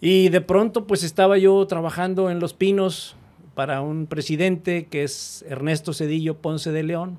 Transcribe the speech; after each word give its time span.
Y 0.00 0.28
de 0.28 0.40
pronto 0.40 0.86
pues 0.86 1.02
estaba 1.02 1.38
yo 1.38 1.66
trabajando 1.66 2.30
en 2.30 2.38
Los 2.38 2.54
Pinos 2.54 3.16
para 3.54 3.80
un 3.80 4.06
presidente 4.06 4.86
que 4.86 5.02
es 5.02 5.44
Ernesto 5.48 5.92
Cedillo 5.92 6.36
Ponce 6.36 6.70
de 6.70 6.84
León. 6.84 7.18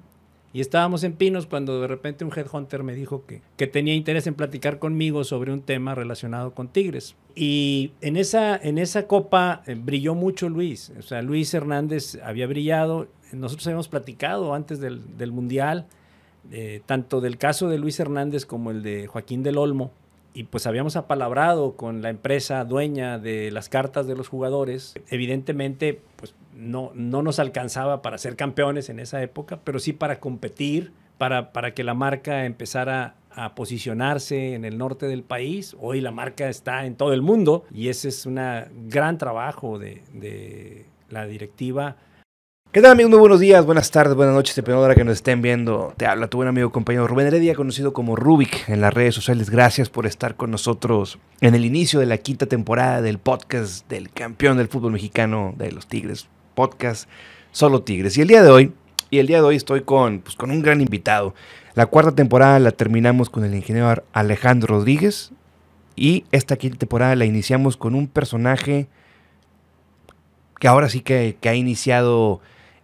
Y 0.51 0.61
estábamos 0.61 1.03
en 1.03 1.13
Pinos 1.13 1.45
cuando 1.45 1.79
de 1.79 1.87
repente 1.87 2.25
un 2.25 2.31
headhunter 2.35 2.81
me 2.81 2.95
dijo 2.95 3.25
que, 3.25 3.41
que 3.55 3.67
tenía 3.67 3.93
interés 3.93 4.25
en 4.25 4.33
platicar 4.33 4.79
conmigo 4.79 5.23
sobre 5.23 5.51
un 5.51 5.61
tema 5.61 5.93
relacionado 5.93 6.55
con 6.55 6.69
Tigres. 6.69 7.15
Y 7.35 7.91
en 8.01 8.17
esa, 8.17 8.55
en 8.55 8.77
esa 8.79 9.05
copa 9.05 9.61
eh, 9.67 9.75
brilló 9.75 10.15
mucho 10.15 10.49
Luis. 10.49 10.91
O 10.97 11.01
sea, 11.03 11.21
Luis 11.21 11.53
Hernández 11.53 12.17
había 12.23 12.47
brillado. 12.47 13.07
Nosotros 13.31 13.67
habíamos 13.67 13.89
platicado 13.89 14.55
antes 14.55 14.79
del, 14.79 15.17
del 15.17 15.31
Mundial, 15.31 15.85
eh, 16.51 16.81
tanto 16.85 17.21
del 17.21 17.37
caso 17.37 17.69
de 17.69 17.77
Luis 17.77 17.99
Hernández 17.99 18.47
como 18.47 18.71
el 18.71 18.81
de 18.81 19.05
Joaquín 19.05 19.43
del 19.43 19.57
Olmo 19.57 19.91
y 20.33 20.43
pues 20.43 20.67
habíamos 20.67 20.95
apalabrado 20.95 21.75
con 21.75 22.01
la 22.01 22.09
empresa 22.09 22.63
dueña 22.63 23.19
de 23.19 23.51
las 23.51 23.69
cartas 23.69 24.07
de 24.07 24.15
los 24.15 24.27
jugadores. 24.27 24.95
Evidentemente, 25.09 26.01
pues 26.15 26.35
no, 26.55 26.91
no 26.93 27.21
nos 27.21 27.39
alcanzaba 27.39 28.01
para 28.01 28.17
ser 28.17 28.35
campeones 28.35 28.89
en 28.89 28.99
esa 28.99 29.21
época, 29.21 29.59
pero 29.63 29.79
sí 29.79 29.93
para 29.93 30.19
competir, 30.19 30.93
para, 31.17 31.51
para 31.51 31.73
que 31.73 31.83
la 31.83 31.93
marca 31.93 32.45
empezara 32.45 33.15
a 33.31 33.55
posicionarse 33.55 34.53
en 34.53 34.65
el 34.65 34.77
norte 34.77 35.07
del 35.07 35.23
país. 35.23 35.75
Hoy 35.79 36.01
la 36.01 36.11
marca 36.11 36.49
está 36.49 36.85
en 36.85 36.95
todo 36.95 37.13
el 37.13 37.21
mundo 37.21 37.65
y 37.73 37.89
ese 37.89 38.09
es 38.09 38.25
un 38.25 38.39
gran 38.87 39.17
trabajo 39.17 39.79
de, 39.79 40.03
de 40.13 40.85
la 41.09 41.25
directiva 41.25 41.97
¿Qué 42.71 42.83
tal 42.83 42.91
amigos? 42.91 43.09
Muy 43.09 43.17
buenos 43.17 43.39
días, 43.39 43.65
buenas 43.65 43.89
tardes, 43.89 44.13
buenas 44.13 44.35
noches, 44.35 44.55
dependiendo 44.55 44.83
de 44.83 44.85
hora 44.85 44.95
que 44.95 45.03
nos 45.03 45.15
estén 45.15 45.41
viendo. 45.41 45.91
Te 45.97 46.05
habla 46.05 46.27
tu 46.27 46.37
buen 46.37 46.49
amigo 46.49 46.71
compañero 46.71 47.07
Rubén 47.07 47.25
Heredia, 47.25 47.55
conocido 47.55 47.93
como 47.93 48.15
Rubik 48.15 48.69
en 48.69 48.79
las 48.79 48.93
redes 48.93 49.15
sociales. 49.15 49.49
Gracias 49.49 49.89
por 49.89 50.05
estar 50.05 50.35
con 50.35 50.51
nosotros 50.51 51.17
en 51.41 51.55
el 51.55 51.65
inicio 51.65 51.99
de 51.99 52.05
la 52.05 52.19
quinta 52.19 52.45
temporada 52.45 53.01
del 53.01 53.17
podcast 53.17 53.89
del 53.89 54.11
campeón 54.11 54.57
del 54.57 54.67
fútbol 54.67 54.91
mexicano 54.91 55.55
de 55.57 55.71
los 55.71 55.87
Tigres. 55.87 56.27
Podcast 56.53 57.09
Solo 57.51 57.81
Tigres. 57.81 58.15
Y 58.19 58.21
el 58.21 58.27
día 58.27 58.43
de 58.43 58.51
hoy, 58.51 58.71
y 59.09 59.17
el 59.17 59.25
día 59.25 59.37
de 59.37 59.45
hoy 59.45 59.55
estoy 59.55 59.81
con, 59.81 60.19
pues, 60.19 60.35
con 60.35 60.51
un 60.51 60.61
gran 60.61 60.79
invitado. 60.79 61.33
La 61.73 61.87
cuarta 61.87 62.11
temporada 62.11 62.59
la 62.59 62.71
terminamos 62.71 63.31
con 63.31 63.43
el 63.43 63.55
ingeniero 63.55 64.03
Alejandro 64.13 64.75
Rodríguez. 64.75 65.31
Y 65.95 66.23
esta 66.31 66.55
quinta 66.55 66.77
temporada 66.77 67.15
la 67.15 67.25
iniciamos 67.25 67.77
con 67.77 67.95
un 67.95 68.07
personaje 68.07 68.87
que 70.59 70.67
ahora 70.67 70.87
sí 70.87 71.01
que, 71.01 71.35
que 71.41 71.49
ha 71.49 71.55
iniciado 71.55 72.41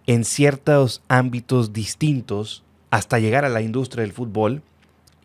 en 0.08 0.24
ciertos 0.24 1.02
ámbitos 1.08 1.74
distintos 1.74 2.64
hasta 2.92 3.20
llegar 3.20 3.46
a 3.46 3.50
la 3.50 3.62
industria 3.62 4.04
del 4.04 4.14
fútbol 4.14 4.62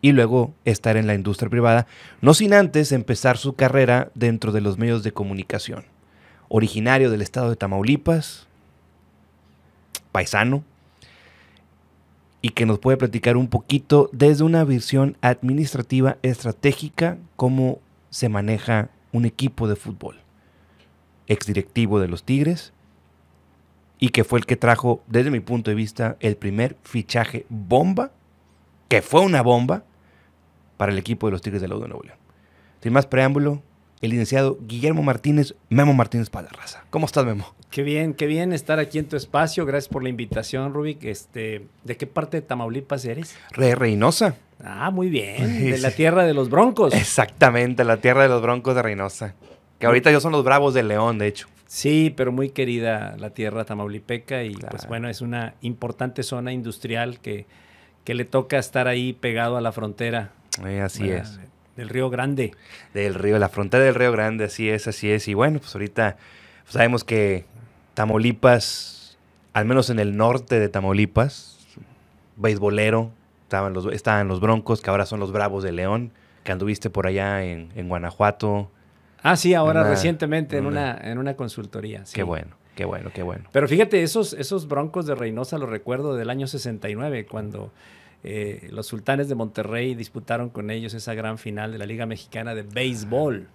y 0.01 0.11
luego 0.13 0.53
estar 0.65 0.97
en 0.97 1.07
la 1.07 1.13
industria 1.13 1.49
privada, 1.49 1.87
no 2.21 2.33
sin 2.33 2.53
antes 2.53 2.91
empezar 2.91 3.37
su 3.37 3.53
carrera 3.53 4.11
dentro 4.15 4.51
de 4.51 4.61
los 4.61 4.77
medios 4.77 5.03
de 5.03 5.13
comunicación. 5.13 5.85
Originario 6.49 7.11
del 7.11 7.21
estado 7.21 7.49
de 7.49 7.55
Tamaulipas, 7.55 8.47
paisano, 10.11 10.63
y 12.41 12.49
que 12.49 12.65
nos 12.65 12.79
puede 12.79 12.97
platicar 12.97 13.37
un 13.37 13.47
poquito 13.47 14.09
desde 14.11 14.43
una 14.43 14.63
visión 14.63 15.15
administrativa 15.21 16.17
estratégica 16.23 17.17
cómo 17.35 17.79
se 18.09 18.29
maneja 18.29 18.89
un 19.11 19.25
equipo 19.25 19.67
de 19.67 19.75
fútbol. 19.75 20.19
Exdirectivo 21.27 21.99
de 21.99 22.07
los 22.07 22.23
Tigres, 22.23 22.73
y 24.01 24.09
que 24.09 24.23
fue 24.23 24.39
el 24.39 24.47
que 24.47 24.57
trajo, 24.57 25.03
desde 25.07 25.29
mi 25.29 25.39
punto 25.39 25.69
de 25.69 25.75
vista, 25.75 26.17
el 26.19 26.35
primer 26.35 26.75
fichaje 26.83 27.45
bomba, 27.49 28.11
que 28.89 29.03
fue 29.03 29.21
una 29.21 29.43
bomba, 29.43 29.83
para 30.75 30.91
el 30.91 30.97
equipo 30.97 31.27
de 31.27 31.33
los 31.33 31.41
Tigres 31.43 31.61
de 31.61 31.67
la 31.67 31.75
U 31.75 31.81
de 31.81 31.87
Nuevo 31.87 32.03
León. 32.03 32.17
Sin 32.81 32.93
más 32.93 33.05
preámbulo, 33.05 33.61
el 34.01 34.09
licenciado 34.09 34.57
Guillermo 34.59 35.03
Martínez, 35.03 35.53
Memo 35.69 35.93
Martínez 35.93 36.31
Palarraza. 36.31 36.83
¿Cómo 36.89 37.05
estás, 37.05 37.23
Memo? 37.25 37.53
Qué 37.69 37.83
bien, 37.83 38.15
qué 38.15 38.25
bien 38.25 38.53
estar 38.53 38.79
aquí 38.79 38.97
en 38.97 39.07
tu 39.07 39.15
espacio. 39.15 39.67
Gracias 39.67 39.87
por 39.87 40.01
la 40.01 40.09
invitación, 40.09 40.73
Rubik. 40.73 41.03
Este, 41.03 41.67
¿De 41.83 41.95
qué 41.95 42.07
parte 42.07 42.37
de 42.37 42.41
Tamaulipas 42.41 43.05
eres? 43.05 43.35
Re 43.51 43.75
Reynosa. 43.75 44.35
Ah, 44.63 44.89
muy 44.89 45.09
bien. 45.09 45.69
De 45.69 45.77
la 45.77 45.91
tierra 45.91 46.25
de 46.25 46.33
los 46.33 46.49
Broncos. 46.49 46.95
Exactamente, 46.95 47.83
la 47.83 47.97
tierra 47.97 48.23
de 48.23 48.29
los 48.29 48.41
Broncos 48.41 48.73
de 48.73 48.81
Reynosa. 48.81 49.35
Que 49.77 49.85
ahorita 49.85 50.09
ellos 50.09 50.23
son 50.23 50.31
los 50.31 50.43
Bravos 50.43 50.73
de 50.73 50.81
León, 50.81 51.19
de 51.19 51.27
hecho. 51.27 51.47
Sí, 51.71 52.13
pero 52.17 52.33
muy 52.33 52.49
querida 52.49 53.15
la 53.17 53.29
tierra 53.29 53.63
tamaulipeca 53.63 54.43
y 54.43 54.55
pues 54.55 54.87
bueno, 54.89 55.07
es 55.07 55.21
una 55.21 55.53
importante 55.61 56.21
zona 56.21 56.51
industrial 56.51 57.21
que, 57.21 57.45
que 58.03 58.13
le 58.13 58.25
toca 58.25 58.59
estar 58.59 58.89
ahí 58.89 59.13
pegado 59.13 59.55
a 59.55 59.61
la 59.61 59.71
frontera. 59.71 60.33
Eh, 60.65 60.81
así 60.81 61.09
es. 61.09 61.39
Del 61.77 61.87
Río 61.87 62.09
Grande. 62.09 62.51
Del 62.93 63.13
río, 63.13 63.39
la 63.39 63.47
frontera 63.47 63.85
del 63.85 63.95
Río 63.95 64.11
Grande, 64.11 64.43
así 64.43 64.67
es, 64.67 64.85
así 64.89 65.09
es. 65.11 65.29
Y 65.29 65.33
bueno, 65.33 65.59
pues 65.59 65.73
ahorita 65.73 66.17
pues 66.63 66.73
sabemos 66.73 67.05
que 67.05 67.45
Tamaulipas, 67.93 69.17
al 69.53 69.63
menos 69.63 69.89
en 69.89 69.99
el 69.99 70.17
norte 70.17 70.59
de 70.59 70.67
Tamaulipas, 70.67 71.57
beisbolero, 72.35 73.11
estaban 73.43 73.71
los, 73.71 73.85
estaban 73.93 74.27
los 74.27 74.41
Broncos, 74.41 74.81
que 74.81 74.89
ahora 74.89 75.05
son 75.05 75.21
los 75.21 75.31
Bravos 75.31 75.63
de 75.63 75.71
León, 75.71 76.11
que 76.43 76.51
anduviste 76.51 76.89
por 76.89 77.07
allá 77.07 77.45
en, 77.45 77.71
en 77.77 77.87
Guanajuato, 77.87 78.69
Ah, 79.23 79.35
sí, 79.35 79.53
ahora 79.53 79.83
recientemente 79.83 80.57
en 80.57 80.65
una, 80.65 80.97
en 80.97 81.17
una 81.17 81.35
consultoría. 81.35 82.03
Qué 82.13 82.23
bueno, 82.23 82.55
qué 82.75 82.85
bueno, 82.85 83.11
qué 83.13 83.23
bueno. 83.23 83.45
Pero 83.51 83.67
fíjate, 83.67 84.03
esos, 84.03 84.33
esos 84.33 84.67
broncos 84.67 85.05
de 85.05 85.15
Reynosa 85.15 85.57
los 85.57 85.69
recuerdo 85.69 86.15
del 86.15 86.29
año 86.29 86.47
69, 86.47 87.25
cuando 87.25 87.71
eh, 88.23 88.67
los 88.71 88.87
sultanes 88.87 89.29
de 89.29 89.35
Monterrey 89.35 89.95
disputaron 89.95 90.49
con 90.49 90.69
ellos 90.69 90.93
esa 90.93 91.13
gran 91.13 91.37
final 91.37 91.71
de 91.71 91.77
la 91.77 91.85
Liga 91.85 92.05
Mexicana 92.05 92.55
de 92.55 92.63
Béisbol. 92.63 93.47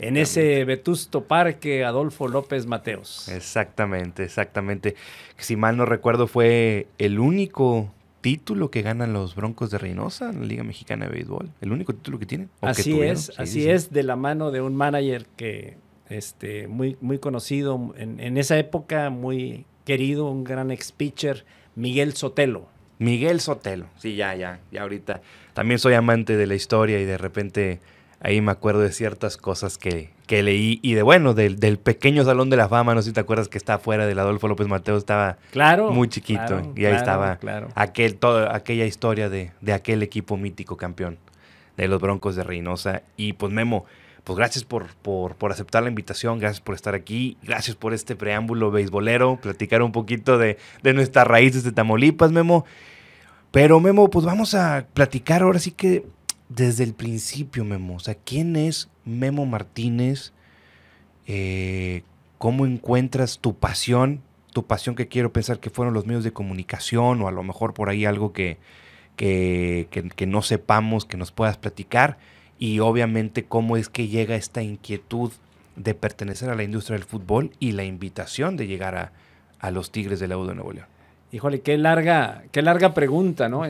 En 0.00 0.16
ese 0.16 0.64
vetusto 0.64 1.24
parque 1.24 1.84
Adolfo 1.84 2.26
López 2.26 2.66
Mateos. 2.66 3.28
Exactamente, 3.28 4.24
exactamente. 4.24 4.96
Si 5.36 5.54
mal 5.54 5.76
no 5.76 5.86
recuerdo, 5.86 6.26
fue 6.26 6.88
el 6.98 7.20
único 7.20 7.92
título 8.22 8.70
que 8.70 8.80
ganan 8.80 9.12
los 9.12 9.34
Broncos 9.34 9.70
de 9.70 9.78
Reynosa 9.78 10.30
en 10.30 10.40
la 10.40 10.46
Liga 10.46 10.64
Mexicana 10.64 11.06
de 11.06 11.12
Béisbol. 11.12 11.50
El 11.60 11.72
único 11.72 11.92
título 11.92 12.18
que 12.18 12.24
tienen. 12.24 12.48
Así 12.62 12.98
es, 13.02 13.32
así 13.38 13.68
es, 13.68 13.92
de 13.92 14.02
la 14.02 14.16
mano 14.16 14.50
de 14.50 14.62
un 14.62 14.74
manager 14.74 15.26
que 15.36 15.76
este, 16.08 16.68
muy, 16.68 16.96
muy 17.00 17.18
conocido 17.18 17.94
en, 17.98 18.20
en 18.20 18.38
esa 18.38 18.58
época, 18.58 19.10
muy 19.10 19.66
querido, 19.84 20.30
un 20.30 20.44
gran 20.44 20.70
ex 20.70 20.92
pitcher, 20.92 21.44
Miguel 21.74 22.14
Sotelo. 22.14 22.66
Miguel 22.98 23.40
Sotelo, 23.40 23.86
sí, 23.96 24.14
ya, 24.14 24.34
ya, 24.36 24.60
ya 24.70 24.82
ahorita. 24.82 25.20
También 25.54 25.78
soy 25.78 25.94
amante 25.94 26.36
de 26.36 26.46
la 26.46 26.54
historia 26.54 27.00
y 27.00 27.04
de 27.04 27.18
repente 27.18 27.80
ahí 28.20 28.40
me 28.40 28.52
acuerdo 28.52 28.80
de 28.80 28.92
ciertas 28.92 29.36
cosas 29.36 29.76
que, 29.76 30.10
que 30.32 30.42
leí 30.42 30.80
y 30.80 30.94
de 30.94 31.02
bueno, 31.02 31.34
del, 31.34 31.60
del, 31.60 31.78
pequeño 31.78 32.24
Salón 32.24 32.48
de 32.48 32.56
la 32.56 32.66
Fama, 32.66 32.94
no 32.94 33.02
sé 33.02 33.10
si 33.10 33.12
te 33.12 33.20
acuerdas 33.20 33.48
que 33.48 33.58
está 33.58 33.74
afuera 33.74 34.06
del 34.06 34.18
Adolfo 34.18 34.48
López 34.48 34.66
Mateo, 34.66 34.96
estaba 34.96 35.36
claro, 35.50 35.90
muy 35.90 36.08
chiquito 36.08 36.72
y 36.74 36.86
ahí 36.86 36.94
estaba 36.94 37.38
aquel, 37.74 38.14
todo, 38.16 38.50
aquella 38.50 38.86
historia 38.86 39.28
de, 39.28 39.52
de, 39.60 39.74
aquel 39.74 40.02
equipo 40.02 40.38
mítico 40.38 40.78
campeón 40.78 41.18
de 41.76 41.86
los 41.86 42.00
Broncos 42.00 42.34
de 42.34 42.44
Reynosa. 42.44 43.02
Y 43.18 43.34
pues 43.34 43.52
Memo, 43.52 43.84
pues 44.24 44.38
gracias 44.38 44.64
por, 44.64 44.86
por, 45.02 45.34
por, 45.34 45.52
aceptar 45.52 45.82
la 45.82 45.90
invitación, 45.90 46.38
gracias 46.38 46.62
por 46.62 46.76
estar 46.76 46.94
aquí, 46.94 47.36
gracias 47.42 47.76
por 47.76 47.92
este 47.92 48.16
preámbulo 48.16 48.70
beisbolero, 48.70 49.36
platicar 49.36 49.82
un 49.82 49.92
poquito 49.92 50.38
de, 50.38 50.56
de 50.82 50.94
nuestras 50.94 51.26
raíces 51.26 51.62
de 51.62 51.72
Tamaulipas, 51.72 52.32
Memo. 52.32 52.64
Pero 53.50 53.80
Memo, 53.80 54.08
pues 54.08 54.24
vamos 54.24 54.54
a 54.54 54.86
platicar 54.94 55.42
ahora 55.42 55.58
sí 55.58 55.72
que 55.72 56.06
desde 56.54 56.84
el 56.84 56.94
principio, 56.94 57.64
Memo. 57.64 57.96
O 57.96 58.00
sea, 58.00 58.14
¿quién 58.14 58.56
es 58.56 58.88
Memo 59.04 59.46
Martínez? 59.46 60.32
Eh, 61.26 62.02
¿Cómo 62.38 62.66
encuentras 62.66 63.38
tu 63.38 63.56
pasión? 63.56 64.20
Tu 64.52 64.66
pasión 64.66 64.94
que 64.94 65.08
quiero 65.08 65.32
pensar 65.32 65.60
que 65.60 65.70
fueron 65.70 65.94
los 65.94 66.06
medios 66.06 66.24
de 66.24 66.32
comunicación 66.32 67.22
o 67.22 67.28
a 67.28 67.32
lo 67.32 67.42
mejor 67.42 67.72
por 67.74 67.88
ahí 67.88 68.04
algo 68.04 68.32
que, 68.32 68.58
que, 69.16 69.88
que, 70.14 70.26
no 70.26 70.42
sepamos, 70.42 71.04
que 71.04 71.16
nos 71.16 71.32
puedas 71.32 71.56
platicar. 71.56 72.18
Y 72.58 72.80
obviamente 72.80 73.44
cómo 73.44 73.76
es 73.76 73.88
que 73.88 74.08
llega 74.08 74.36
esta 74.36 74.62
inquietud 74.62 75.32
de 75.76 75.94
pertenecer 75.94 76.50
a 76.50 76.54
la 76.54 76.64
industria 76.64 76.98
del 76.98 77.06
fútbol 77.06 77.52
y 77.60 77.72
la 77.72 77.84
invitación 77.84 78.56
de 78.56 78.66
llegar 78.66 78.94
a, 78.94 79.12
a 79.58 79.70
los 79.70 79.90
Tigres 79.90 80.20
de 80.20 80.28
la 80.28 80.36
U 80.36 80.46
de 80.46 80.54
Nuevo 80.54 80.72
León. 80.72 80.86
Híjole, 81.32 81.62
qué 81.62 81.78
larga, 81.78 82.44
qué 82.52 82.60
larga 82.60 82.92
pregunta, 82.92 83.48
¿no? 83.48 83.62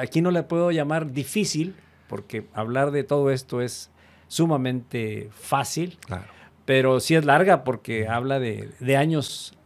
Aquí 0.00 0.22
no 0.22 0.30
le 0.30 0.42
puedo 0.42 0.70
llamar 0.70 1.12
difícil, 1.12 1.74
porque 2.10 2.44
hablar 2.54 2.90
de 2.90 3.04
todo 3.04 3.30
esto 3.30 3.62
es 3.62 3.88
sumamente 4.26 5.30
fácil, 5.30 5.96
claro. 6.04 6.24
pero 6.64 6.98
sí 6.98 7.14
es 7.14 7.24
larga 7.24 7.62
porque 7.62 8.08
habla 8.08 8.40
de, 8.40 8.70
de, 8.80 8.96
años, 8.96 9.56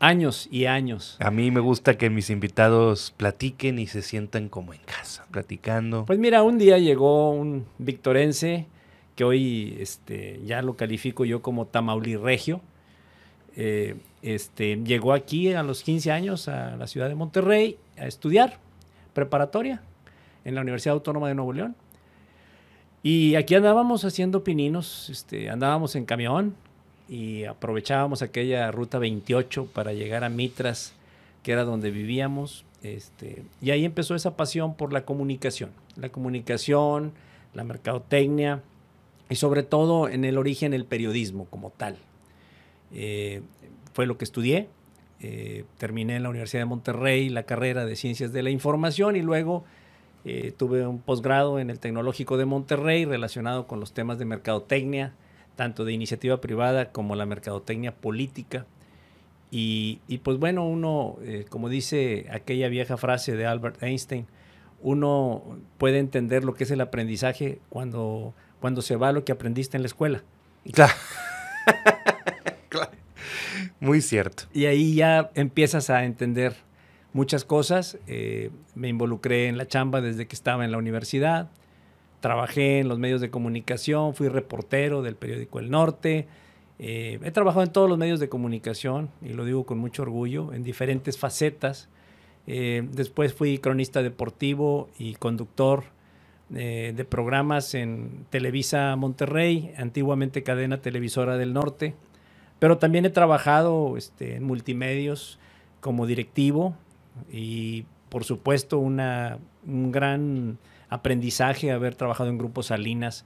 años 0.00 0.46
y 0.50 0.66
años. 0.66 1.16
A 1.18 1.30
mí 1.30 1.50
me 1.50 1.60
gusta 1.60 1.96
que 1.96 2.10
mis 2.10 2.28
invitados 2.28 3.14
platiquen 3.16 3.78
y 3.78 3.86
se 3.86 4.02
sientan 4.02 4.50
como 4.50 4.74
en 4.74 4.80
casa, 4.80 5.24
platicando. 5.30 6.04
Pues 6.04 6.18
mira, 6.18 6.42
un 6.42 6.58
día 6.58 6.76
llegó 6.76 7.30
un 7.30 7.64
victorense 7.78 8.66
que 9.16 9.24
hoy 9.24 9.78
este, 9.80 10.42
ya 10.44 10.60
lo 10.60 10.76
califico 10.76 11.24
yo 11.24 11.40
como 11.40 11.68
Tamaulirregio. 11.68 12.60
Eh, 13.56 13.96
este, 14.20 14.76
llegó 14.76 15.14
aquí 15.14 15.54
a 15.54 15.62
los 15.62 15.82
15 15.82 16.12
años 16.12 16.48
a 16.48 16.76
la 16.76 16.86
ciudad 16.86 17.08
de 17.08 17.14
Monterrey 17.14 17.78
a 17.96 18.06
estudiar 18.06 18.58
preparatoria 19.14 19.80
en 20.44 20.54
la 20.54 20.60
Universidad 20.60 20.92
Autónoma 20.92 21.28
de 21.28 21.34
Nuevo 21.34 21.54
León. 21.54 21.76
Y 23.04 23.34
aquí 23.34 23.54
andábamos 23.54 24.06
haciendo 24.06 24.44
pininos, 24.44 25.10
este, 25.10 25.50
andábamos 25.50 25.94
en 25.94 26.06
camión 26.06 26.54
y 27.06 27.44
aprovechábamos 27.44 28.22
aquella 28.22 28.70
ruta 28.70 28.98
28 28.98 29.66
para 29.66 29.92
llegar 29.92 30.24
a 30.24 30.30
Mitras, 30.30 30.94
que 31.42 31.52
era 31.52 31.64
donde 31.64 31.90
vivíamos. 31.90 32.64
Este, 32.82 33.42
y 33.60 33.72
ahí 33.72 33.84
empezó 33.84 34.14
esa 34.14 34.38
pasión 34.38 34.74
por 34.74 34.90
la 34.90 35.04
comunicación, 35.04 35.68
la 35.96 36.08
comunicación, 36.08 37.12
la 37.52 37.62
mercadotecnia 37.62 38.62
y 39.28 39.34
sobre 39.34 39.64
todo 39.64 40.08
en 40.08 40.24
el 40.24 40.38
origen 40.38 40.72
el 40.72 40.86
periodismo 40.86 41.44
como 41.50 41.68
tal. 41.68 41.98
Eh, 42.94 43.42
fue 43.92 44.06
lo 44.06 44.16
que 44.16 44.24
estudié, 44.24 44.68
eh, 45.20 45.66
terminé 45.76 46.16
en 46.16 46.22
la 46.22 46.30
Universidad 46.30 46.62
de 46.62 46.66
Monterrey 46.66 47.28
la 47.28 47.42
carrera 47.42 47.84
de 47.84 47.96
Ciencias 47.96 48.32
de 48.32 48.42
la 48.42 48.48
Información 48.48 49.14
y 49.14 49.20
luego 49.20 49.66
eh, 50.24 50.52
tuve 50.56 50.86
un 50.86 51.00
posgrado 51.00 51.58
en 51.58 51.68
el 51.68 51.78
Tecnológico 51.78 52.36
de 52.38 52.46
Monterrey 52.46 53.04
relacionado 53.04 53.66
con 53.66 53.78
los 53.80 53.92
temas 53.92 54.18
de 54.18 54.24
mercadotecnia, 54.24 55.12
tanto 55.56 55.84
de 55.84 55.92
iniciativa 55.92 56.40
privada 56.40 56.92
como 56.92 57.14
la 57.14 57.26
mercadotecnia 57.26 57.94
política. 57.94 58.66
Y, 59.56 60.00
pues 60.24 60.38
bueno, 60.38 60.66
uno, 60.66 61.16
eh, 61.22 61.44
como 61.48 61.68
dice 61.68 62.26
aquella 62.32 62.66
vieja 62.66 62.96
frase 62.96 63.36
de 63.36 63.46
Albert 63.46 63.80
Einstein, 63.84 64.26
uno 64.82 65.58
puede 65.78 65.98
entender 65.98 66.42
lo 66.42 66.54
que 66.54 66.64
es 66.64 66.72
el 66.72 66.80
aprendizaje 66.80 67.60
cuando, 67.68 68.34
cuando 68.60 68.82
se 68.82 68.96
va 68.96 69.12
lo 69.12 69.24
que 69.24 69.30
aprendiste 69.30 69.76
en 69.76 69.82
la 69.82 69.86
escuela. 69.86 70.22
Claro. 72.68 72.90
Muy 73.78 74.00
cierto. 74.00 74.44
Y 74.52 74.64
ahí 74.64 74.96
ya 74.96 75.30
empiezas 75.34 75.88
a 75.88 76.04
entender 76.04 76.56
muchas 77.14 77.46
cosas. 77.46 77.96
Eh, 78.06 78.50
me 78.74 78.88
involucré 78.88 79.46
en 79.46 79.56
la 79.56 79.66
chamba 79.66 80.02
desde 80.02 80.26
que 80.26 80.36
estaba 80.36 80.66
en 80.66 80.72
la 80.72 80.76
universidad. 80.76 81.48
Trabajé 82.20 82.80
en 82.80 82.88
los 82.88 82.98
medios 82.98 83.22
de 83.22 83.30
comunicación, 83.30 84.14
fui 84.14 84.28
reportero 84.28 85.00
del 85.00 85.14
periódico 85.14 85.58
El 85.58 85.70
Norte. 85.70 86.26
Eh, 86.78 87.20
he 87.22 87.30
trabajado 87.30 87.62
en 87.62 87.72
todos 87.72 87.88
los 87.88 87.96
medios 87.96 88.20
de 88.20 88.28
comunicación 88.28 89.10
y 89.22 89.28
lo 89.28 89.44
digo 89.44 89.64
con 89.64 89.78
mucho 89.78 90.02
orgullo, 90.02 90.52
en 90.52 90.64
diferentes 90.64 91.16
facetas. 91.16 91.88
Eh, 92.46 92.86
después 92.92 93.32
fui 93.32 93.58
cronista 93.58 94.02
deportivo 94.02 94.90
y 94.98 95.14
conductor 95.14 95.84
de 96.50 97.06
programas 97.08 97.74
en 97.74 98.26
Televisa 98.30 98.94
Monterrey, 98.96 99.72
antiguamente 99.76 100.42
cadena 100.42 100.82
televisora 100.82 101.36
del 101.36 101.54
norte. 101.54 101.94
Pero 102.58 102.76
también 102.78 103.06
he 103.06 103.10
trabajado 103.10 103.96
este, 103.96 104.36
en 104.36 104.44
multimedios 104.44 105.38
como 105.80 106.06
directivo 106.06 106.76
y 107.30 107.84
por 108.08 108.24
supuesto 108.24 108.78
una, 108.78 109.38
un 109.66 109.92
gran 109.92 110.58
aprendizaje 110.88 111.72
haber 111.72 111.94
trabajado 111.94 112.30
en 112.30 112.38
Grupo 112.38 112.62
Salinas 112.62 113.24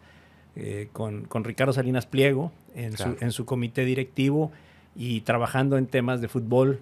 eh, 0.57 0.89
con, 0.93 1.25
con, 1.25 1.45
Ricardo 1.45 1.73
Salinas 1.73 2.07
Pliego 2.07 2.53
en, 2.75 2.97
su, 2.97 3.17
en, 3.21 3.33
su, 3.33 3.45
comité 3.45 3.85
directivo 3.85 4.51
y 4.97 5.21
trabajando 5.21 5.77
en 5.79 5.87
temas 5.87 6.21
de 6.21 6.29
fútbol, 6.29 6.81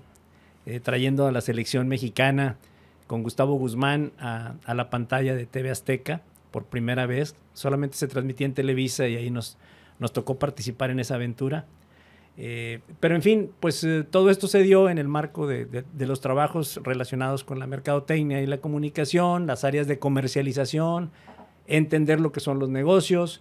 eh, 0.64 0.81
trayendo 0.81 1.26
a 1.26 1.32
la 1.32 1.41
selección 1.41 1.88
mexicana 1.88 2.56
con 3.06 3.23
Gustavo 3.23 3.55
Guzmán 3.55 4.12
a, 4.19 4.55
a, 4.64 4.75
la 4.75 4.88
pantalla 4.88 5.35
de 5.35 5.47
TV 5.47 5.70
Azteca 5.70 6.23
por 6.50 6.64
primera 6.64 7.06
vez. 7.06 7.35
Solamente 7.53 7.97
se 7.97 8.08
transmitía 8.08 8.47
en 8.47 8.55
Televisa 8.55 9.08
y 9.08 9.17
ahí 9.17 9.31
nos, 9.31 9.58
nos 9.99 10.12
tocó 10.12 10.38
participar 10.38 10.91
en 10.91 11.00
esa 11.00 11.17
aventura. 11.17 11.67
Eh, 12.38 12.81
pero 13.00 13.15
en 13.15 13.23
fin, 13.23 13.50
pues 13.61 13.83
eh, 13.85 14.05
todo 14.09 14.29
esto 14.31 14.47
se 14.47 14.62
dio 14.62 14.91
en 14.91 14.99
el 14.99 15.09
marco 15.09 15.47
de, 15.47 15.85
los 15.99 16.21
trabajos 16.21 16.81
relacionados 16.83 17.44
con 17.44 17.59
la 17.59 17.67
mercadotecnia 17.67 18.43
y 18.43 18.47
la 18.47 18.59
comunicación, 18.59 19.47
las 19.47 19.65
áreas 19.65 19.87
de 19.87 19.99
comercialización, 19.99 21.11
entender 21.67 22.21
lo 22.21 22.33
que 22.33 22.41
son 22.41 22.59
los 22.59 22.69
negocios. 22.69 23.41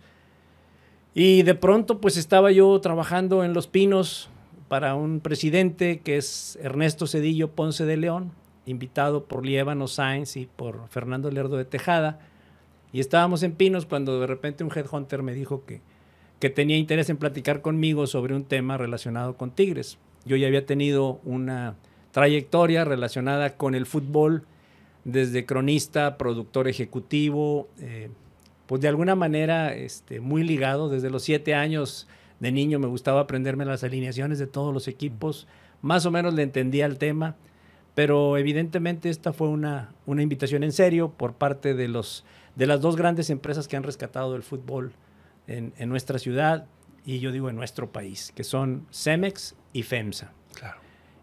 Y 1.14 1.44
de 1.44 1.56
pronto 1.56 2.00
pues 2.00 2.18
estaba 2.18 2.52
yo 2.52 2.80
trabajando 2.80 3.44
en 3.44 3.54
Los 3.54 3.68
Pinos 3.68 4.30
para 4.68 4.96
un 4.96 5.20
presidente 5.20 6.00
que 6.00 6.18
es 6.18 6.58
Ernesto 6.62 7.06
Cedillo 7.08 7.52
Ponce 7.52 7.86
de 7.86 7.98
León, 7.98 8.32
invitado 8.66 9.26
por 9.26 9.46
Lievano 9.46 9.88
Sainz 9.88 10.38
y 10.38 10.46
por 10.46 10.88
Fernando 10.88 11.30
Lerdo 11.32 11.58
de 11.58 11.66
Tejada. 11.66 12.20
Y 12.94 13.02
estábamos 13.02 13.44
en 13.44 13.52
Pinos 13.52 13.86
cuando 13.86 14.22
de 14.22 14.28
repente 14.28 14.64
un 14.64 14.72
headhunter 14.74 15.22
me 15.22 15.34
dijo 15.34 15.66
que 15.66 15.82
que 16.40 16.50
tenía 16.50 16.78
interés 16.78 17.10
en 17.10 17.18
platicar 17.18 17.62
conmigo 17.62 18.08
sobre 18.08 18.36
un 18.36 18.44
tema 18.44 18.78
relacionado 18.78 19.38
con 19.38 19.52
Tigres. 19.52 19.98
Yo 20.26 20.36
ya 20.36 20.48
había 20.48 20.66
tenido 20.66 21.20
una 21.24 21.76
trayectoria 22.12 22.86
relacionada 22.86 23.58
con 23.58 23.76
el 23.76 23.86
fútbol 23.86 24.44
desde 25.04 25.46
cronista, 25.46 26.18
productor 26.18 26.68
ejecutivo, 26.68 27.68
eh, 27.80 28.10
pues 28.66 28.82
de 28.82 28.88
alguna 28.88 29.16
manera 29.16 29.74
este, 29.74 30.20
muy 30.20 30.44
ligado. 30.44 30.90
Desde 30.90 31.10
los 31.10 31.24
siete 31.24 31.54
años 31.54 32.08
de 32.40 32.52
niño 32.52 32.80
me 32.80 32.88
gustaba 32.88 33.22
aprenderme 33.22 33.66
las 33.66 33.84
alineaciones 33.84 34.40
de 34.40 34.48
todos 34.48 34.74
los 34.74 34.88
equipos, 34.88 35.48
más 35.82 36.06
o 36.06 36.12
menos 36.12 36.34
le 36.34 36.44
entendía 36.44 36.86
el 36.86 36.98
tema, 36.98 37.36
pero 37.94 38.38
evidentemente 38.38 39.10
esta 39.10 39.32
fue 39.32 39.48
una, 39.48 39.94
una 40.06 40.22
invitación 40.22 40.64
en 40.64 40.72
serio 40.72 41.14
por 41.16 41.34
parte 41.34 41.76
de, 41.76 41.88
los, 41.88 42.26
de 42.56 42.66
las 42.66 42.82
dos 42.82 42.96
grandes 42.96 43.30
empresas 43.30 43.68
que 43.68 43.78
han 43.78 43.84
rescatado 43.84 44.36
el 44.36 44.44
fútbol 44.44 44.92
en, 45.48 45.74
nuestra 45.90 46.20
ciudad 46.20 46.66
y 47.06 47.20
yo 47.20 47.32
digo 47.32 47.50
en 47.50 47.56
nuestro 47.56 47.92
país, 47.92 48.32
que 48.36 48.44
son 48.44 48.88
Cemex 48.92 49.56
y 49.74 49.84
FEMSA. 49.84 50.32
Claro. 50.56 50.80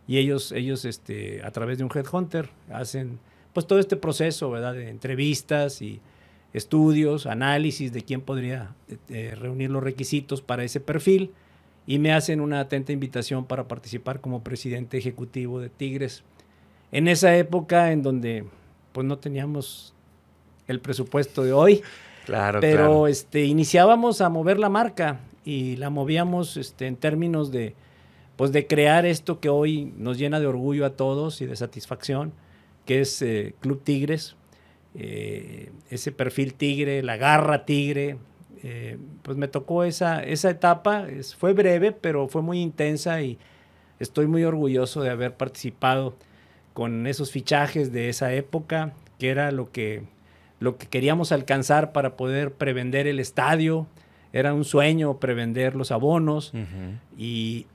Y 0.06 0.18
ellos, 0.18 0.52
ellos 0.52 0.84
este, 0.84 1.42
a 1.44 1.50
través 1.50 1.78
de 1.78 1.84
un 1.84 1.90
headhunter 1.94 2.50
hacen 2.70 3.18
pues 3.52 3.66
todo 3.66 3.78
este 3.78 3.96
proceso, 3.96 4.50
¿verdad? 4.50 4.74
De 4.74 4.88
entrevistas 4.88 5.82
y 5.82 6.00
estudios, 6.52 7.26
análisis 7.26 7.92
de 7.92 8.02
quién 8.02 8.20
podría 8.20 8.74
eh, 8.88 8.96
eh, 9.08 9.34
reunir 9.34 9.70
los 9.70 9.82
requisitos 9.82 10.42
para 10.42 10.64
ese 10.64 10.80
perfil 10.80 11.32
y 11.86 11.98
me 11.98 12.12
hacen 12.12 12.40
una 12.40 12.60
atenta 12.60 12.92
invitación 12.92 13.44
para 13.46 13.66
participar 13.68 14.20
como 14.20 14.44
presidente 14.44 14.98
ejecutivo 14.98 15.60
de 15.60 15.68
Tigres. 15.68 16.22
En 16.92 17.08
esa 17.08 17.36
época 17.36 17.92
en 17.92 18.02
donde 18.02 18.44
pues 18.92 19.06
no 19.06 19.18
teníamos 19.18 19.94
el 20.68 20.80
presupuesto 20.80 21.42
de 21.42 21.52
hoy, 21.52 21.82
Claro, 22.26 22.60
Pero 22.60 23.06
este, 23.06 23.44
iniciábamos 23.44 24.20
a 24.20 24.28
mover 24.28 24.58
la 24.58 24.68
marca 24.68 25.20
y 25.44 25.76
la 25.76 25.90
movíamos 25.90 26.56
este, 26.56 26.86
en 26.86 26.96
términos 26.96 27.50
de, 27.50 27.74
pues, 28.36 28.52
de 28.52 28.66
crear 28.66 29.06
esto 29.06 29.40
que 29.40 29.48
hoy 29.48 29.92
nos 29.96 30.18
llena 30.18 30.40
de 30.40 30.46
orgullo 30.46 30.86
a 30.86 30.90
todos 30.90 31.40
y 31.40 31.46
de 31.46 31.56
satisfacción, 31.56 32.32
que 32.86 33.00
es 33.00 33.20
eh, 33.22 33.54
Club 33.60 33.82
Tigres. 33.82 34.36
Eh, 34.94 35.72
ese 35.88 36.12
perfil 36.12 36.52
tigre, 36.54 37.02
la 37.02 37.16
garra 37.16 37.64
tigre, 37.64 38.18
eh, 38.62 38.98
pues 39.22 39.36
me 39.36 39.48
tocó 39.48 39.84
esa, 39.84 40.22
esa 40.22 40.50
etapa, 40.50 41.06
fue 41.38 41.54
breve, 41.54 41.92
pero 41.92 42.28
fue 42.28 42.42
muy 42.42 42.60
intensa 42.60 43.22
y 43.22 43.38
estoy 43.98 44.26
muy 44.26 44.44
orgulloso 44.44 45.00
de 45.00 45.10
haber 45.10 45.34
participado 45.36 46.14
con 46.74 47.06
esos 47.06 47.30
fichajes 47.30 47.90
de 47.92 48.08
esa 48.08 48.34
época, 48.34 48.92
que 49.18 49.30
era 49.30 49.50
lo 49.50 49.72
que 49.72 50.04
lo 50.62 50.78
que 50.78 50.86
queríamos 50.86 51.32
alcanzar 51.32 51.90
para 51.90 52.16
poder 52.16 52.52
prevender 52.52 53.08
el 53.08 53.18
estadio. 53.18 53.88
Era 54.32 54.54
un 54.54 54.64
sueño 54.64 55.18
prevender 55.18 55.74
los 55.74 55.90
abonos 55.90 56.52
y, 57.18 57.66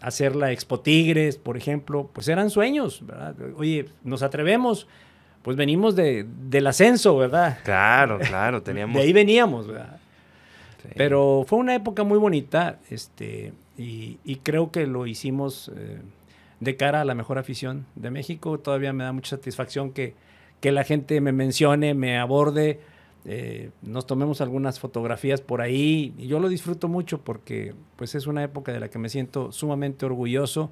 hacer 0.00 0.34
la 0.34 0.50
Expo 0.50 0.80
Tigres, 0.80 1.36
por 1.36 1.58
ejemplo. 1.58 2.10
Pues 2.12 2.28
eran 2.28 2.48
sueños, 2.48 3.04
¿verdad? 3.06 3.36
Oye, 3.56 3.86
nos 4.02 4.22
atrevemos. 4.22 4.88
Pues 5.42 5.56
venimos 5.56 5.94
de, 5.94 6.24
del 6.48 6.68
ascenso, 6.68 7.16
¿verdad? 7.18 7.58
Claro, 7.64 8.18
claro, 8.28 8.62
teníamos... 8.62 8.96
De 8.96 9.02
ahí 9.02 9.12
veníamos, 9.12 9.66
¿verdad? 9.66 9.98
Pero 10.96 11.44
fue 11.46 11.58
una 11.58 11.74
época 11.74 12.02
muy 12.04 12.18
bonita 12.18 12.78
este, 12.90 13.52
y, 13.76 14.16
creo 14.42 14.70
que 14.70 14.86
lo 14.86 15.06
hicimos 15.06 15.70
eh, 15.76 15.98
de 16.60 16.76
cara 16.76 17.02
a 17.02 17.04
la 17.04 17.14
mejor 17.14 17.38
afición 17.38 17.86
de 17.94 18.10
México. 18.10 18.58
Todavía 18.58 18.92
me 18.92 19.04
da 19.04 19.12
mucha 19.12 19.36
satisfacción 19.36 19.92
que, 19.92 20.14
que 20.62 20.70
la 20.70 20.84
gente 20.84 21.20
me 21.20 21.32
mencione, 21.32 21.92
me 21.92 22.18
aborde, 22.18 22.78
eh, 23.24 23.70
nos 23.82 24.06
tomemos 24.06 24.40
algunas 24.40 24.78
fotografías 24.78 25.40
por 25.40 25.60
ahí. 25.60 26.14
Y 26.16 26.28
yo 26.28 26.38
lo 26.38 26.48
disfruto 26.48 26.86
mucho 26.86 27.18
porque 27.20 27.74
pues 27.96 28.14
es 28.14 28.28
una 28.28 28.44
época 28.44 28.72
de 28.72 28.78
la 28.78 28.88
que 28.88 29.00
me 29.00 29.08
siento 29.08 29.50
sumamente 29.50 30.06
orgulloso 30.06 30.70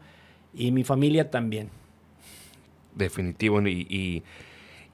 y 0.54 0.70
mi 0.70 0.84
familia 0.84 1.28
también. 1.28 1.70
Definitivo. 2.94 3.60
Y, 3.66 4.22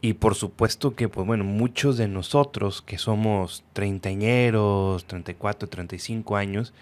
y, 0.01 0.15
por 0.15 0.35
supuesto 0.35 0.95
que, 0.95 1.11
pues 1.11 1.27
bueno, 1.27 1.45
muchos 1.45 1.99
de 1.99 2.09
nosotros 2.09 2.81
que 2.81 2.97
somos 2.97 3.65
treintañeros, 3.75 5.05
34, 5.05 5.69
35 5.69 6.37
años, 6.37 6.73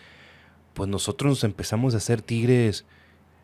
pues 0.73 0.88
nosotros 0.88 1.30
nos 1.30 1.44
empezamos 1.44 1.94
a 1.94 1.97
hacer 1.97 2.23
tigres 2.23 2.85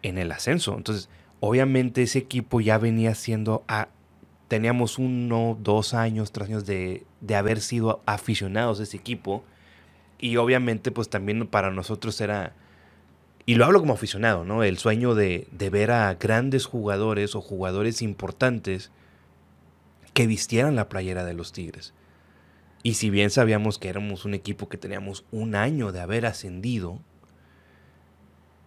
en 0.02 0.16
el 0.16 0.30
ascenso. 0.30 0.76
Entonces, 0.76 1.08
obviamente 1.40 2.02
ese 2.02 2.20
equipo 2.20 2.60
ya 2.60 2.78
venía 2.78 3.16
siendo 3.16 3.64
a, 3.66 3.88
teníamos 4.50 4.98
uno, 4.98 5.56
dos 5.60 5.94
años, 5.94 6.32
tres 6.32 6.48
años 6.48 6.66
de, 6.66 7.06
haber 7.36 7.60
sido 7.60 8.02
aficionados 8.04 8.80
a 8.80 8.82
ese 8.82 8.96
equipo. 8.96 9.44
Y 10.18 10.38
obviamente, 10.38 10.90
pues 10.90 11.08
también 11.08 11.46
para 11.46 11.70
nosotros 11.70 12.20
era, 12.20 12.52
y 13.46 13.54
lo 13.54 13.64
hablo 13.64 13.78
como 13.78 13.94
aficionado, 13.94 14.44
¿no? 14.44 14.64
El 14.64 14.76
sueño 14.76 15.14
de, 15.14 15.46
ver 15.70 15.92
a 15.92 16.12
grandes 16.14 16.66
jugadores 16.66 17.36
o 17.36 17.40
jugadores 17.40 18.02
importantes 18.02 18.90
que 20.14 20.26
vistieran 20.26 20.74
la 20.74 20.88
playera 20.88 21.24
de 21.24 21.34
los 21.34 21.52
Tigres. 21.52 21.94
Y 22.82 22.94
si 22.94 23.08
bien 23.08 23.30
sabíamos 23.30 23.78
que 23.78 23.88
éramos 23.88 24.24
un 24.24 24.34
equipo 24.34 24.68
que 24.68 24.78
teníamos 24.78 25.24
un 25.30 25.54
año 25.54 25.92
de 25.92 26.00
haber 26.00 26.26
ascendido, 26.26 26.98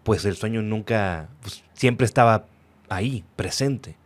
pues 0.03 0.23
el 0.23 0.37
sueño 0.37 0.61
nunca, 0.61 1.27
pues, 1.41 1.65
siempre 1.73 2.05
estaba 2.05 2.45
ahí, 2.87 3.25
presente. 3.35 3.97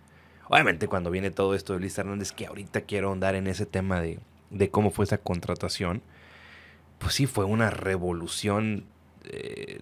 Obviamente 0.50 0.88
cuando 0.88 1.12
viene 1.12 1.32
todo 1.32 1.54
esto 1.56 1.74
de 1.74 1.80
Luis 1.80 1.98
Hernández, 1.98 2.32
que 2.32 2.48
ahorita 2.48 2.82
quiero 2.82 3.12
andar 3.12 3.36
en 3.36 3.48
ese 3.48 3.66
tema 3.66 4.01
de, 4.01 4.20
de 4.50 4.70
cómo 4.70 4.92
fue 4.92 5.06
esa 5.06 5.18
contratación, 5.18 6.01
pues 7.00 7.13
sí 7.13 7.25
fue 7.25 7.46
una 7.46 7.70
revolución, 7.70 8.86
eh, 9.25 9.80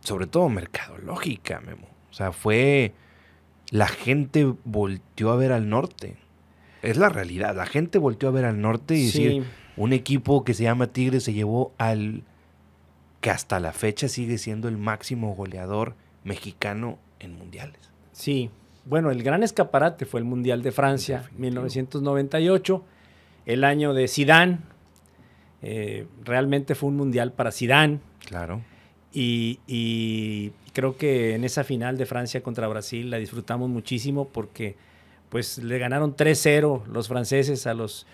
sobre 0.00 0.26
todo 0.26 0.48
mercadológica, 0.48 1.60
Memo. 1.60 1.88
O 2.10 2.14
sea, 2.14 2.32
fue, 2.32 2.92
la 3.70 3.88
gente 3.88 4.54
volteó 4.64 5.32
a 5.32 5.36
ver 5.36 5.52
al 5.52 5.68
norte. 5.68 6.16
Es 6.82 6.96
la 6.96 7.08
realidad, 7.08 7.56
la 7.56 7.66
gente 7.66 7.98
volteó 7.98 8.28
a 8.28 8.32
ver 8.32 8.44
al 8.44 8.60
norte 8.60 8.94
y 8.94 9.06
decir, 9.06 9.44
un 9.76 9.92
equipo 9.92 10.44
que 10.44 10.54
se 10.54 10.64
llama 10.64 10.88
Tigre 10.88 11.20
se 11.20 11.32
llevó 11.32 11.72
al 11.78 12.24
que 13.20 13.30
hasta 13.30 13.58
la 13.58 13.72
fecha 13.72 14.06
sigue 14.08 14.36
siendo 14.36 14.68
el 14.68 14.76
máximo 14.76 15.34
goleador 15.34 15.96
mexicano 16.24 16.98
en 17.20 17.32
mundiales. 17.38 17.90
Sí, 18.12 18.50
bueno, 18.84 19.10
el 19.10 19.22
gran 19.22 19.42
escaparate 19.42 20.04
fue 20.04 20.20
el 20.20 20.24
Mundial 20.24 20.62
de 20.62 20.72
Francia, 20.72 21.30
1998, 21.36 22.84
el 23.46 23.64
año 23.64 23.94
de 23.94 24.08
Sidán. 24.08 24.64
Eh, 25.62 26.06
realmente 26.22 26.74
fue 26.74 26.90
un 26.90 26.96
mundial 26.96 27.32
para 27.32 27.50
Sidán. 27.50 28.00
Claro. 28.26 28.60
Y, 29.12 30.52
creo 30.72 30.96
que 30.96 31.34
en 31.34 31.44
esa 31.44 31.62
final 31.62 31.96
de 31.96 32.04
Francia 32.04 32.42
contra 32.42 32.66
Brasil 32.66 33.08
la 33.10 33.16
disfrutamos 33.18 33.70
muchísimo 33.70 34.28
porque 34.28 34.76
pues 35.28 35.58
le 35.58 35.78
ganaron 35.78 36.16
3-0 36.16 36.86
los 36.86 37.06
franceses 37.06 37.66
a 37.68 37.74
los 37.74 38.06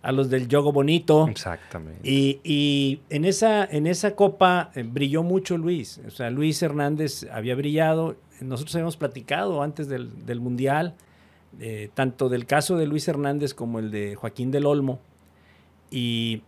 a 0.00 0.12
los 0.12 0.28
del 0.28 0.48
Yogo 0.48 0.70
Bonito. 0.70 1.26
Exactamente. 1.28 2.00
Y, 2.08 3.00
en, 3.08 3.24
esa, 3.24 3.64
en 3.64 3.86
esa 3.86 4.14
copa 4.14 4.70
eh, 4.74 4.82
brilló 4.82 5.22
mucho 5.22 5.56
Luis. 5.56 5.98
O 6.06 6.10
sea, 6.10 6.30
Luis 6.30 6.62
Hernández 6.62 7.26
había 7.32 7.54
brillado. 7.54 8.16
Nosotros 8.40 8.74
habíamos 8.74 8.96
platicado 8.96 9.62
antes 9.62 9.88
del, 9.88 10.40
Mundial, 10.40 10.94
eh, 11.60 11.90
tanto 11.94 12.28
del 12.28 12.46
caso 12.46 12.76
de 12.76 12.86
Luis 12.86 13.06
Hernández 13.08 13.54
como 13.54 13.78
el 13.78 13.90
de 13.90 14.14
Joaquín 14.14 14.50
del 14.50 14.66
Olmo. 14.66 15.00
Y, 15.90 16.42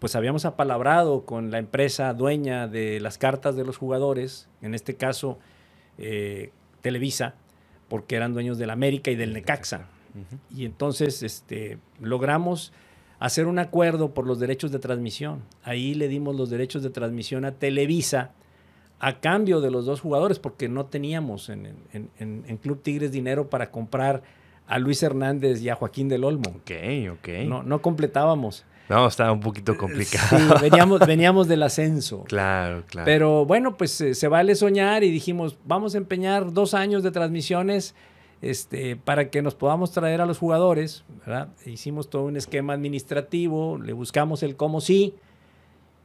pues 0.00 0.16
habíamos 0.16 0.44
apalabrado 0.44 1.24
con 1.24 1.50
la 1.50 1.58
empresa 1.58 2.12
dueña 2.12 2.68
de 2.68 3.00
las 3.00 3.16
cartas 3.16 3.56
de 3.56 3.64
los 3.64 3.78
jugadores, 3.78 4.48
en 4.60 4.74
este 4.74 4.96
caso 4.96 5.38
eh, 5.96 6.52
Televisa, 6.82 7.34
porque 7.88 8.16
eran 8.16 8.34
dueños 8.34 8.58
del 8.58 8.70
América 8.70 9.10
y 9.10 9.16
del 9.16 9.32
Necaxa. 9.32 9.86
Y 10.54 10.64
entonces 10.64 11.22
este, 11.22 11.78
logramos 12.00 12.72
hacer 13.18 13.46
un 13.46 13.58
acuerdo 13.58 14.14
por 14.14 14.26
los 14.26 14.38
derechos 14.38 14.72
de 14.72 14.78
transmisión. 14.78 15.42
Ahí 15.62 15.94
le 15.94 16.08
dimos 16.08 16.36
los 16.36 16.50
derechos 16.50 16.82
de 16.82 16.90
transmisión 16.90 17.44
a 17.44 17.52
Televisa 17.52 18.32
a 19.00 19.20
cambio 19.20 19.60
de 19.60 19.70
los 19.70 19.86
dos 19.86 20.00
jugadores, 20.00 20.38
porque 20.38 20.68
no 20.68 20.86
teníamos 20.86 21.48
en, 21.48 22.58
Club 22.62 22.82
Tigres 22.82 23.12
dinero 23.12 23.48
para 23.48 23.70
comprar 23.70 24.22
a 24.66 24.78
Luis 24.78 25.02
Hernández 25.02 25.62
y 25.62 25.68
a 25.68 25.74
Joaquín 25.74 26.08
del 26.08 26.24
Olmo. 26.24 26.50
Ok, 26.50 26.72
ok. 27.12 27.28
No, 27.46 27.62
no 27.62 27.80
completábamos. 27.80 28.64
No, 28.88 29.06
estaba 29.06 29.32
un 29.32 29.40
poquito 29.40 29.76
complicado. 29.76 30.38
Sí, 30.38 30.62
veníamos, 30.62 31.00
veníamos 31.00 31.48
del 31.48 31.62
ascenso. 31.62 32.24
Claro, 32.28 32.84
claro. 32.86 33.04
Pero 33.04 33.44
bueno, 33.44 33.76
pues 33.76 34.00
eh, 34.00 34.14
se 34.14 34.28
vale 34.28 34.54
soñar 34.54 35.04
y 35.04 35.10
dijimos, 35.10 35.58
vamos 35.64 35.94
a 35.94 35.98
empeñar 35.98 36.52
dos 36.52 36.74
años 36.74 37.02
de 37.02 37.10
transmisiones 37.10 37.94
este, 38.40 38.96
para 38.96 39.30
que 39.30 39.42
nos 39.42 39.54
podamos 39.54 39.92
traer 39.92 40.20
a 40.20 40.26
los 40.26 40.38
jugadores, 40.38 41.04
Hicimos 41.66 42.08
todo 42.08 42.24
un 42.24 42.36
esquema 42.36 42.72
administrativo, 42.72 43.78
le 43.78 43.92
buscamos 43.92 44.42
el 44.42 44.56
cómo 44.56 44.80
sí, 44.80 45.14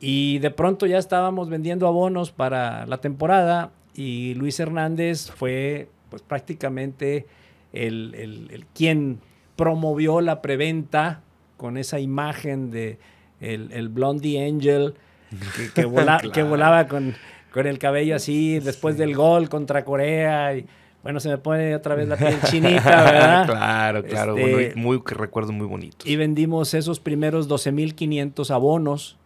y 0.06 0.40
de 0.40 0.52
pronto 0.52 0.86
ya 0.86 0.98
estábamos 0.98 1.48
vendiendo 1.48 1.88
abonos 1.88 2.32
para 2.32 2.86
la 2.88 2.98
temporada 2.98 3.72
y 3.96 4.34
Luis 4.34 4.60
Hernández 4.60 5.32
fue 5.32 5.88
pues 6.10 6.22
prácticamente 6.22 7.26
el, 7.72 8.66
quien 8.76 9.22
promovió 9.56 10.20
la 10.20 10.42
preventa 10.42 11.22
con 11.56 11.78
esa 11.78 12.02
imagen 12.02 12.70
de 12.70 13.00
el, 13.40 13.88
Blondie 13.88 14.46
Angel 14.46 14.96
que, 15.74 15.86
volaba 16.44 16.88
con, 16.90 17.16
con, 17.54 17.66
el 17.66 17.80
cabello 17.80 18.18
así 18.18 18.60
después 18.60 18.98
del 18.98 19.16
gol 19.16 19.48
contra 19.48 19.86
Corea. 19.86 20.54
Y, 20.58 20.66
bueno, 21.02 21.22
se 21.22 21.30
me 21.30 21.38
pone 21.38 21.74
otra 21.76 21.96
vez 21.96 22.10
la 22.10 22.18
piel 22.18 22.42
chinita, 22.46 23.04
¿verdad? 23.04 23.46
claro, 23.46 24.04
claro, 24.04 24.38
este, 24.38 24.76
muy, 24.76 25.02
recuerdo 25.06 25.54
muy 25.54 25.66
bonito. 25.66 26.00
Y 26.04 26.18
vendimos 26.18 26.74
esos 26.74 27.00
primeros 27.00 27.48
12.500 27.48 28.52
abonos 28.52 29.18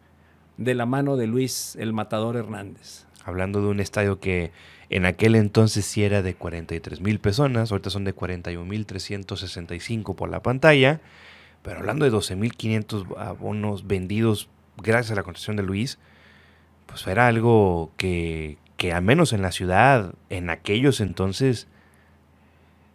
de 0.57 0.75
la 0.75 0.85
mano 0.85 1.17
de 1.17 1.27
Luis 1.27 1.75
el 1.79 1.93
Matador 1.93 2.35
Hernández. 2.35 3.05
Hablando 3.23 3.61
de 3.61 3.67
un 3.67 3.79
estadio 3.79 4.19
que 4.19 4.51
en 4.89 5.05
aquel 5.05 5.35
entonces 5.35 5.85
sí 5.85 6.03
era 6.03 6.21
de 6.21 6.33
43 6.33 7.01
mil 7.01 7.19
personas, 7.19 7.71
ahorita 7.71 7.89
son 7.89 8.03
de 8.03 8.13
41 8.13 8.65
mil 8.65 8.85
365 8.85 10.15
por 10.15 10.29
la 10.29 10.41
pantalla, 10.41 11.01
pero 11.61 11.79
hablando 11.79 12.05
de 12.05 12.11
12.500 12.11 13.17
abonos 13.17 13.85
vendidos 13.85 14.49
gracias 14.77 15.11
a 15.11 15.15
la 15.15 15.23
construcción 15.23 15.57
de 15.57 15.63
Luis, 15.63 15.99
pues 16.85 17.05
era 17.07 17.27
algo 17.27 17.91
que, 17.97 18.57
que 18.77 18.93
al 18.93 19.01
menos 19.01 19.33
en 19.33 19.41
la 19.41 19.51
ciudad, 19.51 20.13
en 20.29 20.49
aquellos 20.49 21.01
entonces, 21.01 21.67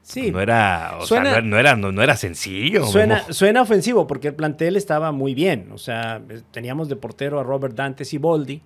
sí, 0.02 0.30
no 0.30 0.40
era, 0.40 0.99
no, 1.42 1.59
era, 1.59 1.76
no, 1.76 2.02
era 2.02 2.16
sencillo. 2.16 2.87
Suena, 2.87 3.25
suena, 3.32 3.62
ofensivo 3.62 4.06
porque 4.06 4.28
el 4.28 4.35
plantel 4.35 4.76
estaba 4.76 5.12
muy 5.12 5.35
bien. 5.35 5.71
O 5.73 5.78
sea, 5.78 6.23
teníamos 6.50 6.88
de 6.88 6.97
portero 6.97 7.40
a 7.40 7.42
Robert 7.42 7.75
Dantes 7.75 8.12
y 8.14 8.18
Boldi, 8.18 8.62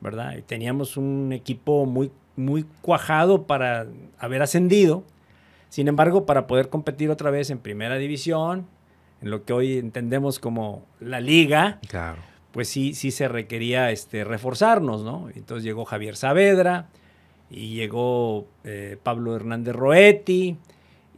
¿verdad? 0.00 0.36
Y 0.36 0.42
teníamos 0.42 0.96
un 0.96 1.32
equipo 1.32 1.86
muy, 1.86 2.10
muy 2.36 2.64
cuajado 2.82 3.46
para 3.46 3.86
haber 4.18 4.42
ascendido. 4.42 5.04
Sin 5.68 5.86
embargo, 5.86 6.26
para 6.26 6.46
poder 6.46 6.68
competir 6.68 7.10
otra 7.10 7.30
vez 7.30 7.50
en 7.50 7.58
primera 7.58 7.96
división, 7.96 8.66
en 9.22 9.30
lo 9.30 9.44
que 9.44 9.52
hoy 9.52 9.78
entendemos 9.78 10.38
como 10.38 10.84
la 10.98 11.20
liga, 11.20 11.78
claro 11.88 12.30
pues 12.52 12.68
sí, 12.68 12.94
sí 12.94 13.10
se 13.10 13.28
requería 13.28 13.90
este, 13.90 14.24
reforzarnos, 14.24 15.04
¿no? 15.04 15.28
Entonces 15.34 15.64
llegó 15.64 15.84
Javier 15.84 16.16
Saavedra 16.16 16.88
y 17.50 17.74
llegó 17.74 18.46
eh, 18.64 18.96
Pablo 19.02 19.34
Hernández 19.34 19.74
Roetti 19.74 20.56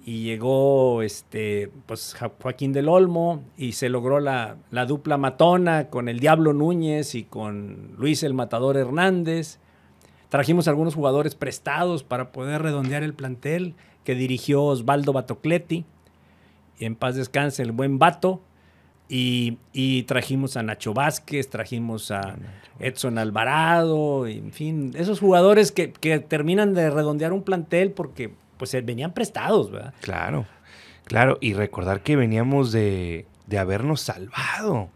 y 0.05 0.25
llegó 0.25 1.03
este, 1.03 1.71
pues, 1.87 2.17
Joaquín 2.41 2.73
del 2.73 2.89
Olmo 2.89 3.45
y 3.57 3.73
se 3.73 3.89
logró 3.89 4.19
la, 4.19 4.57
la, 4.71 4.87
dupla 4.87 5.17
matona 5.17 5.89
con 5.91 6.09
el 6.09 6.19
Diablo 6.19 6.53
Núñez 6.53 7.15
y 7.15 7.25
con 7.25 7.95
Luis 7.99 8.23
el 8.23 8.35
Matador 8.35 8.77
Hernández. 8.77 9.59
Trajimos 10.29 10.67
algunos 10.67 10.95
jugadores 10.95 11.35
prestados 11.35 12.03
para 12.03 12.33
poder 12.33 12.63
redondear 12.63 13.03
el 13.03 13.15
plantel 13.15 13.75
que 14.03 14.15
dirigió 14.15 14.65
Osvaldo 14.65 15.13
Batocletti. 15.13 15.85
En 16.81 16.97
paz 16.97 17.15
descanse 17.15 17.63
el 17.63 17.71
buen 17.71 17.99
Bato 17.99 18.41
y, 19.15 20.03
trajimos 20.05 20.57
a 20.57 20.63
Nacho 20.63 20.95
Vázquez, 20.95 21.51
trajimos 21.51 22.11
a 22.11 22.37
Edson 22.79 23.19
Alvarado, 23.19 24.27
en 24.27 24.53
fin, 24.53 24.93
esos 24.97 25.21
jugadores 25.21 25.71
que, 25.71 25.89
terminan 26.29 26.73
de 26.73 26.89
redondear 26.89 27.33
un 27.33 27.43
plantel 27.43 27.91
porque 27.91 28.33
pues 28.57 28.73
venían 28.85 29.13
prestados, 29.13 29.71
¿verdad? 29.71 29.93
Claro, 30.01 30.47
claro, 31.05 31.37
y 31.41 31.53
recordar 31.53 32.03
que 32.03 32.17
veníamos 32.17 32.73
de, 32.73 33.27
habernos 33.59 34.01
salvado. 34.01 34.89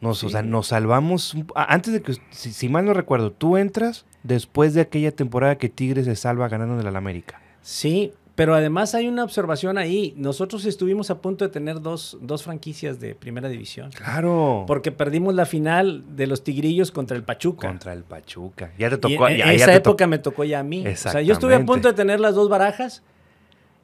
Nos, 0.00 0.22
O 0.24 0.28
sea, 0.28 0.42
nos 0.42 0.68
salvamos, 0.68 1.36
antes 1.54 1.92
de 1.92 2.02
que, 2.02 2.14
si, 2.30 2.52
si, 2.52 2.68
mal 2.68 2.84
no 2.84 2.92
recuerdo, 2.92 3.30
tú 3.32 3.56
entras 3.56 4.04
después 4.24 4.74
de 4.74 4.80
aquella 4.80 5.12
temporada 5.12 5.56
que 5.56 5.68
Tigres 5.68 6.04
se 6.06 6.16
salva 6.16 6.48
ganando 6.48 6.76
de 6.76 6.90
la 6.90 6.98
América. 6.98 7.40
Sí, 7.62 8.12
pero 8.36 8.54
además 8.54 8.94
hay 8.94 9.08
una 9.08 9.24
observación 9.24 9.78
ahí. 9.78 10.12
Nosotros 10.18 10.66
estuvimos 10.66 11.10
a 11.10 11.22
punto 11.22 11.46
de 11.46 11.50
tener 11.50 11.80
dos, 11.80 12.18
franquicias 12.44 13.00
de 13.00 13.14
primera 13.14 13.48
división. 13.48 13.90
Claro. 13.90 14.64
Porque 14.66 14.92
perdimos 14.92 15.34
la 15.34 15.46
final 15.46 16.04
de 16.14 16.26
los 16.26 16.44
Tigrillos 16.44 16.92
contra 16.92 17.16
el 17.16 17.22
Pachuca. 17.22 17.66
Contra 17.66 17.94
el 17.94 18.04
Pachuca. 18.04 18.72
Ya 18.78 18.90
te 18.90 18.98
tocó. 18.98 19.26
en, 19.28 19.40
esa 19.40 19.74
época 19.74 20.06
me 20.06 20.18
tocó 20.18 20.44
ya 20.44 20.60
a 20.60 20.62
mí. 20.62 20.86
O 20.86 20.96
sea, 20.96 21.22
yo 21.22 21.32
estuve 21.32 21.54
a 21.54 21.64
punto 21.64 21.88
de 21.88 21.94
tener 21.94 22.20
las 22.20 22.34
dos 22.34 22.50
barajas. 22.50 23.02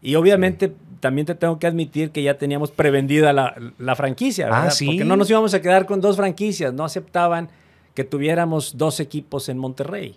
Y 0.02 0.16
obviamente 0.16 0.74
también 1.00 1.26
te 1.26 1.34
tengo 1.34 1.58
que 1.58 1.66
admitir 1.66 2.10
que 2.10 2.22
ya 2.22 2.36
teníamos 2.36 2.72
prevendida 2.72 3.32
la, 3.32 3.96
franquicia, 3.96 4.46
¿verdad? 4.46 4.66
Ah, 4.66 4.70
¿sí? 4.70 4.84
Porque 4.84 5.04
no 5.04 5.16
nos 5.16 5.30
íbamos 5.30 5.54
a 5.54 5.62
quedar 5.62 5.86
con 5.86 6.02
dos 6.02 6.16
franquicias. 6.16 6.74
No 6.74 6.84
aceptaban 6.84 7.48
que 7.94 8.04
tuviéramos 8.04 8.76
dos 8.76 9.00
equipos 9.00 9.48
en 9.48 9.56
Monterrey. 9.56 10.16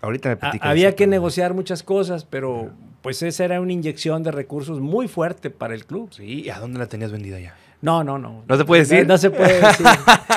Ahorita 0.00 0.30
me 0.40 0.58
Había 0.62 0.94
que 0.94 1.06
negociar 1.06 1.52
muchas 1.52 1.82
cosas, 1.82 2.24
pero 2.24 2.70
pues 3.06 3.22
esa 3.22 3.44
era 3.44 3.60
una 3.60 3.72
inyección 3.72 4.24
de 4.24 4.32
recursos 4.32 4.80
muy 4.80 5.06
fuerte 5.06 5.48
para 5.48 5.74
el 5.74 5.86
club. 5.86 6.08
Sí, 6.10 6.42
¿y 6.42 6.50
a 6.50 6.58
dónde 6.58 6.80
la 6.80 6.88
tenías 6.88 7.12
vendida 7.12 7.38
ya? 7.38 7.54
No, 7.80 8.02
no, 8.02 8.18
no. 8.18 8.42
¿No 8.48 8.56
se 8.56 8.64
puede 8.64 8.82
decir? 8.82 9.06
No, 9.06 9.16
se 9.16 9.30
puede 9.30 9.60
decir. 9.60 9.86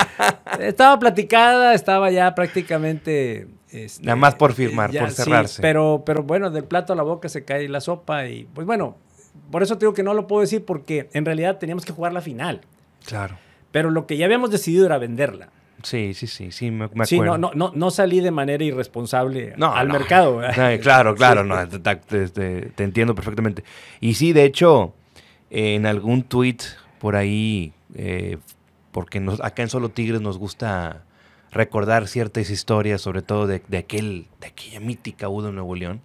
estaba 0.59 0.99
platicada, 0.99 1.73
estaba 1.73 2.11
ya 2.11 2.35
prácticamente... 2.35 3.47
Este, 3.71 4.03
Nada 4.03 4.17
más 4.17 4.35
por 4.35 4.53
firmar, 4.53 4.91
por 4.95 5.09
cerrarse. 5.09 5.63
pero, 5.63 6.03
pero 6.05 6.21
bueno, 6.21 6.51
del 6.51 6.63
plato 6.63 6.93
a 6.93 6.95
la 6.95 7.01
boca 7.01 7.27
se 7.27 7.43
cae 7.43 7.67
la 7.67 7.81
sopa 7.81 8.27
y 8.27 8.47
pues 8.53 8.67
bueno, 8.67 8.97
por 9.49 9.63
eso 9.63 9.79
te 9.79 9.85
digo 9.85 9.95
que 9.95 10.03
no 10.03 10.13
lo 10.13 10.27
puedo 10.27 10.41
decir 10.41 10.63
porque 10.63 11.09
en 11.13 11.25
realidad 11.25 11.57
teníamos 11.57 11.85
que 11.85 11.93
jugar 11.93 12.13
la 12.13 12.21
final. 12.21 12.61
Claro. 13.03 13.35
Pero 13.71 13.89
lo 13.89 14.05
que 14.05 14.15
ya 14.15 14.25
habíamos 14.25 14.51
decidido 14.51 14.85
era 14.85 14.99
venderla. 14.99 15.49
Sí, 15.83 16.13
sí, 16.13 16.27
sí, 16.27 16.51
sí, 16.51 16.71
me, 16.71 16.86
acuerdo. 16.86 17.05
Sí, 17.05 17.19
no, 17.19 17.38
no, 17.38 17.51
no, 17.53 17.71
no 17.74 17.91
salí 17.91 18.19
de 18.19 18.31
manera 18.31 18.63
irresponsable 18.63 19.53
al 19.59 19.88
mercado. 19.88 20.41
claro, 20.81 21.15
claro, 21.15 21.43
no, 21.43 21.67
te, 21.67 22.71
entiendo 22.77 23.15
perfectamente. 23.15 23.63
Y 24.00 24.15
sí, 24.15 24.33
de 24.33 24.45
hecho, 24.45 24.93
en 25.50 25.86
algún 25.86 26.24
tweet 26.24 26.57
por 27.00 27.15
ahí, 27.15 27.74
eh, 27.95 28.38
porque 28.91 29.19
nos, 29.19 29.41
acá 29.41 29.63
en 29.63 29.69
Solo 29.69 29.89
Tigres 29.89 30.21
nos 30.21 30.38
gusta 30.38 31.03
recordar 31.51 32.07
ciertas 32.07 32.50
historias, 32.50 33.01
sobre 33.01 33.21
todo 33.21 33.48
de, 33.48 33.62
aquel, 33.77 34.27
de 34.39 34.48
aquella 34.48 34.79
mítica 34.79 35.29
U 35.29 35.41
de 35.41 35.51
Nuevo 35.51 35.75
León, 35.75 36.01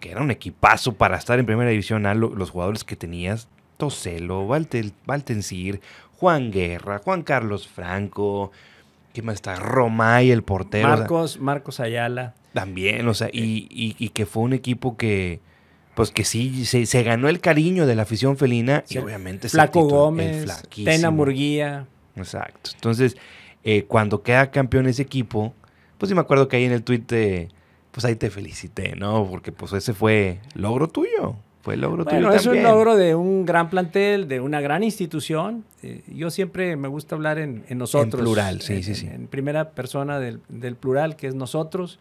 que 0.00 0.10
era 0.10 0.20
un 0.20 0.30
equipazo 0.30 0.94
para 0.94 1.16
estar 1.16 1.38
en 1.38 1.46
primera 1.46 1.70
división 1.70 2.06
A, 2.06 2.14
los 2.14 2.50
jugadores 2.50 2.84
que 2.84 2.96
tenías, 2.96 3.48
Toselo, 3.76 4.46
Valtencir, 4.46 5.80
Juan 6.18 6.50
Guerra, 6.50 6.98
Juan 6.98 7.22
Carlos 7.22 7.68
Franco, 7.68 8.50
¿Quién 9.18 9.26
más 9.26 9.34
está? 9.34 9.56
Romay, 9.56 10.30
el 10.30 10.44
portero. 10.44 10.86
Marcos, 10.86 11.40
Marcos 11.40 11.80
Ayala. 11.80 12.36
También, 12.52 13.08
o 13.08 13.14
sea, 13.14 13.28
y, 13.32 14.10
que 14.10 14.26
fue 14.26 14.44
un 14.44 14.52
equipo 14.52 14.96
que, 14.96 15.40
pues 15.96 16.12
que 16.12 16.22
sí, 16.22 16.64
se, 16.64 17.02
ganó 17.02 17.28
el 17.28 17.40
cariño 17.40 17.84
de 17.84 17.96
la 17.96 18.02
afición 18.02 18.36
felina 18.36 18.84
y 18.88 18.96
obviamente... 18.98 19.48
Flaco 19.48 19.88
Gómez, 19.88 20.46
Tena 20.84 21.10
Murguía. 21.10 21.88
Exacto. 22.14 22.70
Entonces, 22.74 23.16
eh, 23.64 23.86
cuando 23.88 24.22
queda 24.22 24.52
campeón 24.52 24.86
ese 24.86 25.02
equipo, 25.02 25.52
pues 25.98 26.08
sí 26.08 26.14
me 26.14 26.20
acuerdo 26.20 26.46
que 26.46 26.58
ahí 26.58 26.64
en 26.64 26.70
el 26.70 26.84
tweet, 26.84 27.48
pues 27.90 28.04
ahí 28.04 28.14
te 28.14 28.30
felicité, 28.30 28.94
¿no? 28.94 29.26
Porque 29.28 29.50
pues 29.50 29.72
ese 29.72 29.94
fue 29.94 30.38
logro 30.54 30.86
tuyo. 30.86 31.34
Fue 31.68 31.76
logro 31.76 32.02
bueno, 32.04 32.32
es 32.32 32.46
un 32.46 32.62
logro 32.62 32.96
de 32.96 33.14
un 33.14 33.44
gran 33.44 33.68
plantel, 33.68 34.26
de 34.26 34.40
una 34.40 34.62
gran 34.62 34.82
institución. 34.82 35.66
Eh, 35.82 36.00
yo 36.06 36.30
siempre 36.30 36.76
me 36.76 36.88
gusta 36.88 37.14
hablar 37.14 37.38
en, 37.38 37.62
nosotros. 37.76 38.14
En 38.14 38.20
plural, 38.20 38.62
sí, 38.62 38.82
sí, 38.82 38.94
sí. 38.94 39.06
En, 39.06 39.26
primera 39.26 39.72
persona 39.72 40.18
del, 40.18 40.40
plural, 40.80 41.14
que 41.14 41.26
es 41.26 41.34
nosotros. 41.34 41.98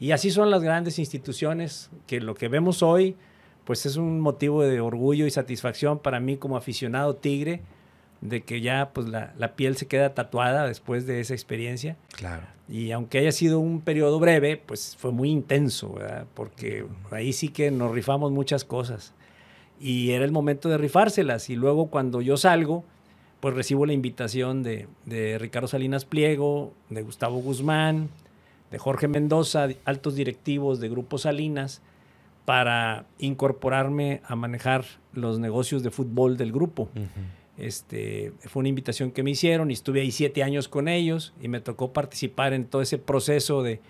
Y 0.00 0.10
así 0.10 0.32
son 0.32 0.50
las 0.50 0.60
grandes 0.60 0.98
instituciones, 0.98 1.88
que 2.08 2.20
lo 2.20 2.34
que 2.34 2.48
vemos 2.48 2.82
hoy, 2.82 3.14
pues 3.64 3.86
es 3.86 3.94
un 3.96 4.18
motivo 4.18 4.64
de 4.64 4.80
orgullo 4.80 5.24
y 5.24 5.30
satisfacción 5.30 6.00
para 6.00 6.18
mí 6.18 6.36
como 6.36 6.56
aficionado 6.56 7.14
tigre, 7.14 7.60
de 8.20 8.42
que 8.42 8.60
ya 8.60 8.90
pues 8.92 9.08
la, 9.08 9.34
la 9.38 9.54
piel 9.54 9.76
se 9.76 9.86
queda 9.86 10.14
tatuada 10.14 10.66
después 10.66 11.06
de 11.06 11.20
esa 11.20 11.34
experiencia. 11.34 11.96
Claro. 12.16 12.42
Y 12.68 12.90
aunque 12.90 13.18
haya 13.18 13.32
sido 13.32 13.60
un 13.60 13.80
periodo 13.80 14.18
breve, 14.18 14.56
pues 14.56 14.96
fue 14.98 15.12
muy 15.12 15.30
intenso, 15.30 15.92
¿verdad? 15.92 16.26
porque 16.34 16.84
ahí 17.10 17.32
sí 17.32 17.48
que 17.48 17.70
nos 17.70 17.92
rifamos 17.92 18.32
muchas 18.32 18.64
cosas. 18.64 19.12
Y 19.78 20.10
era 20.10 20.24
el 20.24 20.32
momento 20.32 20.68
de 20.68 20.78
rifárselas. 20.78 21.48
Y 21.50 21.54
luego 21.54 21.86
cuando 21.88 22.22
yo 22.22 22.36
salgo, 22.36 22.84
pues 23.40 23.54
recibo 23.54 23.86
la 23.86 23.92
invitación 23.92 24.62
de, 24.62 24.88
de 25.04 25.38
Ricardo 25.38 25.68
Salinas 25.68 26.04
Pliego, 26.04 26.72
de 26.90 27.02
Gustavo 27.02 27.36
Guzmán, 27.38 28.08
de 28.70 28.78
Jorge 28.78 29.06
Mendoza, 29.06 29.68
altos 29.84 30.16
directivos 30.16 30.80
de 30.80 30.88
Grupo 30.88 31.18
Salinas, 31.18 31.82
para 32.44 33.04
incorporarme 33.18 34.22
a 34.26 34.34
manejar 34.34 34.84
los 35.12 35.38
negocios 35.38 35.82
de 35.82 35.90
fútbol 35.90 36.36
del 36.36 36.52
grupo. 36.52 36.88
Este, 37.58 38.32
fue 38.40 38.60
una 38.60 38.68
invitación 38.68 39.10
que 39.10 39.22
me 39.22 39.30
hicieron 39.30 39.70
y 39.70 39.74
estuve 39.74 40.02
ahí 40.02 40.10
siete 40.10 40.42
años 40.42 40.68
con 40.68 40.88
ellos 40.88 41.32
y 41.40 41.48
me 41.48 41.60
tocó 41.60 41.92
participar 41.92 42.52
en 42.52 42.66
todo 42.66 42.82
ese 42.82 42.98
proceso 42.98 43.62
de 43.62 43.80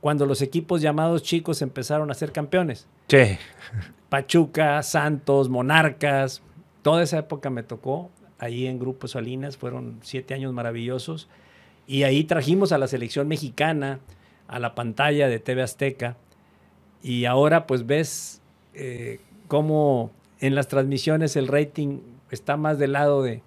cuando 0.00 0.26
los 0.26 0.42
equipos 0.42 0.80
llamados 0.80 1.22
chicos 1.22 1.62
empezaron 1.62 2.10
a 2.10 2.14
ser 2.14 2.30
campeones. 2.30 2.86
Sí. 3.08 3.38
Pachuca, 4.08 4.82
Santos, 4.84 5.48
Monarcas, 5.48 6.42
toda 6.82 7.02
esa 7.02 7.18
época 7.18 7.50
me 7.50 7.64
tocó 7.64 8.10
ahí 8.38 8.66
en 8.66 8.78
Grupo 8.78 9.08
Salinas, 9.08 9.56
fueron 9.56 9.98
siete 10.02 10.34
años 10.34 10.52
maravillosos 10.52 11.28
y 11.86 12.04
ahí 12.04 12.24
trajimos 12.24 12.70
a 12.70 12.78
la 12.78 12.86
selección 12.86 13.26
mexicana 13.26 13.98
a 14.46 14.60
la 14.60 14.76
pantalla 14.76 15.28
de 15.28 15.40
TV 15.40 15.62
Azteca 15.62 16.16
y 17.02 17.24
ahora 17.24 17.66
pues 17.66 17.86
ves 17.86 18.40
eh, 18.74 19.20
cómo 19.48 20.12
en 20.38 20.54
las 20.54 20.68
transmisiones 20.68 21.34
el 21.34 21.48
rating 21.48 21.98
está 22.30 22.56
más 22.56 22.78
del 22.78 22.92
lado 22.92 23.22
de, 23.22 23.42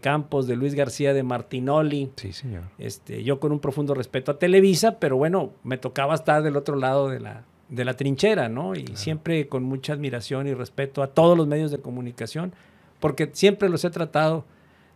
Campos, 0.00 0.46
de 0.46 0.56
Luis 0.56 0.74
García, 0.74 1.12
de 1.14 1.22
Martinoli. 1.22 2.10
Sí, 2.16 2.32
señor. 2.32 2.64
Este, 2.78 3.22
yo 3.22 3.40
con 3.40 3.52
un 3.52 3.60
profundo 3.60 3.94
respeto 3.94 4.32
a 4.32 4.38
Televisa, 4.38 4.98
pero 4.98 5.16
bueno, 5.16 5.52
me 5.64 5.78
tocaba 5.78 6.14
estar 6.14 6.42
del 6.42 6.56
otro 6.56 6.76
lado 6.76 7.08
de 7.08 7.20
la, 7.20 7.44
de 7.68 7.84
la 7.84 7.94
trinchera, 7.94 8.48
¿no? 8.48 8.74
Y 8.74 8.86
siempre 8.94 9.48
con 9.48 9.62
mucha 9.62 9.92
admiración 9.92 10.46
y 10.46 10.54
respeto 10.54 11.02
a 11.02 11.08
todos 11.08 11.36
los 11.36 11.46
medios 11.46 11.70
de 11.70 11.78
comunicación, 11.78 12.52
porque 13.00 13.30
siempre 13.32 13.68
los 13.68 13.84
he 13.84 13.90
tratado, 13.90 14.44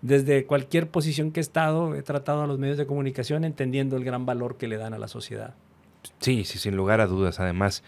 desde 0.00 0.46
cualquier 0.46 0.88
posición 0.88 1.30
que 1.30 1.40
he 1.40 1.42
estado, 1.42 1.94
he 1.94 2.02
tratado 2.02 2.42
a 2.42 2.46
los 2.46 2.58
medios 2.58 2.76
de 2.76 2.86
comunicación 2.86 3.44
entendiendo 3.44 3.96
el 3.96 4.04
gran 4.04 4.26
valor 4.26 4.56
que 4.56 4.66
le 4.66 4.76
dan 4.76 4.94
a 4.94 4.98
la 4.98 5.06
sociedad. 5.06 5.54
Sí, 6.18 6.44
sí, 6.44 6.58
sin 6.58 6.76
lugar 6.76 7.00
a 7.00 7.06
dudas. 7.06 7.38
Además, 7.38 7.84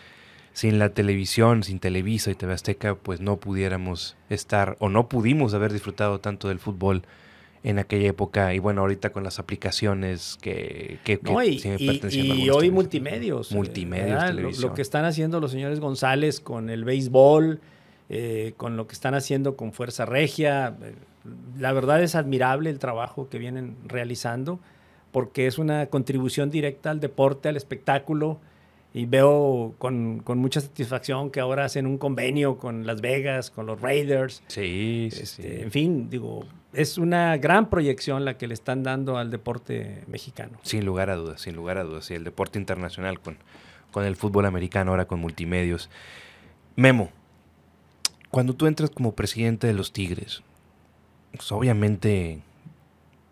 sin 0.55 0.79
la 0.79 0.89
televisión, 0.89 1.63
sin 1.65 1.81
Televisa 1.81 2.31
y 2.31 2.35
TV 2.35 2.55
Azteca, 2.55 2.95
pues 2.95 3.21
no 3.21 3.37
pudiéramos 3.37 4.17
estar 4.31 4.77
o 4.79 4.89
no 4.89 5.09
pudimos 5.09 5.53
haber 5.53 5.73
disfrutado 5.73 6.21
tanto 6.21 6.49
del 6.49 6.59
fútbol 6.59 7.03
en 7.65 7.79
aquella 7.79 8.09
época. 8.09 8.55
Y 8.55 8.61
bueno, 8.61 8.81
ahorita 8.83 9.11
con 9.11 9.25
las 9.25 9.39
aplicaciones 9.39 10.39
que, 10.41 10.99
que, 11.05 11.21
y, 12.11 12.49
hoy 12.51 12.71
multimedios. 12.71 13.53
Eh, 13.53 13.55
multimedios, 13.55 14.35
lo, 14.35 14.69
lo, 14.69 14.75
que 14.75 14.83
están 14.83 15.05
haciendo 15.05 15.41
los 15.41 15.51
señores 15.51 15.81
González 15.81 16.41
con 16.41 16.71
el 16.71 16.85
béisbol, 16.85 17.61
eh, 18.09 18.55
con 18.57 18.77
lo 18.77 18.87
que 18.87 18.95
están 18.95 19.15
haciendo 19.15 19.57
con 19.57 19.73
Fuerza 19.73 20.07
Regia, 20.07 20.77
eh, 20.83 20.95
la 21.59 21.73
verdad 21.73 22.03
es 22.03 22.15
admirable 22.15 22.71
el 22.71 22.79
trabajo 22.79 23.29
que 23.29 23.39
vienen 23.39 23.77
realizando 23.87 24.61
porque 25.11 25.47
es 25.47 25.59
una 25.59 25.87
contribución 25.87 26.51
directa 26.51 26.91
al 26.91 26.99
deporte, 26.99 27.49
al 27.49 27.57
espectáculo, 27.57 28.41
y 28.97 29.07
veo 29.07 29.75
con, 29.79 30.23
mucha 30.25 30.61
satisfacción 30.61 31.33
que 31.33 31.41
ahora 31.41 31.65
hacen 31.65 31.85
un 31.85 31.99
convenio 31.99 32.59
con 32.59 32.87
Las 32.87 33.01
Vegas, 33.01 33.51
con 33.51 33.67
los 33.67 33.81
Raiders. 33.81 34.45
Sí, 34.47 35.09
sí, 35.11 35.27
sí. 35.27 35.43
En 35.45 35.73
fin, 35.73 36.09
digo, 36.09 36.47
es 36.73 36.97
una 36.97 37.37
gran 37.37 37.71
proyección 37.71 38.25
la 38.25 38.39
que 38.39 38.47
le 38.47 38.55
están 38.55 38.85
dando 38.85 39.19
al 39.19 39.33
deporte 39.33 40.05
mexicano. 40.07 40.61
Sin 40.63 40.87
lugar 40.87 41.11
a 41.11 41.17
dudas, 41.17 41.41
sin 41.41 41.57
lugar 41.57 41.77
a 41.79 41.83
dudas. 41.83 42.09
Y 42.13 42.15
el 42.15 42.23
deporte 42.23 42.57
internacional 42.57 43.19
con, 43.19 43.37
con 43.91 44.05
el 44.05 44.15
fútbol 44.15 44.47
americano, 44.47 44.93
ahora 44.93 45.07
con 45.07 45.19
multimedios. 45.19 45.91
Memo, 46.77 47.11
cuando 48.31 48.55
tú 48.55 48.69
entras 48.69 48.91
como 48.91 49.17
presidente 49.17 49.67
de 49.67 49.75
los 49.75 49.93
Tigres, 49.93 50.45
pues 51.33 51.51
obviamente 51.51 52.43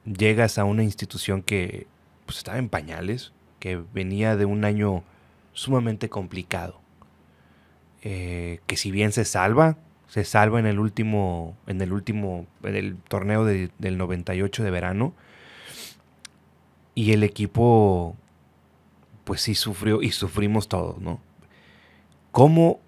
llegas 0.07 0.59
a 0.59 0.65
una 0.65 0.83
institución 0.83 1.41
que 1.41 1.87
pues, 2.27 2.39
estaba 2.39 2.59
en 2.59 2.69
pañales, 2.69 3.33
que 3.61 3.81
venía 3.95 4.35
de 4.35 4.45
un 4.45 4.65
año 4.65 5.05
sumamente 5.53 6.09
complicado. 6.09 6.81
Eh, 8.03 8.61
que 8.67 8.77
si 8.77 8.91
bien 8.91 9.13
se 9.13 9.25
salva, 9.25 9.77
se 10.09 10.25
salva 10.25 10.59
en 10.59 10.67
el 10.67 10.79
último, 10.79 11.57
en 11.67 11.81
el 11.81 11.93
último, 11.93 12.47
en 12.63 12.77
el 12.77 12.97
torneo 12.97 13.45
del 13.45 13.71
98 13.99 14.65
de 14.65 14.71
verano. 14.71 15.15
Y 16.95 17.13
el 17.13 17.23
equipo, 17.23 18.17
pues 19.25 19.41
sí 19.41 19.55
sufrió 19.55 20.03
y 20.03 20.11
sufrimos 20.13 20.69
todos, 20.69 20.99
¿no? 21.01 21.21
¿Cómo 22.31 22.81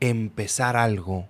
empezar 0.00 0.76
algo? 0.76 1.26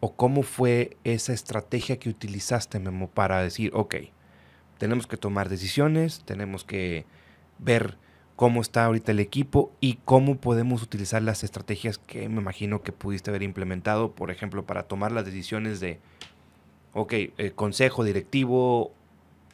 ¿O 0.00 0.14
cómo 0.14 0.42
fue 0.42 0.96
esa 1.04 1.32
estrategia 1.32 1.98
que 1.98 2.08
utilizaste, 2.08 2.78
Memo, 2.78 3.08
para 3.08 3.40
decir, 3.40 3.70
ok, 3.74 3.96
tenemos 4.78 5.06
que 5.06 5.16
tomar 5.16 5.48
decisiones, 5.48 6.22
tenemos 6.24 6.64
que 6.64 7.06
ver 7.58 7.96
cómo 8.36 8.60
está 8.60 8.84
ahorita 8.84 9.12
el 9.12 9.20
equipo 9.20 9.72
y 9.80 9.98
cómo 10.04 10.36
podemos 10.36 10.82
utilizar 10.82 11.22
las 11.22 11.44
estrategias 11.44 11.98
que 11.98 12.28
me 12.28 12.40
imagino 12.40 12.82
que 12.82 12.92
pudiste 12.92 13.30
haber 13.30 13.42
implementado, 13.42 14.12
por 14.12 14.30
ejemplo, 14.30 14.64
para 14.64 14.84
tomar 14.84 15.12
las 15.12 15.24
decisiones 15.24 15.80
de, 15.80 15.98
ok, 16.94 17.12
el 17.38 17.54
consejo 17.54 18.02
directivo 18.02 18.92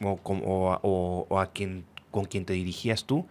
o, 0.03 0.19
o, 0.23 1.39
a 1.39 1.51
quien, 1.51 1.85
con 2.09 2.25
quien 2.25 2.45
te 2.45 2.53
dirigías 2.53 3.05
tú, 3.05 3.27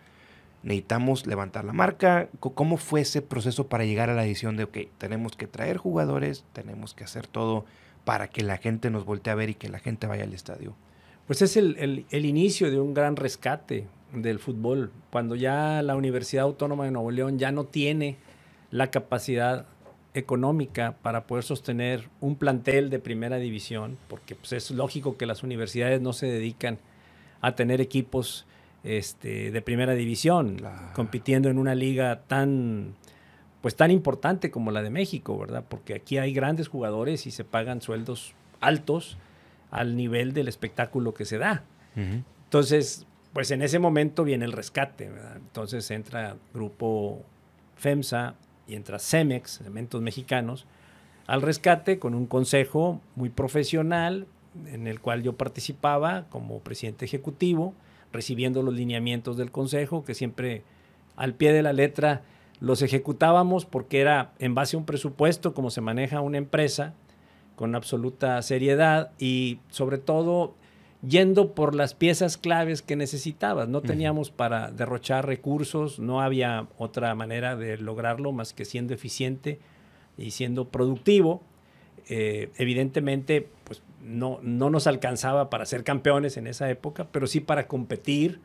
necesitamos 0.63 1.27
levantar 1.27 1.65
la 1.65 1.73
marca. 1.73 2.29
¿Cómo 2.39 2.77
fue 2.77 3.01
ese 3.01 3.23
proceso 3.23 3.67
para 3.67 3.85
llegar 3.85 4.09
a 4.09 4.15
la 4.15 4.23
decisión 4.23 4.57
de, 4.57 4.65
ok, 4.65 4.79
tenemos 4.99 5.37
que 5.37 5.49
traer 5.49 5.79
jugadores, 5.79 6.45
tenemos 6.53 6.95
que 6.95 7.05
hacer 7.05 7.27
todo 7.27 7.65
para 8.05 8.29
que 8.29 8.43
la 8.43 8.57
gente 8.57 8.91
nos 8.91 9.05
voltee 9.05 9.33
a 9.33 9.37
ver 9.37 9.51
y 9.51 9.55
que 9.55 9.69
la 9.69 9.81
gente 9.81 10.07
vaya 10.07 10.25
al 10.25 10.33
estadio? 10.33 10.75
Pues 11.27 11.43
es 11.43 11.57
el 11.57 12.05
inicio 12.13 12.71
de 12.71 12.81
un 12.81 12.95
gran 12.95 13.17
rescate 13.17 13.87
del 14.13 14.39
fútbol, 14.39 14.91
cuando 15.11 15.35
ya 15.35 15.83
la 15.83 15.97
Universidad 15.97 16.45
Autónoma 16.45 16.85
de 16.85 16.91
Nuevo 16.91 17.11
León 17.11 17.39
ya 17.39 17.53
no 17.53 17.65
tiene 17.65 18.17
la 18.71 18.91
capacidad 18.91 19.67
económica 20.15 20.97
para 21.03 21.27
poder 21.27 21.45
sostener 21.45 22.09
un 22.21 22.37
plantel 22.37 22.91
de 22.91 22.99
primera 22.99 23.37
división, 23.37 23.97
porque 24.09 24.35
pues, 24.35 24.53
es 24.53 24.71
lógico 24.71 25.17
que 25.17 25.27
las 25.27 25.43
universidades 25.43 26.01
no 26.01 26.13
se 26.13 26.27
dedican 26.27 26.79
a 27.41 27.55
tener 27.55 27.81
equipos 27.81 28.47
este, 28.83 29.51
de 29.51 29.63
primera 29.63 29.95
división, 29.95 30.57
compitiendo 30.95 31.49
en 31.49 31.59
una 31.59 31.75
liga 31.75 32.23
tan, 32.27 32.95
pues, 33.61 33.77
tan 33.77 33.91
importante 33.91 34.51
como 34.51 34.71
la 34.71 34.83
de 34.83 34.91
México, 34.91 35.39
¿verdad? 35.39 35.65
Porque 35.69 35.95
aquí 35.95 36.19
hay 36.19 36.33
grandes 36.33 36.69
jugadores 36.69 37.27
y 37.27 37.31
se 37.31 37.45
pagan 37.45 37.81
sueldos 37.83 38.35
altos 38.61 39.17
al 39.71 39.97
nivel 39.97 40.33
del 40.33 40.49
espectáculo 40.49 41.15
que 41.15 41.25
se 41.25 41.39
da. 41.39 41.65
Entonces, 41.95 43.07
pues 43.33 43.51
en 43.51 43.63
ese 43.63 43.79
momento 43.79 44.25
viene 44.25 44.45
el 44.45 44.53
rescate. 44.53 45.11
Entonces 45.37 45.91
entra 45.91 46.37
Grupo 46.53 47.23
FEMSA 47.77 48.35
y 48.67 48.75
entra 48.75 48.99
CEMEX, 48.99 49.59
Cementos 49.65 50.01
Mexicanos, 50.03 50.67
al 51.27 51.43
rescate 51.43 51.99
con 51.99 52.15
un 52.15 52.27
consejo 52.27 53.01
muy 53.15 53.29
profesional 53.29 54.27
en 54.67 54.87
el 54.87 55.01
cual 55.01 55.23
yo 55.23 55.37
participaba 55.37 56.27
como 56.29 56.59
presidente 56.61 57.05
ejecutivo, 57.05 57.75
recibiendo 58.13 58.63
los 58.63 58.75
lineamientos 58.75 59.37
del 59.37 59.53
consejo, 59.53 60.05
que 60.05 60.15
siempre 60.15 60.65
al 61.17 61.35
pie 61.35 61.53
de 61.53 61.63
la 61.63 61.73
letra 61.73 62.23
los 62.59 62.83
ejecutábamos 62.83 63.65
porque 63.65 64.01
era 64.01 64.33
en 64.39 64.55
base 64.55 64.77
a 64.77 64.81
un 64.81 64.87
presupuesto, 64.87 65.55
como 65.55 65.71
se 65.71 65.81
maneja 65.81 66.21
una 66.21 66.39
empresa, 66.39 66.95
con 67.55 67.75
absoluta 67.75 68.41
seriedad 68.43 69.13
y 69.19 69.61
sobre 69.71 69.99
todo 69.99 70.55
yendo 71.07 71.55
por 71.55 71.75
las 71.75 71.95
piezas 71.95 72.37
claves 72.37 72.83
que 72.83 72.97
necesitabas. 72.97 73.69
No 73.69 73.81
teníamos 73.81 74.31
para 74.31 74.71
derrochar 74.71 75.27
recursos, 75.27 75.99
no 75.99 76.21
había 76.21 76.67
otra 76.79 77.15
manera 77.15 77.57
de 77.57 77.79
lograrlo 77.79 78.33
más 78.33 78.53
que 78.53 78.65
siendo 78.65 78.93
eficiente 78.93 79.59
y 80.19 80.33
siendo 80.33 80.69
productivo. 80.69 81.43
Eh, 82.09 82.51
evidentemente, 82.59 83.49
pues 83.65 83.83
no, 84.03 84.41
no 84.43 84.69
nos 84.69 84.87
alcanzaba 84.87 85.49
para 85.49 85.65
ser 85.67 85.85
campeones 85.85 86.37
en 86.37 86.47
esa 86.47 86.69
época, 86.71 87.07
pero 87.11 87.27
sí 87.27 87.41
para 87.41 87.67
competir, 87.67 88.41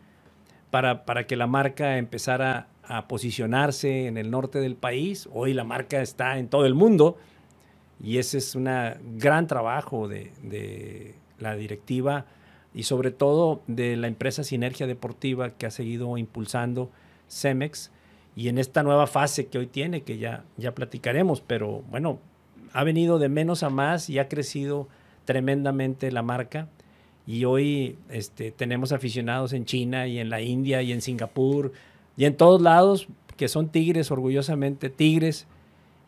para, 0.72 1.06
para 1.06 1.28
que 1.28 1.36
la 1.36 1.48
marca 1.48 1.98
empezara 1.98 2.68
a 2.84 3.08
posicionarse 3.08 4.08
en 4.08 4.18
el 4.18 4.32
norte 4.32 4.60
del 4.60 4.76
país. 4.76 5.28
Hoy 5.34 5.54
la 5.54 5.64
marca 5.64 6.02
está 6.02 6.38
en 6.38 6.48
todo 6.48 6.66
el 6.66 6.74
mundo 6.74 7.18
y 8.02 8.18
ese 8.18 8.38
es 8.38 8.56
un 8.56 8.70
gran 9.18 9.48
trabajo 9.48 10.08
de, 10.08 10.32
de, 10.44 11.16
la 11.40 11.56
directiva 11.56 12.26
y 12.76 12.84
sobre 12.84 13.12
todo 13.12 13.62
de 13.68 13.96
la 13.96 14.08
empresa 14.08 14.44
Sinergia 14.44 14.86
Deportiva 14.86 15.52
que 15.52 15.66
ha 15.66 15.72
seguido 15.72 16.18
impulsando 16.18 16.92
Cemex 17.30 17.92
y 18.36 18.50
en 18.50 18.58
esta 18.58 18.84
nueva 18.84 19.08
fase 19.08 19.48
que 19.48 19.58
hoy 19.58 19.68
tiene, 19.68 20.02
que 20.02 20.18
ya, 20.18 20.44
ya 20.58 20.76
platicaremos, 20.76 21.42
pero 21.42 21.84
bueno, 21.90 22.20
ha 22.74 22.84
venido 22.84 23.18
de 23.18 23.30
menos 23.30 23.64
a 23.64 23.70
más 23.70 24.10
y 24.10 24.20
ha 24.20 24.28
crecido 24.28 24.90
tremendamente 25.24 26.12
la 26.12 26.22
marca. 26.22 26.68
Y 27.26 27.46
hoy 27.46 27.98
este, 28.10 28.52
tenemos 28.52 28.92
aficionados 28.92 29.54
en 29.54 29.66
China 29.66 30.06
y 30.06 30.20
en 30.20 30.30
la 30.30 30.42
India 30.42 30.82
y 30.82 30.92
en 30.92 31.02
Singapur 31.02 31.72
y 32.18 32.26
en 32.26 32.36
todos 32.36 32.62
lados 32.62 33.08
que 33.38 33.48
son 33.48 33.70
tigres, 33.70 34.12
orgullosamente 34.12 34.90
tigres, 34.90 35.48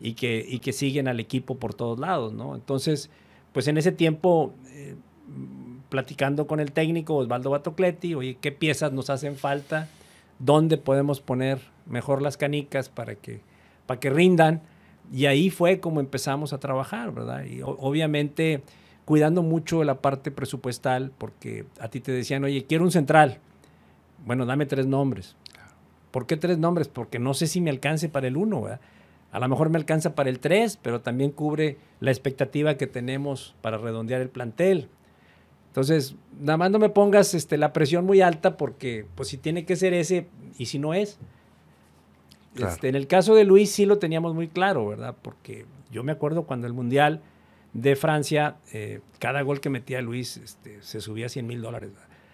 y 0.00 0.14
que, 0.14 0.44
y 0.48 0.60
que 0.60 0.72
siguen 0.72 1.08
al 1.08 1.20
equipo 1.20 1.56
por 1.56 1.74
todos 1.74 1.98
lados, 1.98 2.32
¿no? 2.32 2.54
Entonces, 2.54 3.10
pues 3.52 3.66
en 3.68 3.78
ese 3.78 3.92
tiempo, 3.92 4.52
eh, 4.70 4.94
platicando 5.88 6.46
con 6.46 6.60
el 6.60 6.72
técnico 6.72 7.16
Osvaldo 7.16 7.50
Batocletti, 7.50 8.14
oye, 8.14 8.36
¿qué 8.40 8.52
piezas 8.52 8.92
nos 8.92 9.10
hacen 9.10 9.36
falta? 9.36 9.88
¿Dónde 10.38 10.76
podemos 10.76 11.20
poner 11.20 11.60
mejor 11.86 12.22
las 12.22 12.36
canicas 12.36 12.88
para 12.88 13.14
que, 13.14 13.40
para 13.86 13.98
que 14.00 14.10
rindan? 14.10 14.62
Y 15.12 15.26
ahí 15.26 15.50
fue 15.50 15.80
como 15.80 16.00
empezamos 16.00 16.52
a 16.52 16.58
trabajar, 16.58 17.12
¿verdad? 17.12 17.44
Y 17.44 17.60
obviamente 17.62 18.62
cuidando 19.04 19.42
mucho 19.42 19.84
la 19.84 20.02
parte 20.02 20.30
presupuestal, 20.30 21.12
porque 21.16 21.64
a 21.80 21.88
ti 21.88 22.00
te 22.00 22.12
decían, 22.12 22.44
oye, 22.44 22.66
quiero 22.66 22.84
un 22.84 22.90
central. 22.90 23.38
Bueno, 24.26 24.44
dame 24.44 24.66
tres 24.66 24.86
nombres. 24.86 25.34
¿Por 26.10 26.26
qué 26.26 26.36
tres 26.36 26.58
nombres? 26.58 26.88
Porque 26.88 27.18
no 27.18 27.32
sé 27.32 27.46
si 27.46 27.60
me 27.60 27.70
alcance 27.70 28.10
para 28.10 28.26
el 28.26 28.36
uno, 28.36 28.62
¿verdad? 28.62 28.80
A 29.30 29.40
lo 29.40 29.48
mejor 29.48 29.68
me 29.68 29.78
alcanza 29.78 30.14
para 30.14 30.30
el 30.30 30.40
3, 30.40 30.78
pero 30.82 31.00
también 31.00 31.32
cubre 31.32 31.76
la 32.00 32.10
expectativa 32.10 32.76
que 32.76 32.86
tenemos 32.86 33.54
para 33.60 33.76
redondear 33.76 34.22
el 34.22 34.30
plantel. 34.30 34.88
Entonces, 35.68 36.16
nada 36.40 36.56
más 36.56 36.70
no 36.70 36.78
me 36.78 36.88
pongas 36.88 37.34
este, 37.34 37.56
la 37.56 37.72
presión 37.72 38.04
muy 38.04 38.20
alta 38.20 38.56
porque, 38.56 39.06
pues, 39.14 39.28
si 39.28 39.36
tiene 39.36 39.64
que 39.64 39.76
ser 39.76 39.94
ese 39.94 40.26
y 40.58 40.66
si 40.66 40.78
no 40.78 40.94
es. 40.94 41.18
Este, 42.56 42.88
en 42.88 42.96
el 42.96 43.06
caso 43.06 43.34
de 43.34 43.44
Luis 43.44 43.70
sí 43.70 43.86
lo 43.86 43.98
teníamos 43.98 44.34
muy 44.34 44.48
claro, 44.48 44.88
¿verdad? 44.88 45.14
Porque 45.22 45.66
yo 45.92 46.02
me 46.02 46.12
acuerdo 46.12 46.44
cuando 46.44 46.66
el 46.66 46.72
Mundial 46.72 47.22
de 47.72 47.94
Francia, 47.94 48.56
eh, 48.72 49.00
cada 49.18 49.42
gol 49.42 49.60
que 49.60 49.70
metía 49.70 50.00
Luis 50.02 50.38
este, 50.38 50.82
se 50.82 51.00
subía 51.00 51.26
a 51.26 51.28
100 51.28 51.46
mil 51.46 51.62
dólares. 51.62 51.90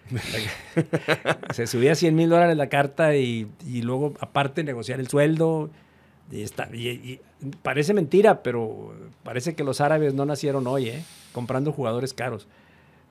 se 1.53 1.67
subía 1.67 1.91
a 1.91 1.95
100 1.95 2.15
mil 2.15 2.29
dólares 2.29 2.57
la 2.57 2.69
carta 2.69 3.15
y, 3.15 3.47
y 3.67 3.81
luego, 3.81 4.13
aparte, 4.19 4.63
negociar 4.63 4.99
el 4.99 5.07
sueldo 5.07 5.69
y, 6.31 6.41
está, 6.41 6.69
y, 6.73 7.19
parece 7.61 7.93
mentira, 7.93 8.41
pero 8.41 8.93
parece 9.23 9.55
que 9.55 9.63
los 9.63 9.81
árabes 9.81 10.13
no 10.13 10.25
nacieron 10.25 10.65
hoy, 10.67 10.89
¿eh? 10.89 11.03
Comprando 11.33 11.71
jugadores 11.71 12.13
caros. 12.13 12.47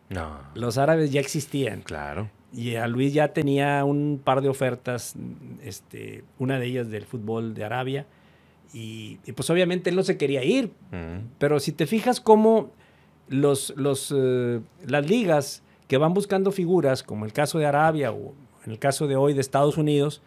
No. 0.09 0.39
Los 0.55 0.79
árabes 0.79 1.11
ya 1.11 1.21
existían. 1.21 1.83
Claro. 1.83 2.31
Y 2.53 2.77
a 2.77 2.87
Luis 2.87 3.13
ya 3.13 3.33
tenía 3.33 3.85
un 3.85 4.21
par 4.23 4.41
de 4.41 4.49
ofertas, 4.49 5.15
este, 5.63 6.25
una 6.39 6.59
de 6.59 6.67
ellas 6.67 6.91
del 6.91 7.05
fútbol 7.05 7.55
de 7.55 7.65
Arabia. 7.65 8.07
Y, 8.73 9.17
pues 9.35 9.49
obviamente 9.51 9.91
él 9.91 9.97
no 9.97 10.03
se 10.03 10.17
quería 10.17 10.45
ir. 10.45 10.73
Pero 11.39 11.61
si 11.61 11.73
te 11.73 11.87
fijas 11.87 12.21
cómo 12.21 12.73
los, 13.29 13.73
los, 13.77 14.13
eh, 14.17 14.61
las 14.87 15.09
ligas 15.09 15.63
que 15.89 15.97
van 15.97 16.15
buscando 16.15 16.51
figuras, 16.53 17.03
como 17.03 17.25
el 17.25 17.33
caso 17.33 17.59
de 17.59 17.67
Arabia 17.67 18.13
o 18.13 18.35
en 18.65 18.73
el 18.73 18.79
caso 18.79 19.07
de 19.07 19.17
hoy 19.17 19.33
de 19.35 19.41
Estados 19.41 19.77
Unidos, 19.77 20.23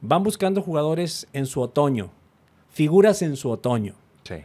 van 0.00 0.22
buscando 0.22 0.62
jugadores 0.62 1.28
en 1.32 1.46
su 1.46 1.60
otoño 1.60 2.10
figuras 2.72 3.22
en 3.22 3.36
su 3.36 3.50
otoño. 3.50 3.94
Sí. 4.24 4.36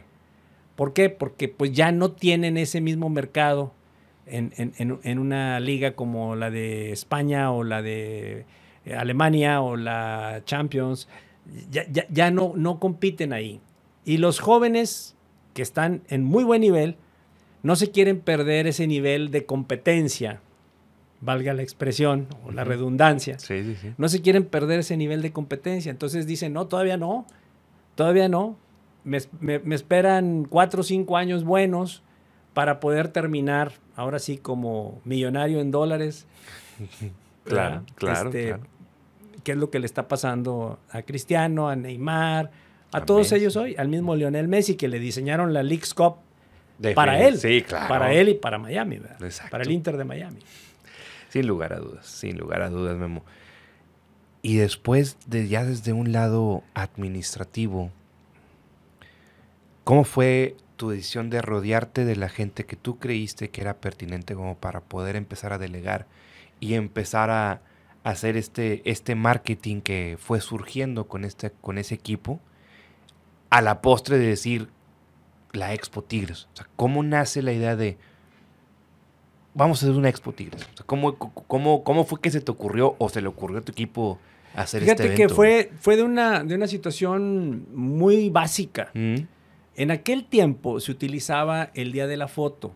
¿Por 0.76 0.92
qué? 0.92 1.10
Porque 1.10 1.48
pues 1.48 1.72
ya 1.72 1.90
no 1.90 2.12
tienen 2.12 2.56
ese 2.56 2.80
mismo 2.80 3.08
mercado 3.08 3.72
en, 4.30 5.18
una 5.18 5.60
liga 5.60 5.92
como 5.92 6.36
la 6.36 6.50
de 6.50 6.92
España 6.92 7.50
o 7.52 7.64
la 7.64 7.82
de 7.82 8.44
eh, 8.84 8.94
Alemania 8.94 9.60
o 9.60 9.76
la 9.76 10.42
Champions. 10.44 11.08
Ya, 11.70 11.86
ya, 12.10 12.30
no, 12.30 12.52
no 12.56 12.78
compiten 12.78 13.32
ahí. 13.32 13.60
Y 14.04 14.18
los 14.18 14.38
jóvenes 14.38 15.16
que 15.54 15.62
están 15.62 16.02
en 16.08 16.24
muy 16.24 16.44
buen 16.44 16.60
nivel 16.60 16.96
no 17.62 17.76
se 17.76 17.90
quieren 17.90 18.20
perder 18.20 18.66
ese 18.66 18.86
nivel 18.86 19.30
de 19.30 19.44
competencia, 19.46 20.40
valga 21.20 21.54
la 21.54 21.62
expresión 21.62 22.28
o 22.46 22.52
la 22.52 22.64
redundancia. 22.64 23.38
Sí, 23.38 23.64
sí, 23.64 23.76
sí. 23.80 23.92
No 23.96 24.08
se 24.08 24.22
quieren 24.22 24.44
perder 24.44 24.80
ese 24.80 24.96
nivel 24.96 25.22
de 25.22 25.32
competencia. 25.32 25.90
Entonces 25.90 26.26
dicen, 26.26 26.52
no, 26.52 26.66
todavía 26.66 26.96
no. 26.96 27.26
Todavía 27.94 28.28
no. 28.28 28.56
Me, 29.04 29.18
esperan 29.74 30.46
cuatro 30.48 30.82
o 30.82 30.84
cinco 30.84 31.16
años 31.16 31.44
buenos 31.44 32.02
para 32.58 32.80
poder 32.80 33.06
terminar, 33.06 33.70
ahora 33.94 34.18
sí, 34.18 34.36
como 34.36 35.00
millonario 35.04 35.60
en 35.60 35.70
dólares. 35.70 36.26
claro, 37.44 37.84
claro, 37.94 38.30
este, 38.30 38.56
¿Qué 39.44 39.52
es 39.52 39.58
lo 39.58 39.70
que 39.70 39.78
le 39.78 39.86
está 39.86 40.08
pasando 40.08 40.80
a 40.90 41.02
Cristiano, 41.02 41.68
a 41.68 41.76
Neymar, 41.76 42.50
a, 42.90 43.04
todos 43.04 43.30
ellos 43.30 43.54
hoy? 43.54 43.76
Al 43.76 43.86
mismo 43.86 44.16
Lionel 44.16 44.48
Messi 44.48 44.74
que 44.74 44.88
le 44.88 44.98
diseñaron 44.98 45.54
la 45.54 45.62
League's 45.62 45.94
Cup 45.94 46.16
para 46.96 47.24
él. 47.24 47.38
Sí, 47.38 47.62
claro. 47.62 47.86
Para 47.86 48.12
él 48.12 48.30
y 48.30 48.34
para 48.34 48.58
Miami, 48.58 48.98
¿verdad? 48.98 49.30
Para 49.52 49.62
el 49.62 49.70
Inter 49.70 49.96
de 49.96 50.04
Miami. 50.04 50.40
Sin 51.28 51.46
lugar 51.46 51.72
a 51.72 51.78
dudas, 51.78 52.06
sin 52.06 52.38
lugar 52.38 52.62
a 52.62 52.70
dudas, 52.70 52.96
Memo. 52.96 53.24
Y 54.42 54.56
después, 54.56 55.16
de, 55.28 55.46
ya 55.46 55.64
desde 55.64 55.92
un 55.92 56.10
lado 56.10 56.64
administrativo, 56.74 57.92
¿cómo 59.84 60.02
fue 60.02 60.56
tu 60.78 60.88
decisión 60.88 61.28
de 61.28 61.42
rodearte 61.42 62.06
de 62.06 62.16
la 62.16 62.30
gente 62.30 62.64
que 62.64 62.76
tú 62.76 62.98
creíste 62.98 63.50
que 63.50 63.60
era 63.60 63.76
pertinente 63.76 64.34
como 64.34 64.56
para 64.56 64.80
poder 64.80 65.16
empezar 65.16 65.52
a 65.52 65.58
delegar 65.58 66.06
y 66.60 66.74
empezar 66.74 67.28
a 67.28 67.60
hacer 68.04 68.38
este, 68.38 68.80
este 68.90 69.14
marketing 69.14 69.82
que 69.82 70.16
fue 70.18 70.40
surgiendo 70.40 71.06
con, 71.06 71.24
este, 71.24 71.50
con 71.60 71.76
ese 71.76 71.94
equipo 71.94 72.40
a 73.50 73.60
la 73.60 73.82
postre 73.82 74.18
de 74.18 74.28
decir 74.28 74.68
la 75.52 75.74
Expo 75.74 76.02
Tigres? 76.02 76.48
O 76.52 76.56
sea, 76.56 76.68
¿cómo 76.76 77.02
nace 77.02 77.42
la 77.42 77.52
idea 77.52 77.76
de 77.76 77.98
vamos 79.54 79.82
a 79.82 79.86
hacer 79.86 79.98
una 79.98 80.08
Expo 80.08 80.32
Tigres? 80.32 80.66
¿cómo, 80.86 81.18
cómo, 81.18 82.04
fue 82.04 82.20
que 82.20 82.30
se 82.30 82.40
te 82.40 82.50
ocurrió 82.50 82.94
o 82.98 83.08
se 83.08 83.20
le 83.20 83.28
ocurrió 83.28 83.58
a 83.58 83.62
tu 83.62 83.72
equipo 83.72 84.18
hacer 84.54 84.82
Fíjate 84.82 85.02
este 85.02 85.14
evento? 85.14 85.28
que 85.28 85.34
fue, 85.34 85.72
fue 85.80 85.96
de, 85.96 86.04
una, 86.04 86.44
de 86.44 86.54
una 86.54 86.68
situación 86.68 87.66
muy 87.74 88.30
básica. 88.30 88.90
Mm. 88.94 89.37
En 89.78 89.92
aquel 89.92 90.24
tiempo 90.24 90.80
se 90.80 90.90
utilizaba 90.90 91.70
el 91.72 91.92
día 91.92 92.08
de 92.08 92.16
la 92.16 92.26
foto 92.26 92.72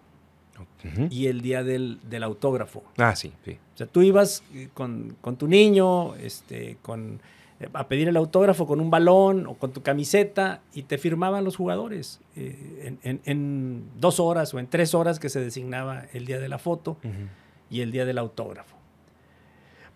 y 1.11 1.27
el 1.27 1.41
día 1.41 1.65
del, 1.65 1.99
autógrafo. 2.23 2.85
Ah, 2.97 3.17
sí, 3.17 3.33
sí. 3.45 3.59
O 3.75 3.77
sea, 3.77 3.89
tú 3.89 4.03
ibas 4.03 4.45
eh, 4.55 4.69
con, 4.73 5.17
tu 5.37 5.49
niño 5.49 6.15
este, 6.15 6.77
con, 6.81 7.21
eh, 7.59 7.69
a 7.73 7.89
pedir 7.89 8.07
el 8.07 8.17
autógrafo 8.17 8.69
con 8.69 8.81
un 8.81 8.89
balón 8.89 9.49
o 9.49 9.55
con 9.55 9.73
tu 9.73 9.83
camiseta 9.83 10.61
y 10.75 10.85
te 10.85 10.97
firmaban 10.97 11.43
los 11.43 11.57
jugadores 11.57 12.21
eh, 12.37 12.95
en, 13.03 13.85
dos 13.99 14.21
horas 14.21 14.55
o 14.55 14.61
en 14.61 14.69
tres 14.69 14.95
horas 14.95 15.19
que 15.19 15.29
se 15.29 15.41
designaba 15.41 16.05
el 16.13 16.25
día 16.25 16.39
de 16.39 16.49
la 16.49 16.59
foto 16.59 16.99
y 17.69 17.81
el 17.81 17.91
día 17.91 18.05
del 18.05 18.19
autógrafo. 18.19 18.77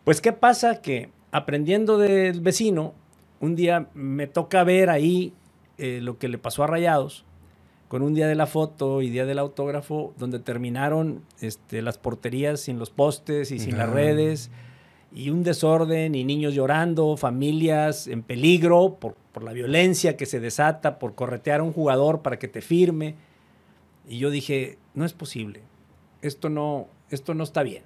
Pues, 0.03 0.21
¿qué 0.21 0.33
pasa? 0.33 0.83
Que 0.83 1.11
aprendiendo 1.31 1.99
del 1.99 2.40
vecino, 2.40 2.95
un 3.38 3.55
día 3.55 3.87
me 3.95 4.27
toca 4.27 4.64
ver 4.64 4.90
ahí 4.90 5.33
eh, 5.79 6.01
lo 6.03 6.19
que 6.19 6.29
le 6.29 6.39
pasó 6.39 6.65
a 6.65 6.67
Rayados, 6.67 7.25
con 7.89 8.03
un 8.03 8.15
día 8.15 8.27
de 8.27 8.35
la 8.35 8.47
foto 8.47 9.03
y 9.03 9.11
día 9.11 9.27
del 9.27 9.39
autógrafo, 9.39 10.15
donde 10.19 10.39
terminaron 10.39 11.23
este, 11.41 11.83
las 11.83 11.99
porterías 11.99 12.61
sin 12.61 12.79
los 12.79 12.91
postes 12.91 13.51
y 13.53 13.59
sin 13.59 13.79
las 13.79 13.89
redes, 13.89 14.51
y 15.12 15.31
un 15.31 15.45
desorden, 15.45 16.15
y 16.15 16.25
niños 16.25 16.55
llorando, 16.55 17.17
familias 17.17 18.07
en 18.07 18.23
peligro 18.23 18.97
por, 19.01 19.15
por, 19.33 19.45
la 19.45 19.53
violencia 19.53 20.17
que 20.17 20.27
se 20.27 20.41
desata, 20.41 20.99
por 20.99 21.15
corretear 21.15 21.61
a 21.61 21.62
un 21.62 21.73
jugador 21.73 22.23
para 22.23 22.39
que 22.39 22.49
te 22.49 22.61
firme. 22.61 23.15
Y 24.09 24.19
yo 24.19 24.31
dije, 24.31 24.79
no 24.95 25.05
es 25.05 25.12
posible, 25.12 25.62
esto 26.23 26.49
no, 26.49 26.89
esto 27.11 27.35
no 27.35 27.45
está 27.45 27.62
bien. 27.62 27.85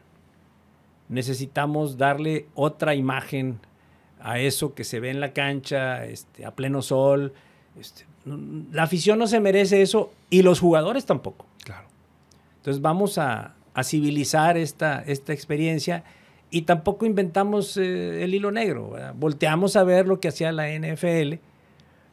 Necesitamos 1.08 1.98
darle 1.98 2.46
otra 2.54 2.94
imagen 2.94 3.58
a 4.20 4.38
eso 4.38 4.74
que 4.74 4.84
se 4.84 5.00
ve 5.00 5.10
en 5.10 5.20
la 5.20 5.32
cancha, 5.32 6.04
este, 6.06 6.44
a 6.46 6.54
pleno 6.54 6.82
sol. 6.82 7.32
Este, 7.78 8.04
la 8.24 8.82
afición 8.82 9.18
no 9.18 9.26
se 9.26 9.40
merece 9.40 9.82
eso 9.82 10.12
y 10.28 10.42
los 10.42 10.60
jugadores 10.60 11.06
tampoco. 11.06 11.46
Claro. 11.64 11.86
Entonces 12.56 12.82
vamos 12.82 13.18
a, 13.18 13.54
civilizar 13.82 14.58
esta, 14.58 15.02
esta 15.06 15.32
experiencia 15.32 16.04
y 16.50 16.62
tampoco 16.62 17.06
inventamos 17.06 17.78
eh, 17.78 18.24
el 18.24 18.34
hilo 18.34 18.50
negro. 18.50 18.92
Volteamos 19.14 19.76
a 19.76 19.84
ver 19.84 20.06
lo 20.06 20.20
que 20.20 20.28
hacía 20.28 20.52
la 20.52 20.68
NFL 20.68 21.34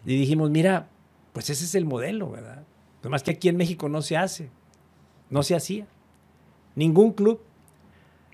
y 0.06 0.16
dijimos, 0.16 0.50
mira, 0.50 0.88
pues 1.34 1.50
ese 1.50 1.66
es 1.66 1.76
el 1.76 1.84
modelo, 1.86 2.32
¿verdad? 2.32 2.64
Además 3.02 3.24
que 3.24 3.32
aquí 3.32 3.50
en 3.50 3.58
México 3.58 3.90
no 3.90 4.02
se 4.02 4.16
hace, 4.16 4.50
no 5.30 5.44
se 5.44 5.56
hacía. 5.56 5.86
Ningún 6.76 7.12
club. 7.12 7.42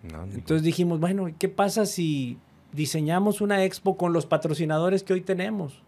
Entonces 0.04 0.64
dijimos, 0.64 1.00
bueno, 1.00 1.28
¿qué 1.40 1.48
pasa 1.50 1.86
si 1.86 2.38
diseñamos 2.74 3.42
una 3.42 3.64
expo 3.64 3.98
con 3.98 4.14
los 4.14 4.26
patrocinadores 4.26 5.02
que 5.02 5.14
hoy 5.14 5.22
tenemos? 5.22 5.82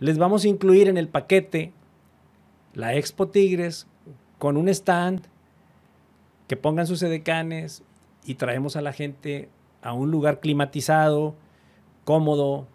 Les 0.00 0.18
vamos 0.18 0.44
a 0.44 0.48
incluir 0.48 0.88
en 0.88 0.96
el 0.96 1.08
paquete 1.08 1.72
la 2.74 2.94
Expo 2.94 3.28
Tigres 3.28 3.86
con 4.38 4.56
un 4.56 4.68
stand 4.68 5.26
que 6.48 6.56
pongan 6.56 6.86
sus 6.86 7.02
edecanes 7.02 7.82
y 8.24 8.34
traemos 8.34 8.76
a 8.76 8.80
la 8.80 8.92
gente 8.92 9.48
a 9.82 9.92
un 9.92 10.10
lugar 10.10 10.40
climatizado, 10.40 11.36
cómodo, 12.04 12.66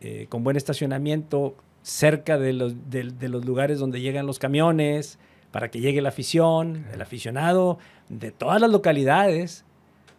eh, 0.00 0.26
con 0.28 0.44
buen 0.44 0.56
estacionamiento, 0.56 1.56
cerca 1.82 2.38
de 2.38 2.52
los, 2.52 2.74
de 2.90 3.28
los 3.28 3.44
lugares 3.44 3.78
donde 3.78 4.00
llegan 4.00 4.26
los 4.26 4.38
camiones, 4.38 5.18
para 5.52 5.70
que 5.70 5.80
llegue 5.80 6.00
la 6.00 6.08
afición, 6.08 6.86
el 6.92 7.02
aficionado 7.02 7.78
de 8.08 8.32
todas 8.32 8.60
las 8.60 8.70
localidades. 8.70 9.64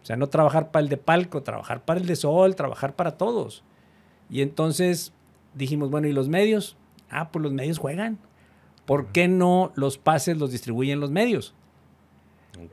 O 0.02 0.06
sea, 0.06 0.16
no 0.16 0.28
trabajar 0.28 0.72
para 0.72 0.84
el 0.84 0.90
de 0.90 0.98
palco, 0.98 1.44
trabajar 1.44 1.84
para 1.84 2.00
el 2.00 2.06
de 2.06 2.16
sol, 2.16 2.56
trabajar 2.56 2.96
para 2.96 3.18
todos. 3.18 3.64
Y 4.30 4.42
entonces 4.42 5.12
dijimos, 5.54 5.90
bueno, 5.90 6.08
¿y 6.08 6.14
los 6.14 6.30
medios? 6.30 6.78
Ah, 7.10 7.30
pues 7.32 7.44
los 7.44 7.54
medios 7.54 7.78
juegan. 7.78 8.18
¿Por 8.86 9.08
qué 9.08 9.28
no 9.28 9.72
los 9.76 9.98
pases 9.98 10.38
los 10.38 10.52
distribuyen 10.52 11.00
los 11.00 11.12
medios? 11.12 11.54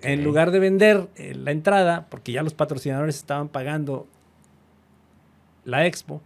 En 0.02 0.24
lugar 0.24 0.50
de 0.50 0.58
vender 0.58 1.08
eh, 1.16 1.34
la 1.34 1.52
entrada, 1.52 2.06
porque 2.10 2.32
ya 2.32 2.42
los 2.42 2.52
patrocinadores 2.52 3.16
estaban 3.16 3.48
pagando 3.48 4.06
la 5.64 5.86
expo, 5.86 6.20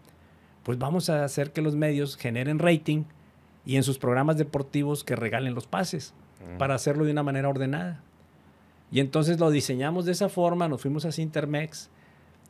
pues 0.64 0.78
vamos 0.78 1.08
a 1.10 1.24
hacer 1.24 1.52
que 1.52 1.62
los 1.62 1.76
medios 1.76 2.16
generen 2.16 2.58
rating 2.58 3.04
y 3.64 3.76
en 3.76 3.82
sus 3.82 3.98
programas 3.98 4.38
deportivos 4.38 5.04
que 5.04 5.14
regalen 5.14 5.54
los 5.54 5.66
pases 5.66 6.14
mm. 6.40 6.58
para 6.58 6.74
hacerlo 6.74 7.04
de 7.04 7.12
una 7.12 7.22
manera 7.22 7.48
ordenada. 7.48 8.02
Y 8.90 9.00
entonces 9.00 9.38
lo 9.38 9.50
diseñamos 9.50 10.04
de 10.04 10.12
esa 10.12 10.28
forma, 10.28 10.68
nos 10.68 10.82
fuimos 10.82 11.04
a 11.04 11.12
Cintermex 11.12 11.90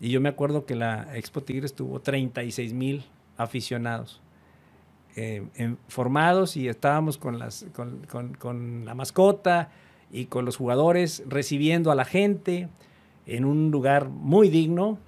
y 0.00 0.10
yo 0.10 0.20
me 0.20 0.28
acuerdo 0.28 0.66
que 0.66 0.74
la 0.74 1.16
Expo 1.16 1.42
Tigres 1.42 1.74
tuvo 1.74 2.00
36 2.00 2.72
mil 2.72 3.04
aficionados. 3.36 4.20
Eh, 5.16 5.46
formados 5.86 6.56
y 6.56 6.66
estábamos 6.66 7.18
con, 7.18 7.38
las, 7.38 7.66
con, 7.72 8.84
la 8.84 8.94
mascota 8.94 9.70
y 10.10 10.24
con 10.24 10.44
los 10.44 10.56
jugadores 10.56 11.22
recibiendo 11.28 11.92
a 11.92 11.94
la 11.94 12.04
gente 12.04 12.68
en 13.26 13.44
un 13.44 13.70
lugar 13.70 14.08
muy 14.08 14.48
digno, 14.48 14.98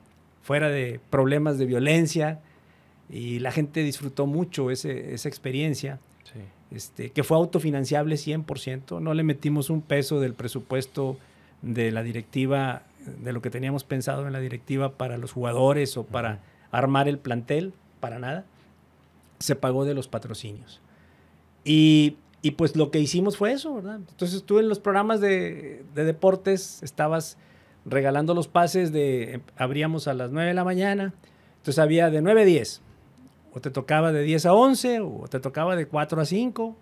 fuera 0.43 0.69
de 0.69 1.01
problemas 1.11 1.59
de 1.59 1.67
violencia, 1.67 2.41
y 3.11 3.41
la 3.41 3.51
gente 3.51 3.83
disfrutó 3.83 4.27
mucho 4.27 4.71
ese, 4.71 5.13
esa 5.13 5.29
experiencia, 5.29 5.99
este, 6.71 7.11
que 7.11 7.25
fue 7.25 7.37
autofinanciable 7.37 8.17
100%, 8.17 9.01
no 9.01 9.13
le 9.13 9.23
metimos 9.23 9.71
un 9.71 9.83
peso 9.83 10.21
del 10.21 10.35
presupuesto 10.35 11.17
de 11.63 11.91
la 11.91 12.03
directiva, 12.03 12.83
de 13.23 13.33
lo 13.33 13.43
que 13.43 13.51
teníamos 13.51 13.85
pensado 13.85 14.27
en 14.27 14.33
la 14.33 14.41
directiva 14.41 14.93
para 14.93 15.19
los 15.19 15.33
jugadores 15.33 15.97
o 15.97 16.05
para 16.05 16.41
armar 16.71 17.09
el 17.09 17.19
plantel, 17.19 17.73
para 18.01 18.19
nada, 18.19 18.45
se 19.39 19.57
pagó 19.57 19.85
de 19.85 19.95
los 19.95 20.09
patrocinios. 20.09 20.81
Y, 21.65 22.17
y, 22.43 22.53
pues 22.53 22.77
lo 22.77 22.91
que 22.91 23.01
hicimos 23.01 23.37
fue 23.37 23.53
eso, 23.53 23.75
¿verdad? 23.75 23.97
Entonces 23.97 24.45
tú 24.45 24.59
en 24.59 24.69
los 24.69 24.79
programas 24.79 25.21
de, 25.21 25.85
de 25.95 26.05
deportes 26.05 26.83
estabas 26.83 27.37
regalando 27.85 28.35
los 28.35 28.49
pases 28.49 28.93
de, 28.93 29.41
abríamos 29.57 30.09
a 30.09 30.15
las 30.15 30.31
9 30.31 30.49
de 30.49 30.55
la 30.55 30.65
mañana, 30.65 31.15
entonces 31.59 31.79
había 31.79 32.11
de 32.11 32.21
9 32.21 32.43
a 32.43 32.45
10, 32.45 32.83
o 33.53 33.61
te 33.61 33.71
tocaba 33.71 34.13
de 34.13 34.23
10 34.23 34.47
a 34.47 34.53
11, 34.53 35.01
o 35.01 35.25
te 35.29 35.41
tocaba 35.41 35.77
de 35.77 35.87
4 35.87 36.21
a 36.21 36.25
5, 36.25 36.77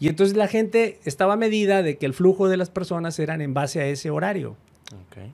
y 0.00 0.08
entonces 0.08 0.36
la 0.36 0.48
gente 0.48 0.98
estaba 1.04 1.36
medida 1.36 1.82
de 1.82 1.98
que 1.98 2.06
el 2.06 2.14
flujo 2.14 2.48
de 2.48 2.56
las 2.56 2.70
personas 2.70 3.18
eran 3.18 3.42
en 3.42 3.52
base 3.52 3.80
a 3.80 3.86
ese 3.86 4.10
horario. 4.10 4.56
Okay. 5.08 5.32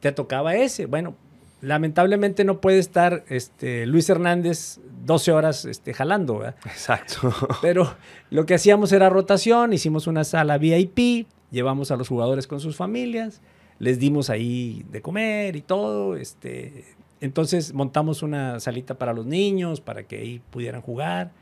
Te 0.00 0.10
tocaba 0.10 0.56
ese. 0.56 0.86
Bueno, 0.86 1.14
lamentablemente 1.60 2.44
no 2.44 2.60
puede 2.60 2.78
estar 2.78 3.24
este, 3.28 3.86
Luis 3.86 4.08
Hernández 4.08 4.78
12 5.04 5.32
horas 5.32 5.64
este, 5.64 5.94
jalando. 5.94 6.44
Exacto. 6.64 7.32
Pero 7.62 7.96
lo 8.30 8.46
que 8.46 8.54
hacíamos 8.54 8.92
era 8.92 9.08
rotación, 9.08 9.72
hicimos 9.72 10.06
una 10.06 10.24
sala 10.24 10.58
VIP, 10.58 11.26
llevamos 11.50 11.90
a 11.90 11.96
los 11.96 12.08
jugadores 12.08 12.46
con 12.46 12.60
sus 12.60 12.76
familias, 12.76 13.40
les 13.78 13.98
dimos 13.98 14.30
ahí 14.30 14.84
de 14.90 15.02
comer 15.02 15.56
y 15.56 15.62
todo. 15.62 16.16
Este, 16.16 16.84
entonces 17.20 17.72
montamos 17.72 18.22
una 18.22 18.60
salita 18.60 18.94
para 18.94 19.12
los 19.12 19.26
niños, 19.26 19.80
para 19.80 20.02
que 20.04 20.18
ahí 20.18 20.42
pudieran 20.50 20.82
jugar. 20.82 21.32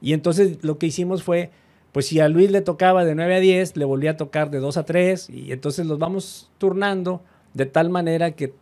Y 0.00 0.12
entonces 0.12 0.58
lo 0.62 0.78
que 0.78 0.86
hicimos 0.86 1.22
fue, 1.22 1.50
pues 1.92 2.06
si 2.06 2.20
a 2.20 2.28
Luis 2.28 2.50
le 2.50 2.60
tocaba 2.60 3.04
de 3.04 3.14
9 3.14 3.36
a 3.36 3.40
10, 3.40 3.76
le 3.76 3.84
volvía 3.84 4.12
a 4.12 4.16
tocar 4.16 4.50
de 4.50 4.58
2 4.58 4.76
a 4.76 4.84
3 4.84 5.30
y 5.30 5.52
entonces 5.52 5.86
los 5.86 5.98
vamos 5.98 6.50
turnando 6.58 7.22
de 7.54 7.66
tal 7.66 7.88
manera 7.88 8.32
que 8.32 8.52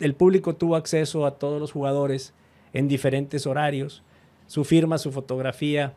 el 0.00 0.14
público 0.14 0.54
tuvo 0.56 0.76
acceso 0.76 1.26
a 1.26 1.38
todos 1.38 1.60
los 1.60 1.72
jugadores 1.72 2.32
en 2.72 2.88
diferentes 2.88 3.46
horarios, 3.46 4.02
su 4.46 4.64
firma, 4.64 4.98
su 4.98 5.12
fotografía, 5.12 5.94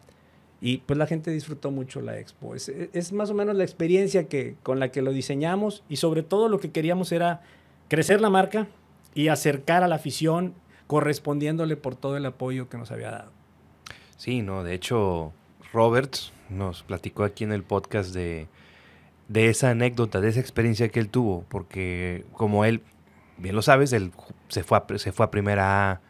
y 0.61 0.77
pues 0.77 0.97
la 0.97 1.07
gente 1.07 1.31
disfrutó 1.31 1.71
mucho 1.71 2.01
la 2.01 2.19
expo. 2.19 2.53
Es, 2.55 3.11
más 3.13 3.31
o 3.31 3.33
menos 3.33 3.55
la 3.55 3.63
experiencia 3.63 4.27
que, 4.27 4.55
con 4.61 4.79
la 4.79 4.91
que 4.91 5.01
lo 5.01 5.11
diseñamos 5.11 5.83
y 5.89 5.95
sobre 5.95 6.21
todo 6.21 6.49
lo 6.49 6.59
que 6.59 6.71
queríamos 6.71 7.11
era 7.11 7.41
crecer 7.87 8.21
la 8.21 8.29
marca 8.29 8.67
y 9.15 9.29
acercar 9.29 9.83
a 9.83 9.87
la 9.87 9.95
afición 9.95 10.53
correspondiéndole 10.85 11.77
por 11.77 11.95
todo 11.95 12.15
el 12.15 12.25
apoyo 12.25 12.69
que 12.69 12.77
nos 12.77 12.91
había 12.91 13.09
dado. 13.09 13.31
Sí, 14.17 14.43
no, 14.43 14.63
de 14.63 14.75
hecho, 14.75 15.33
Roberts 15.73 16.31
nos 16.49 16.83
platicó 16.83 17.23
aquí 17.23 17.43
en 17.43 17.53
el 17.53 17.63
podcast 17.63 18.13
de, 18.13 18.47
de 19.29 19.49
esa 19.49 19.71
anécdota, 19.71 20.21
de 20.21 20.29
esa 20.29 20.41
experiencia 20.41 20.89
que 20.89 20.99
él 20.99 21.09
tuvo, 21.09 21.43
porque 21.49 22.23
como 22.33 22.65
él 22.65 22.81
bien 23.41 23.55
lo 23.55 23.61
sabes, 23.61 23.93
él 23.93 24.11
se 24.47 24.63
fue 24.63 24.77
a, 24.77 24.97
se 24.97 25.11
fue 25.11 25.25
a 25.25 25.31
primera 25.31 25.91
A 25.91 26.01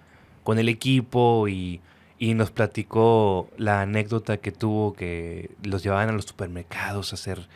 con 0.44 0.60
el 0.60 0.70
equipo 0.70 1.48
y, 1.48 1.82
nos 2.20 2.52
platicó 2.52 3.50
la 3.58 3.82
anécdota 3.82 4.38
que 4.38 4.52
tuvo 4.52 4.94
que 4.94 5.50
los 5.63 5.82
llevaban 5.82 6.10
a 6.10 6.12
los 6.12 6.26
supermercados 6.26 7.13
a 7.13 7.15
hacer 7.15 7.48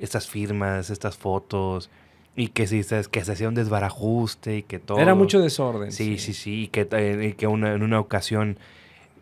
estas 0.00 0.28
firmas, 0.28 0.90
estas 0.90 1.16
fotos 1.16 1.88
y 2.34 2.48
que, 2.48 2.66
sí, 2.66 2.82
que 3.12 3.24
se 3.24 3.32
hacía 3.32 3.48
un 3.48 3.54
desbarajuste 3.54 4.56
y 4.58 4.62
que 4.64 4.80
todo... 4.80 4.98
Era 4.98 5.14
mucho 5.14 5.40
desorden. 5.40 5.92
Sí, 5.92 6.18
sí, 6.18 6.32
sí, 6.32 6.62
y 6.62 6.66
que, 6.66 6.88
eh, 6.90 7.34
que 7.38 7.46
en 7.46 7.82
una 7.82 8.00
ocasión 8.00 8.58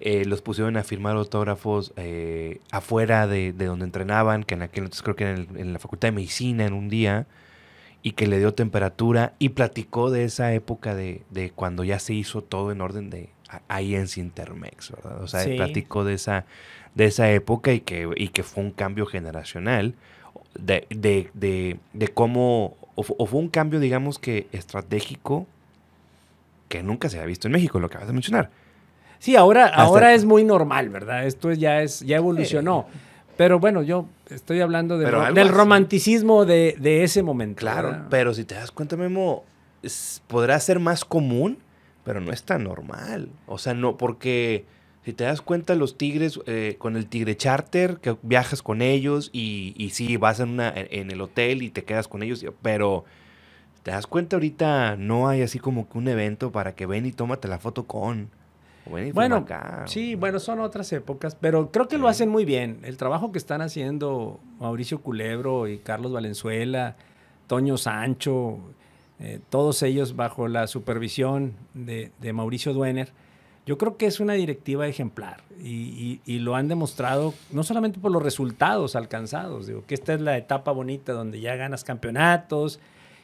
eh, 0.00 0.24
los 0.24 0.40
pusieron 0.40 0.78
a 0.78 0.82
firmar 0.82 1.16
autógrafos 1.16 1.92
eh, 1.96 2.60
afuera 2.70 3.26
de, 3.26 3.52
donde 3.52 3.84
entrenaban, 3.84 4.44
que 4.44 4.54
en 4.54 4.62
aquel 4.62 4.84
entonces 4.84 5.02
creo 5.02 5.16
que 5.16 5.30
en, 5.30 5.48
en 5.58 5.72
la 5.74 5.78
Facultad 5.78 6.08
de 6.08 6.12
Medicina 6.12 6.64
en 6.64 6.72
un 6.72 6.88
día 6.88 7.26
y 8.06 8.12
que 8.12 8.28
le 8.28 8.38
dio 8.38 8.54
temperatura 8.54 9.32
y 9.40 9.48
platicó 9.48 10.12
de 10.12 10.22
esa 10.22 10.52
época 10.52 10.94
de, 10.94 11.22
de 11.30 11.50
cuando 11.50 11.82
ya 11.82 11.98
se 11.98 12.14
hizo 12.14 12.40
todo 12.40 12.70
en 12.70 12.80
orden 12.80 13.10
de 13.10 13.30
ahí 13.66 13.96
en 13.96 14.06
Sintermex, 14.06 14.92
¿verdad? 14.92 15.20
O 15.24 15.26
sea, 15.26 15.44
platicó 15.56 16.04
de 16.04 16.14
esa, 16.14 16.44
de 16.94 17.06
esa 17.06 17.28
época 17.32 17.72
y 17.72 17.80
que, 17.80 18.08
y 18.14 18.28
que 18.28 18.44
fue 18.44 18.62
un 18.62 18.70
cambio 18.70 19.06
generacional 19.06 19.96
de, 20.54 20.86
de, 20.88 21.30
de, 21.34 21.80
de 21.94 22.06
cómo, 22.06 22.76
o, 22.94 23.26
fue 23.26 23.40
un 23.40 23.48
cambio, 23.48 23.80
digamos 23.80 24.20
que 24.20 24.46
estratégico 24.52 25.48
que 26.68 26.84
nunca 26.84 27.08
se 27.08 27.16
había 27.16 27.26
visto 27.26 27.48
en 27.48 27.54
México, 27.54 27.80
lo 27.80 27.88
que 27.88 27.94
acabas 27.94 28.06
de 28.06 28.14
mencionar. 28.14 28.50
Sí, 29.18 29.34
ahora, 29.34 29.66
ahora 29.66 30.14
es 30.14 30.24
muy 30.24 30.44
normal, 30.44 30.90
¿verdad? 30.90 31.26
Esto 31.26 31.52
ya 31.52 31.82
es, 31.82 32.02
ya 32.02 32.18
evolucionó. 32.18 32.86
Pero 33.36 33.58
bueno, 33.58 33.82
yo 33.82 34.06
estoy 34.30 34.60
hablando 34.60 34.98
del 34.98 35.48
romanticismo 35.48 36.44
de, 36.44 37.04
ese 37.04 37.22
momento. 37.22 37.60
Claro, 37.60 38.06
pero 38.10 38.34
si 38.34 38.44
te 38.44 38.54
das 38.54 38.70
cuenta, 38.70 38.96
Memo, 38.96 39.44
podrá 40.26 40.58
ser 40.60 40.80
más 40.80 41.04
común, 41.04 41.58
pero 42.04 42.20
no 42.20 42.32
es 42.32 42.42
tan 42.42 42.64
normal. 42.64 43.28
O 43.46 43.58
sea, 43.58 43.74
no, 43.74 43.96
porque 43.96 44.64
Si 45.04 45.12
te 45.12 45.22
das 45.22 45.40
cuenta, 45.40 45.76
los 45.76 45.96
Tigres, 45.96 46.40
eh, 46.46 46.74
con 46.78 46.96
el 46.96 47.06
Tigre 47.06 47.36
Charter, 47.36 47.98
que 47.98 48.16
viajas 48.22 48.60
con 48.62 48.82
ellos 48.82 49.30
y, 49.32 49.72
y 49.76 49.90
sí, 49.90 50.16
vas 50.16 50.40
en, 50.40 50.48
una, 50.48 50.72
en 50.74 51.12
el 51.12 51.20
hotel 51.20 51.62
y 51.62 51.70
te 51.70 51.84
quedas 51.84 52.08
con 52.08 52.24
ellos, 52.24 52.44
pero 52.60 53.04
te 53.84 53.92
das 53.92 54.08
cuenta 54.08 54.34
ahorita 54.34 54.96
no 54.96 55.28
hay 55.28 55.42
así 55.42 55.60
como 55.60 55.88
que 55.88 55.96
un 55.96 56.08
evento 56.08 56.50
para 56.50 56.74
que 56.74 56.86
ven 56.86 57.06
y 57.06 57.12
tómate 57.12 57.46
la 57.46 57.60
foto 57.60 57.84
con. 57.86 58.30
Bueno, 58.88 59.44
sí, 59.86 60.14
bueno, 60.14 60.38
son 60.38 60.60
otras 60.60 60.92
épocas, 60.92 61.34
pero 61.34 61.70
creo 61.72 61.88
que 61.88 61.98
lo 61.98 62.08
hacen 62.08 62.28
muy 62.28 62.44
bien. 62.44 62.80
El 62.84 62.96
trabajo 62.96 63.32
que 63.32 63.38
están 63.38 63.60
haciendo 63.60 64.38
Mauricio 64.60 65.00
Culebro 65.00 65.66
y 65.66 65.78
Carlos 65.78 66.12
Valenzuela, 66.12 66.96
Toño 67.48 67.78
Sancho, 67.78 68.60
eh, 69.18 69.40
todos 69.50 69.82
ellos 69.82 70.14
bajo 70.14 70.46
la 70.46 70.66
supervisión 70.66 71.54
de, 71.74 72.12
Mauricio 72.32 72.72
Duener, 72.72 73.12
yo 73.64 73.78
creo 73.78 73.96
que 73.96 74.06
es 74.06 74.20
una 74.20 74.34
directiva 74.34 74.86
ejemplar 74.86 75.42
y, 75.60 76.20
lo 76.38 76.54
han 76.54 76.68
demostrado 76.68 77.34
no 77.50 77.64
solamente 77.64 77.98
por 77.98 78.12
los 78.12 78.22
resultados 78.22 78.94
alcanzados, 78.94 79.66
digo 79.66 79.84
que 79.86 79.94
esta 79.94 80.14
es 80.14 80.20
la 80.20 80.36
etapa 80.36 80.70
bonita 80.70 81.12
donde 81.12 81.40
ya 81.40 81.56
ganas 81.56 81.82
campeonatos 81.82 82.78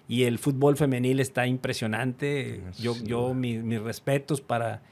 y 0.08 0.24
el 0.24 0.38
fútbol 0.38 0.76
femenil 0.76 1.20
está 1.20 1.46
impresionante. 1.46 2.60
Yo, 2.78 2.96
yo 3.04 3.34
mis 3.34 3.80
respetos 3.80 4.40
para 4.40 4.82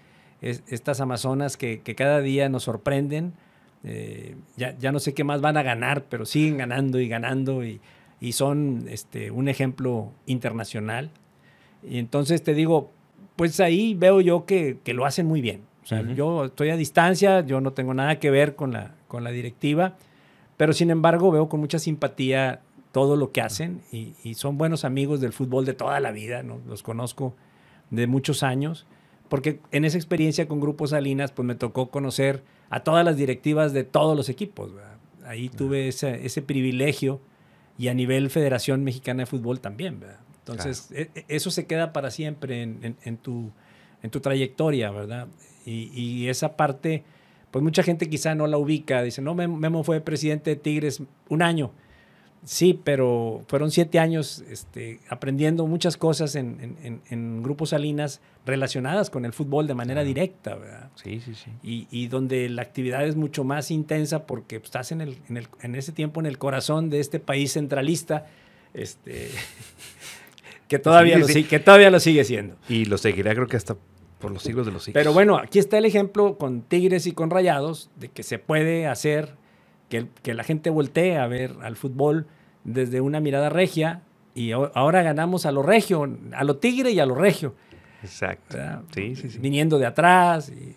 estas 0.41 1.01
Amazonas 1.01 1.57
que, 1.57 1.81
cada 1.97 2.21
día 2.21 2.49
nos 2.49 2.65
sorprenden. 2.65 3.35
Eh, 3.85 4.37
ya, 4.57 4.77
ya, 4.79 4.93
no 4.93 4.99
sé 4.99 5.15
qué 5.15 5.25
más 5.25 5.41
van 5.41 5.57
a 5.57 5.63
ganar, 5.63 6.05
pero 6.09 6.27
siguen 6.27 6.59
ganando 6.59 7.01
y 7.01 7.09
ganando 7.09 7.65
y, 7.65 7.81
y 8.21 8.33
son 8.33 8.85
este, 8.89 9.31
un 9.31 9.49
ejemplo 9.49 10.13
internacional. 10.27 11.11
Y 11.83 11.99
entonces 11.99 12.43
te 12.43 12.55
digo, 12.55 12.91
pues 13.37 13.59
ahí 13.61 13.95
veo 13.95 14.21
yo 14.21 14.45
que, 14.45 14.79
que 14.85 14.95
lo 14.95 15.07
hacen 15.07 15.27
muy 15.27 15.41
bien. 15.41 15.63
O 15.83 15.87
sea, 15.87 16.03
yo 16.03 16.45
estoy 16.45 16.69
a 16.71 16.77
distancia, 16.77 17.41
yo 17.41 17.61
no 17.61 17.73
tengo 17.73 17.95
nada 17.95 18.19
que 18.19 18.31
ver 18.31 18.55
con 18.55 18.73
la, 18.73 18.95
con 19.09 19.25
la 19.25 19.31
directiva, 19.31 19.97
pero 20.57 20.73
sin 20.73 20.91
embargo 20.91 21.31
veo 21.31 21.49
con 21.49 21.59
mucha 21.59 21.79
simpatía 21.79 22.61
todo 22.93 23.17
lo 23.17 23.33
que 23.33 23.41
hacen 23.41 23.81
y, 23.91 24.13
y 24.23 24.35
son 24.35 24.59
buenos 24.59 24.85
amigos 24.85 25.21
del 25.21 25.33
fútbol 25.33 25.65
de 25.65 25.73
toda 25.73 25.99
la 26.01 26.11
vida, 26.11 26.43
¿no? 26.43 26.61
los 26.69 26.83
conozco 26.83 27.35
de 27.91 28.07
muchos 28.07 28.43
años 28.43 28.87
porque 29.31 29.61
en 29.71 29.85
esa 29.85 29.97
experiencia 29.97 30.49
con 30.49 30.61
Grupo 30.61 30.89
Salinas, 30.89 31.31
pues 31.31 31.47
me 31.47 31.55
tocó 31.55 31.89
conocer 31.89 32.43
a 32.69 32.81
todas 32.81 33.05
las 33.05 33.17
directivas 33.17 33.73
de 33.73 33.85
todos 33.85 34.17
los 34.17 34.29
equipos. 34.29 34.73
Ahí 35.25 35.49
tuve 35.49 35.87
ese, 35.87 36.27
ese, 36.27 36.43
privilegio 36.43 37.21
y 37.79 37.89
a 37.89 37.95
nivel 37.95 38.29
Federación 38.29 38.83
Mexicana 38.83 39.23
de 39.23 39.27
Fútbol 39.27 39.61
también. 39.61 40.01
Entonces, 40.41 40.91
e, 40.91 41.11
e, 41.15 41.25
eso 41.29 41.53
se 41.53 41.67
queda 41.67 41.93
para 41.93 42.11
siempre 42.11 42.63
en, 42.63 42.97
en, 43.05 43.17
tu, 43.19 43.53
en 44.03 44.11
tu 44.11 44.19
trayectoria, 44.19 44.91
¿verdad? 44.91 45.29
Y, 45.65 45.93
y, 45.95 46.29
esa 46.29 46.57
parte, 46.57 47.05
pues 47.53 47.63
mucha 47.63 47.85
gente 47.85 48.11
quizá 48.11 48.35
no 48.35 48.49
la 48.49 48.59
ubica. 48.59 49.01
Dice, 49.05 49.23
no, 49.23 49.37
Memo 49.37 49.85
fue 49.85 50.01
presidente 50.01 50.51
de 50.51 50.57
Tigres 50.57 51.05
un 51.29 51.43
año. 51.43 51.71
Sí, 52.45 52.81
pero 52.83 53.43
fueron 53.49 53.71
siete 53.71 53.99
años 53.99 54.43
este, 54.49 55.01
aprendiendo 55.11 55.67
muchas 55.67 55.99
cosas 55.99 56.35
en, 56.37 56.77
en, 56.83 57.03
en, 57.11 57.43
Grupos 57.43 57.71
Salinas 57.71 58.23
relacionadas 58.47 59.11
con 59.11 59.27
el 59.27 59.35
fútbol 59.35 59.67
de 59.67 59.75
manera 59.75 60.05
directa, 60.05 60.55
¿verdad? 60.55 60.91
Sí, 60.95 61.21
sí, 61.21 61.35
sí. 61.35 61.51
Y, 61.63 61.87
y, 61.91 62.09
donde 62.09 62.49
la 62.49 62.63
actividad 62.63 63.07
es 63.07 63.15
mucho 63.15 63.45
más 63.45 63.71
intensa 63.71 64.25
porque 64.25 64.57
estás 64.57 64.91
en, 64.91 65.03
el, 65.03 65.19
en, 65.29 65.37
el, 65.37 65.49
en 65.61 65.75
ese 65.75 65.93
tiempo 65.93 66.19
en 66.21 66.27
el 66.27 66.39
corazón 66.39 66.89
de 66.89 67.01
este 67.01 67.21
país 67.21 67.53
centralista, 67.53 68.27
este, 68.73 69.29
que, 70.69 70.79
todavía 70.79 71.19
lo, 71.19 71.27
que 71.27 71.59
todavía 71.59 71.91
lo 71.91 72.01
sigue 72.01 72.25
siendo. 72.25 72.57
Y 72.71 72.87
lo 72.87 72.97
seguirá 72.97 73.35
creo 73.35 73.49
que 73.49 73.59
hasta 73.59 73.77
por 74.19 74.31
los 74.31 74.43
siglos 74.43 74.65
de 74.65 74.73
los 74.73 74.85
siglos. 74.85 74.99
Pero 74.99 75.13
bueno, 75.13 75.37
aquí 75.37 75.59
está 75.59 75.77
el 75.77 75.85
ejemplo 75.85 76.39
con 76.39 76.63
Tigres 76.63 77.07
y 77.07 77.13
con 77.13 77.29
Rayados 77.29 77.91
de 77.97 78.09
que 78.09 78.23
se 78.23 78.39
puede 78.39 78.87
hacer 78.87 79.40
que, 79.91 80.35
la 80.35 80.45
gente 80.45 80.71
voltee 80.71 81.19
a 81.19 81.27
ver 81.27 81.55
al 81.63 81.77
fútbol 81.77 82.27
desde 82.65 83.01
una 83.01 83.21
mirada 83.21 83.49
regia 83.49 84.03
y 84.35 84.53
ahora 84.53 85.03
ganamos 85.03 85.45
a 85.45 85.53
lo 85.53 85.63
regio, 85.63 86.09
a 86.33 86.45
lo 86.45 86.57
tigre 86.57 86.93
y 86.93 87.01
a 87.01 87.07
lo 87.07 87.17
regio. 87.17 87.55
Exacto. 88.03 88.57
Sí, 88.95 89.17
sí, 89.17 89.29
sí. 89.29 89.39
Viniendo 89.39 89.79
de 89.79 89.87
atrás 89.87 90.51
y, 90.51 90.77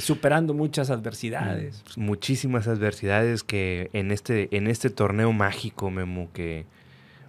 superando 0.00 0.54
muchas 0.54 0.90
adversidades. 0.90 1.82
Mm, 1.96 2.02
muchísimas 2.04 2.68
adversidades 2.68 3.42
que 3.42 3.90
en 3.92 4.12
este, 4.12 4.54
en 4.56 4.68
este 4.68 4.90
torneo 4.90 5.32
mágico, 5.32 5.90
Memo, 5.90 6.28
que, 6.32 6.66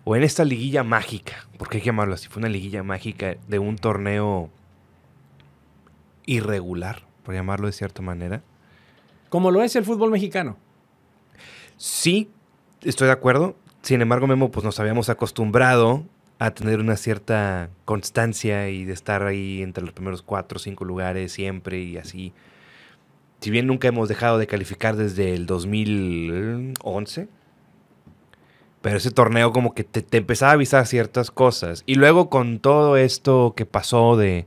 o 0.03 0.15
en 0.15 0.23
esta 0.23 0.45
liguilla 0.45 0.83
mágica, 0.83 1.47
porque 1.57 1.77
hay 1.77 1.81
que 1.81 1.87
llamarlo 1.87 2.13
así, 2.13 2.27
fue 2.27 2.41
una 2.41 2.49
liguilla 2.49 2.83
mágica 2.83 3.37
de 3.47 3.59
un 3.59 3.77
torneo 3.77 4.49
irregular, 6.25 7.03
por 7.23 7.33
llamarlo 7.33 7.67
de 7.67 7.73
cierta 7.73 8.01
manera. 8.01 8.43
Como 9.29 9.49
lo 9.49 9.63
es 9.63 9.75
el 9.75 9.83
fútbol 9.83 10.11
mexicano. 10.11 10.57
Sí, 11.81 12.29
estoy 12.83 13.07
de 13.07 13.13
acuerdo. 13.13 13.55
Sin 13.81 14.03
embargo, 14.03 14.27
Memo, 14.27 14.51
pues 14.51 14.63
nos 14.63 14.79
habíamos 14.79 15.09
acostumbrado 15.09 16.03
a 16.37 16.51
tener 16.51 16.79
una 16.79 16.95
cierta 16.95 17.71
constancia 17.85 18.69
y 18.69 18.85
de 18.85 18.93
estar 18.93 19.23
ahí 19.23 19.63
entre 19.63 19.83
los 19.83 19.91
primeros 19.91 20.21
cuatro 20.21 20.57
o 20.57 20.59
cinco 20.59 20.85
lugares 20.85 21.31
siempre 21.31 21.79
y 21.81 21.97
así. 21.97 22.33
Si 23.39 23.49
bien 23.49 23.65
nunca 23.65 23.87
hemos 23.87 24.09
dejado 24.09 24.37
de 24.37 24.45
calificar 24.45 24.95
desde 24.95 25.33
el 25.33 25.47
2011, 25.47 27.27
pero 28.83 28.97
ese 28.97 29.09
torneo 29.09 29.51
como 29.51 29.73
que 29.73 29.83
te, 29.83 30.03
te, 30.03 30.17
empezaba 30.17 30.51
a 30.51 30.53
avisar 30.53 30.85
ciertas 30.85 31.31
cosas. 31.31 31.81
Y 31.87 31.95
luego 31.95 32.29
con 32.29 32.59
todo 32.59 32.95
esto 32.95 33.55
que 33.57 33.65
pasó 33.65 34.17
de 34.17 34.45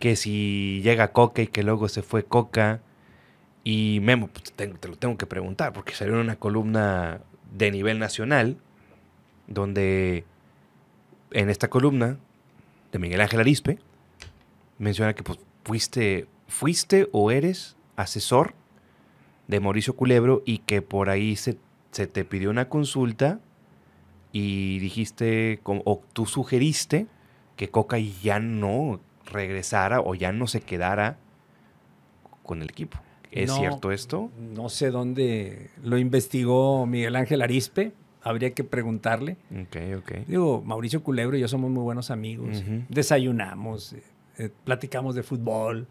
que 0.00 0.16
si 0.16 0.80
llega 0.82 1.12
Coca 1.12 1.42
y 1.42 1.46
que 1.46 1.62
luego 1.62 1.88
se 1.88 2.02
fue 2.02 2.24
Coca, 2.24 2.80
y 3.68 3.98
Memo, 3.98 4.28
pues, 4.28 4.52
te, 4.52 4.68
lo 4.68 4.96
tengo 4.96 5.18
que 5.18 5.26
preguntar, 5.26 5.72
porque 5.72 5.92
salió 5.92 6.14
en 6.14 6.20
una 6.20 6.36
columna 6.36 7.22
de 7.50 7.72
nivel 7.72 7.98
nacional, 7.98 8.58
donde 9.48 10.24
en 11.32 11.50
esta 11.50 11.68
columna 11.68 12.16
de 12.92 13.00
Miguel 13.00 13.20
Ángel 13.20 13.40
Arispe, 13.40 13.80
menciona 14.78 15.14
que 15.14 15.24
pues, 15.24 15.40
fuiste, 15.64 16.28
fuiste 16.46 17.08
o 17.10 17.32
eres 17.32 17.76
asesor 17.96 18.54
de 19.48 19.58
Mauricio 19.58 19.96
Culebro 19.96 20.44
y 20.46 20.58
que 20.58 20.80
por 20.80 21.10
ahí 21.10 21.34
se, 21.34 21.58
se 21.90 22.06
te 22.06 22.24
pidió 22.24 22.50
una 22.50 22.68
consulta 22.68 23.40
y 24.30 24.78
dijiste, 24.78 25.58
o 25.64 26.04
tú 26.12 26.26
sugeriste 26.26 27.08
que 27.56 27.68
Coca 27.68 27.98
ya 27.98 28.38
no 28.38 29.00
regresara 29.24 30.00
o 30.00 30.14
ya 30.14 30.30
no 30.30 30.46
se 30.46 30.60
quedara 30.60 31.18
con 32.44 32.62
el 32.62 32.70
equipo. 32.70 33.00
¿Es 33.30 33.52
cierto 33.52 33.92
esto? 33.92 34.30
No 34.54 34.68
sé 34.68 34.90
dónde 34.90 35.70
lo 35.82 35.98
investigó 35.98 36.86
Miguel 36.86 37.16
Ángel 37.16 37.42
Arispe. 37.42 37.92
Habría 38.22 38.52
que 38.54 38.64
preguntarle. 38.64 39.36
Ok, 39.52 39.76
ok. 39.98 40.12
Digo, 40.26 40.62
Mauricio 40.64 41.02
Culebro 41.02 41.36
y 41.36 41.40
yo 41.40 41.48
somos 41.48 41.70
muy 41.70 41.82
buenos 41.82 42.10
amigos. 42.10 42.62
Desayunamos, 42.88 43.92
eh, 43.92 44.02
eh, 44.38 44.50
platicamos 44.64 45.14
de 45.14 45.22
fútbol. 45.22 45.86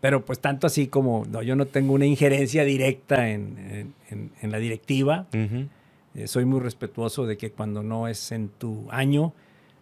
Pero 0.00 0.24
pues 0.24 0.38
tanto 0.38 0.66
así 0.66 0.86
como 0.86 1.26
no, 1.28 1.42
yo 1.42 1.56
no 1.56 1.66
tengo 1.66 1.92
una 1.92 2.06
injerencia 2.06 2.64
directa 2.64 3.28
en, 3.28 3.94
la 4.42 4.58
directiva. 4.58 5.26
Eh, 6.14 6.26
soy 6.26 6.44
muy 6.44 6.60
respetuoso 6.60 7.26
de 7.26 7.36
que 7.36 7.50
cuando 7.50 7.82
no 7.82 8.08
es 8.08 8.32
en 8.32 8.48
tu 8.48 8.86
año, 8.90 9.34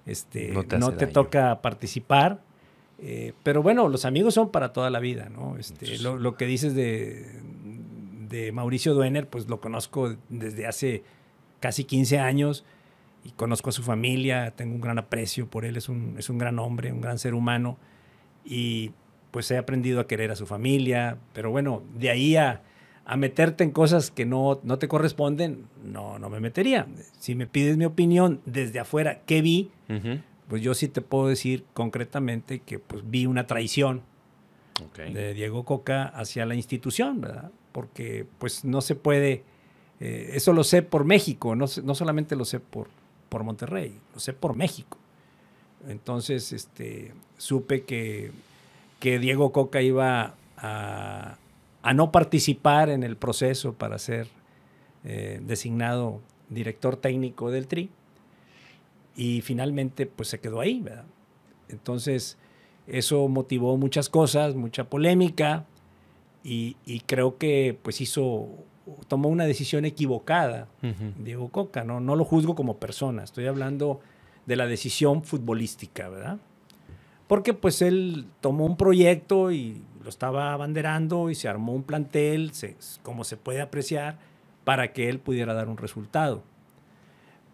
este, 0.06 0.54
no 0.78 0.92
te 0.92 1.06
toca 1.06 1.60
participar. 1.60 2.40
Eh, 2.98 3.34
pero 3.42 3.62
bueno, 3.62 3.88
los 3.88 4.04
amigos 4.04 4.34
son 4.34 4.50
para 4.50 4.72
toda 4.72 4.90
la 4.90 5.00
vida, 5.00 5.28
¿no? 5.28 5.56
Este, 5.58 5.98
lo, 5.98 6.36
que 6.36 6.46
dices 6.46 6.74
de, 6.74 7.26
de, 8.28 8.52
Mauricio 8.52 8.94
Duener, 8.94 9.28
pues 9.28 9.48
lo 9.48 9.60
conozco 9.60 10.16
desde 10.28 10.66
hace 10.66 11.02
casi 11.60 11.84
15 11.84 12.18
años 12.18 12.64
y 13.24 13.32
conozco 13.32 13.70
a 13.70 13.72
su 13.72 13.82
familia, 13.82 14.52
tengo 14.52 14.74
un 14.74 14.80
gran 14.80 14.98
aprecio 14.98 15.46
por 15.48 15.64
él, 15.64 15.76
es 15.76 15.88
un, 15.88 16.14
es 16.18 16.30
un 16.30 16.38
gran 16.38 16.58
hombre, 16.58 16.92
un 16.92 17.00
gran 17.00 17.18
ser 17.18 17.34
humano 17.34 17.76
y 18.44 18.92
pues 19.30 19.50
he 19.50 19.58
aprendido 19.58 20.00
a 20.00 20.06
querer 20.06 20.30
a 20.30 20.36
su 20.36 20.46
familia, 20.46 21.18
pero 21.34 21.50
bueno, 21.50 21.82
de 21.98 22.08
ahí 22.08 22.36
a, 22.36 22.62
a 23.04 23.16
meterte 23.16 23.62
en 23.64 23.70
cosas 23.70 24.10
que 24.10 24.24
no, 24.24 24.60
no 24.62 24.78
te 24.78 24.88
corresponden, 24.88 25.66
no, 25.84 26.18
no 26.18 26.30
me 26.30 26.40
metería. 26.40 26.86
Si 27.18 27.34
me 27.34 27.46
pides 27.46 27.76
mi 27.76 27.84
opinión 27.84 28.40
desde 28.46 28.80
afuera, 28.80 29.20
¿qué 29.26 29.42
vi? 29.42 29.70
Pues 30.48 30.62
yo 30.62 30.74
sí 30.74 30.88
te 30.88 31.00
puedo 31.00 31.28
decir 31.28 31.64
concretamente 31.74 32.60
que 32.60 32.78
pues 32.78 33.02
vi 33.08 33.26
una 33.26 33.46
traición 33.46 34.02
de 35.12 35.34
Diego 35.34 35.64
Coca 35.64 36.04
hacia 36.04 36.44
la 36.46 36.54
institución, 36.54 37.20
¿verdad? 37.20 37.50
Porque 37.72 38.26
pues 38.38 38.64
no 38.64 38.80
se 38.80 38.94
puede, 38.94 39.42
eh, 40.00 40.30
eso 40.34 40.52
lo 40.52 40.64
sé 40.64 40.82
por 40.82 41.04
México, 41.04 41.56
no, 41.56 41.66
no 41.82 41.94
solamente 41.94 42.36
lo 42.36 42.44
sé 42.44 42.60
por, 42.60 42.88
por 43.28 43.42
Monterrey, 43.42 43.98
lo 44.14 44.20
sé 44.20 44.32
por 44.32 44.54
México. 44.54 44.98
Entonces, 45.88 46.52
este, 46.52 47.12
supe 47.38 47.84
que, 47.84 48.32
que 49.00 49.18
Diego 49.18 49.52
Coca 49.52 49.82
iba 49.82 50.34
a, 50.56 51.38
a, 51.82 51.94
no 51.94 52.12
participar 52.12 52.88
en 52.90 53.02
el 53.02 53.16
proceso 53.16 53.72
para 53.72 53.98
ser 53.98 54.28
eh, 55.04 55.40
designado 55.42 56.20
director 56.50 56.96
técnico 56.96 57.50
del 57.50 57.66
TRI 57.66 57.90
y 59.16 59.40
finalmente 59.40 60.06
pues 60.06 60.28
se 60.28 60.40
quedó 60.40 60.60
ahí, 60.60 60.80
¿verdad? 60.80 61.06
Entonces 61.68 62.38
eso 62.86 63.26
motivó 63.28 63.76
muchas 63.76 64.08
cosas, 64.08 64.54
mucha 64.54 64.88
polémica 64.88 65.64
y, 66.44 66.76
creo 67.06 67.38
que 67.38 67.76
pues 67.82 68.00
hizo, 68.00 68.46
tomó 69.08 69.28
una 69.28 69.46
decisión 69.46 69.84
equivocada, 69.84 70.68
Diego 71.18 71.48
Coca, 71.48 71.82
¿no? 71.82 71.98
no 71.98 72.14
lo 72.14 72.24
juzgo 72.24 72.54
como 72.54 72.76
persona, 72.76 73.24
estoy 73.24 73.46
hablando 73.46 74.00
de 74.46 74.54
la 74.54 74.66
decisión 74.66 75.24
futbolística, 75.24 76.08
¿verdad? 76.08 76.38
Porque 77.26 77.52
pues 77.52 77.82
él 77.82 78.26
tomó 78.40 78.64
un 78.64 78.76
proyecto 78.76 79.50
y 79.50 79.82
lo 80.04 80.08
estaba 80.08 80.52
abanderando 80.52 81.30
y 81.30 81.34
se 81.34 81.48
armó 81.48 81.72
un 81.72 81.82
plantel, 81.82 82.52
como 83.02 83.24
se 83.24 83.36
puede 83.36 83.60
apreciar, 83.60 84.18
para 84.62 84.92
que 84.92 85.08
él 85.08 85.18
pudiera 85.18 85.52
dar 85.52 85.68
un 85.68 85.76
resultado. 85.76 86.44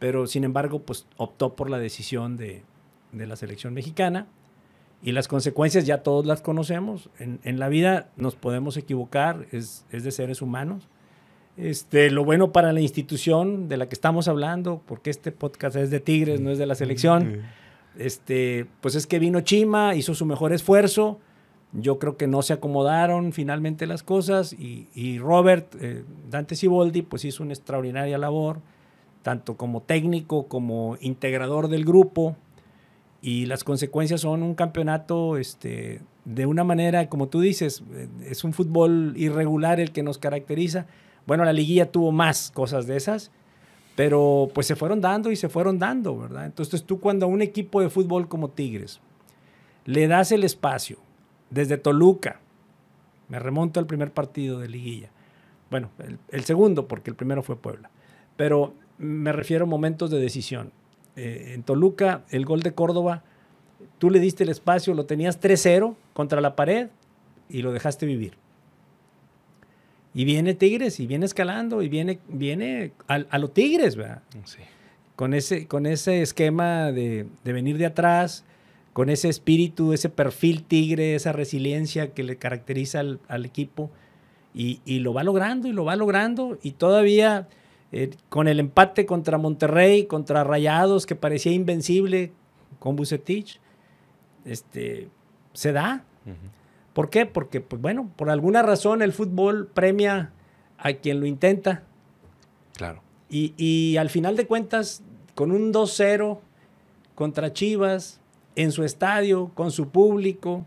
Pero 0.02 0.26
sin 0.26 0.42
embargo, 0.42 0.80
pues 0.80 1.06
optó 1.16 1.54
por 1.54 1.70
la 1.70 1.78
decisión 1.78 2.36
de, 2.36 2.64
de 3.12 3.24
la 3.24 3.36
selección 3.36 3.72
mexicana 3.72 4.26
y 5.00 5.12
las 5.12 5.28
consecuencias 5.28 5.86
ya 5.86 6.02
todos 6.02 6.26
las 6.26 6.42
conocemos. 6.42 7.08
En, 7.20 7.38
en 7.44 7.60
la 7.60 7.68
vida 7.68 8.10
nos 8.16 8.34
podemos 8.34 8.76
equivocar, 8.76 9.46
es, 9.52 9.86
es, 9.92 10.02
de 10.02 10.10
seres 10.10 10.42
humanos. 10.42 10.88
Este, 11.56 12.10
lo 12.10 12.24
bueno 12.24 12.50
para 12.50 12.72
la 12.72 12.80
institución 12.80 13.68
de 13.68 13.76
la 13.76 13.88
que 13.88 13.94
estamos 13.94 14.26
hablando, 14.26 14.82
porque 14.86 15.10
este 15.10 15.30
podcast 15.30 15.76
es 15.76 15.92
de 15.92 16.00
Tigres, 16.00 16.40
no 16.40 16.50
es 16.50 16.58
de 16.58 16.66
la 16.66 16.74
selección, 16.74 17.42
este, 17.96 18.66
pues 18.80 18.96
es 18.96 19.06
que 19.06 19.20
vino 19.20 19.42
Chima, 19.42 19.94
hizo 19.94 20.16
su 20.16 20.26
mejor 20.26 20.52
esfuerzo. 20.52 21.20
Yo 21.72 22.00
creo 22.00 22.16
que 22.16 22.26
no 22.26 22.42
se 22.42 22.54
acomodaron 22.54 23.32
finalmente 23.32 23.86
las 23.86 24.02
cosas 24.02 24.52
y, 24.52 24.88
y 24.96 25.20
Robert, 25.20 25.76
eh, 25.80 26.02
Dante 26.28 26.56
Siboldi, 26.56 27.02
pues 27.02 27.24
hizo 27.24 27.44
una 27.44 27.52
extraordinaria 27.52 28.18
labor, 28.18 28.58
tanto 29.22 29.56
como 29.56 29.82
técnico 29.82 30.48
como 30.48 30.96
integrador 31.00 31.68
del 31.68 31.84
grupo 31.84 32.36
y 33.22 33.46
las 33.46 33.62
consecuencias 33.62 34.20
son 34.20 34.42
un 34.42 34.54
campeonato 34.54 35.36
este, 35.36 36.02
de 36.24 36.44
una 36.44 36.64
manera, 36.64 37.08
como 37.08 37.28
tú 37.28 37.40
dices, 37.40 37.84
es 38.28 38.42
un 38.42 38.52
fútbol 38.52 39.14
irregular 39.16 39.78
el 39.78 39.92
que 39.92 40.02
nos 40.02 40.18
caracteriza. 40.18 40.86
Bueno, 41.24 41.44
la 41.44 41.52
liguilla 41.52 41.90
tuvo 41.90 42.10
más 42.10 42.50
cosas 42.50 42.88
de 42.88 42.96
esas, 42.96 43.30
pero 43.94 44.50
pues 44.52 44.66
se 44.66 44.74
fueron 44.74 45.00
dando 45.00 45.30
y 45.30 45.36
se 45.36 45.48
fueron 45.48 45.78
dando, 45.78 46.18
¿verdad? 46.18 46.46
Entonces 46.46 46.82
tú 46.82 46.98
cuando 46.98 47.26
a 47.26 47.28
un 47.28 47.42
equipo 47.42 47.80
de 47.80 47.90
fútbol 47.90 48.28
como 48.28 48.50
Tigres 48.50 49.00
le 49.84 50.08
das 50.08 50.32
el 50.32 50.42
espacio 50.42 50.98
desde 51.50 51.78
Toluca, 51.78 52.40
me 53.28 53.38
remonto 53.38 53.78
al 53.78 53.86
primer 53.86 54.12
partido 54.12 54.58
de 54.58 54.68
liguilla, 54.68 55.10
bueno, 55.70 55.90
el, 55.98 56.18
el 56.28 56.44
segundo 56.44 56.88
porque 56.88 57.10
el 57.10 57.16
primero 57.16 57.42
fue 57.42 57.56
Puebla, 57.56 57.90
pero 58.36 58.74
me 58.98 59.32
refiero 59.32 59.64
a 59.64 59.68
momentos 59.68 60.10
de 60.10 60.18
decisión 60.18 60.72
eh, 61.16 61.52
en 61.54 61.62
Toluca, 61.62 62.24
el 62.30 62.44
gol 62.44 62.62
de 62.62 62.72
Córdoba, 62.72 63.22
tú 63.98 64.10
le 64.10 64.20
diste 64.20 64.44
el 64.44 64.48
espacio, 64.48 64.94
lo 64.94 65.06
tenías 65.06 65.40
3-0 65.40 65.94
contra 66.14 66.40
la 66.40 66.56
pared 66.56 66.88
y 67.48 67.62
lo 67.62 67.72
dejaste 67.72 68.06
vivir. 68.06 68.34
Y 70.14 70.24
viene 70.24 70.54
Tigres 70.54 71.00
y 71.00 71.06
viene 71.06 71.26
escalando 71.26 71.82
y 71.82 71.88
viene, 71.88 72.18
viene 72.28 72.92
a, 73.06 73.38
los 73.38 73.54
Tigres, 73.54 73.96
¿verdad? 73.96 74.22
Con, 75.16 75.34
ese, 75.34 75.66
con 75.66 75.86
ese 75.86 76.22
esquema 76.22 76.92
de, 76.92 77.26
venir 77.44 77.78
de 77.78 77.86
atrás, 77.86 78.44
con 78.92 79.08
ese 79.08 79.28
espíritu, 79.28 79.92
ese 79.92 80.10
perfil 80.10 80.64
tigre, 80.64 81.14
esa 81.14 81.32
resiliencia 81.32 82.12
que 82.12 82.24
le 82.24 82.36
caracteriza 82.36 83.00
al, 83.00 83.44
equipo. 83.46 83.90
Y, 84.54 84.80
y, 84.84 84.98
lo 84.98 85.14
va 85.14 85.24
logrando 85.24 85.68
y 85.68 85.72
lo 85.72 85.84
va 85.86 85.96
logrando. 85.96 86.58
Y 86.62 86.72
todavía 86.72 87.48
eh, 87.92 88.10
con 88.30 88.48
el 88.48 88.58
empate 88.58 89.04
contra 89.04 89.36
Monterrey, 89.38 90.06
contra 90.06 90.44
Rayados, 90.44 91.04
que 91.04 91.14
parecía 91.14 91.52
invencible 91.52 92.32
con 92.78 92.96
Bucetich, 92.96 93.60
este, 94.44 95.08
se 95.52 95.72
da. 95.72 96.04
¿Por 96.94 97.10
qué? 97.10 97.26
Porque, 97.26 97.60
pues 97.60 97.80
bueno, 97.80 98.10
por 98.16 98.30
alguna 98.30 98.62
razón 98.62 99.02
el 99.02 99.12
fútbol 99.12 99.66
premia 99.66 100.32
a 100.78 100.92
quien 100.94 101.20
lo 101.20 101.26
intenta. 101.26 101.82
Claro. 102.76 103.02
Y, 103.28 103.54
y 103.56 103.96
al 103.98 104.10
final 104.10 104.36
de 104.36 104.46
cuentas, 104.46 105.02
con 105.34 105.52
un 105.52 105.72
2-0 105.72 106.38
contra 107.14 107.52
Chivas, 107.52 108.20
en 108.56 108.72
su 108.72 108.84
estadio, 108.84 109.50
con 109.54 109.70
su 109.70 109.88
público, 109.88 110.64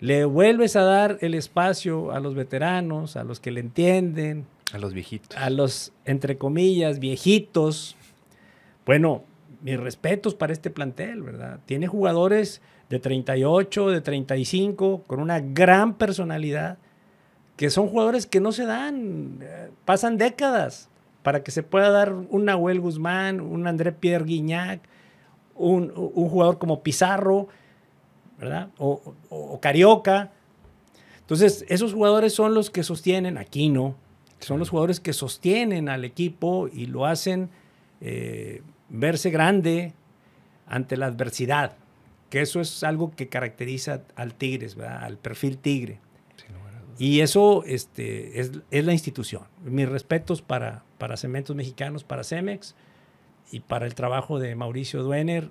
le 0.00 0.24
vuelves 0.24 0.76
a 0.76 0.82
dar 0.82 1.18
el 1.20 1.34
espacio 1.34 2.12
a 2.12 2.20
los 2.20 2.34
veteranos, 2.34 3.16
a 3.16 3.24
los 3.24 3.40
que 3.40 3.50
le 3.50 3.60
entienden, 3.60 4.46
a 4.72 4.78
los 4.78 4.92
viejitos. 4.92 5.36
A 5.36 5.50
los, 5.50 5.92
entre 6.04 6.38
comillas, 6.38 6.98
viejitos. 6.98 7.96
Bueno, 8.86 9.24
mis 9.62 9.78
respetos 9.78 10.34
para 10.34 10.52
este 10.52 10.70
plantel, 10.70 11.22
¿verdad? 11.22 11.60
Tiene 11.66 11.86
jugadores 11.86 12.60
de 12.90 12.98
38, 12.98 13.90
de 13.90 14.00
35, 14.00 15.04
con 15.06 15.20
una 15.20 15.40
gran 15.40 15.94
personalidad, 15.94 16.78
que 17.56 17.70
son 17.70 17.88
jugadores 17.88 18.26
que 18.26 18.40
no 18.40 18.52
se 18.52 18.66
dan, 18.66 19.38
eh, 19.40 19.70
pasan 19.84 20.18
décadas 20.18 20.88
para 21.22 21.42
que 21.42 21.50
se 21.50 21.62
pueda 21.62 21.90
dar 21.90 22.12
un 22.12 22.44
Nahuel 22.44 22.80
Guzmán, 22.80 23.40
un 23.40 23.66
André 23.66 23.92
Pierre 23.92 24.24
Guignac, 24.24 24.80
un, 25.54 25.90
jugador 25.94 26.58
como 26.58 26.82
Pizarro, 26.82 27.48
¿verdad? 28.38 28.68
O, 28.76 29.14
o, 29.30 29.60
Carioca. 29.60 30.32
Entonces, 31.20 31.64
esos 31.68 31.94
jugadores 31.94 32.34
son 32.34 32.52
los 32.52 32.70
que 32.70 32.82
sostienen, 32.82 33.38
aquí 33.38 33.70
no, 33.70 33.94
son 34.44 34.58
los 34.58 34.70
jugadores 34.70 35.00
que 35.00 35.12
sostienen 35.12 35.88
al 35.88 36.04
equipo 36.04 36.68
y 36.72 36.86
lo 36.86 37.06
hacen 37.06 37.50
eh, 38.00 38.62
verse 38.88 39.30
grande 39.30 39.92
ante 40.66 40.96
la 40.96 41.06
adversidad, 41.06 41.76
que 42.30 42.40
eso 42.40 42.60
es 42.60 42.82
algo 42.84 43.10
que 43.14 43.28
caracteriza 43.28 44.02
al 44.16 44.34
Tigres, 44.34 44.78
al 44.78 45.18
perfil 45.18 45.58
Tigre. 45.58 46.00
y 46.98 47.20
eso 47.20 47.64
este, 47.66 48.40
es, 48.40 48.52
la 48.70 48.92
institución. 48.92 49.44
Mis 49.64 49.88
respetos 49.88 50.42
para, 50.42 50.84
para 50.98 51.16
Cementos 51.16 51.56
Mexicanos, 51.56 52.04
para 52.04 52.24
Cemex 52.24 52.74
y 53.50 53.60
para 53.60 53.86
el 53.86 53.94
trabajo 53.94 54.38
de 54.38 54.54
Mauricio 54.54 55.02
Duener, 55.02 55.50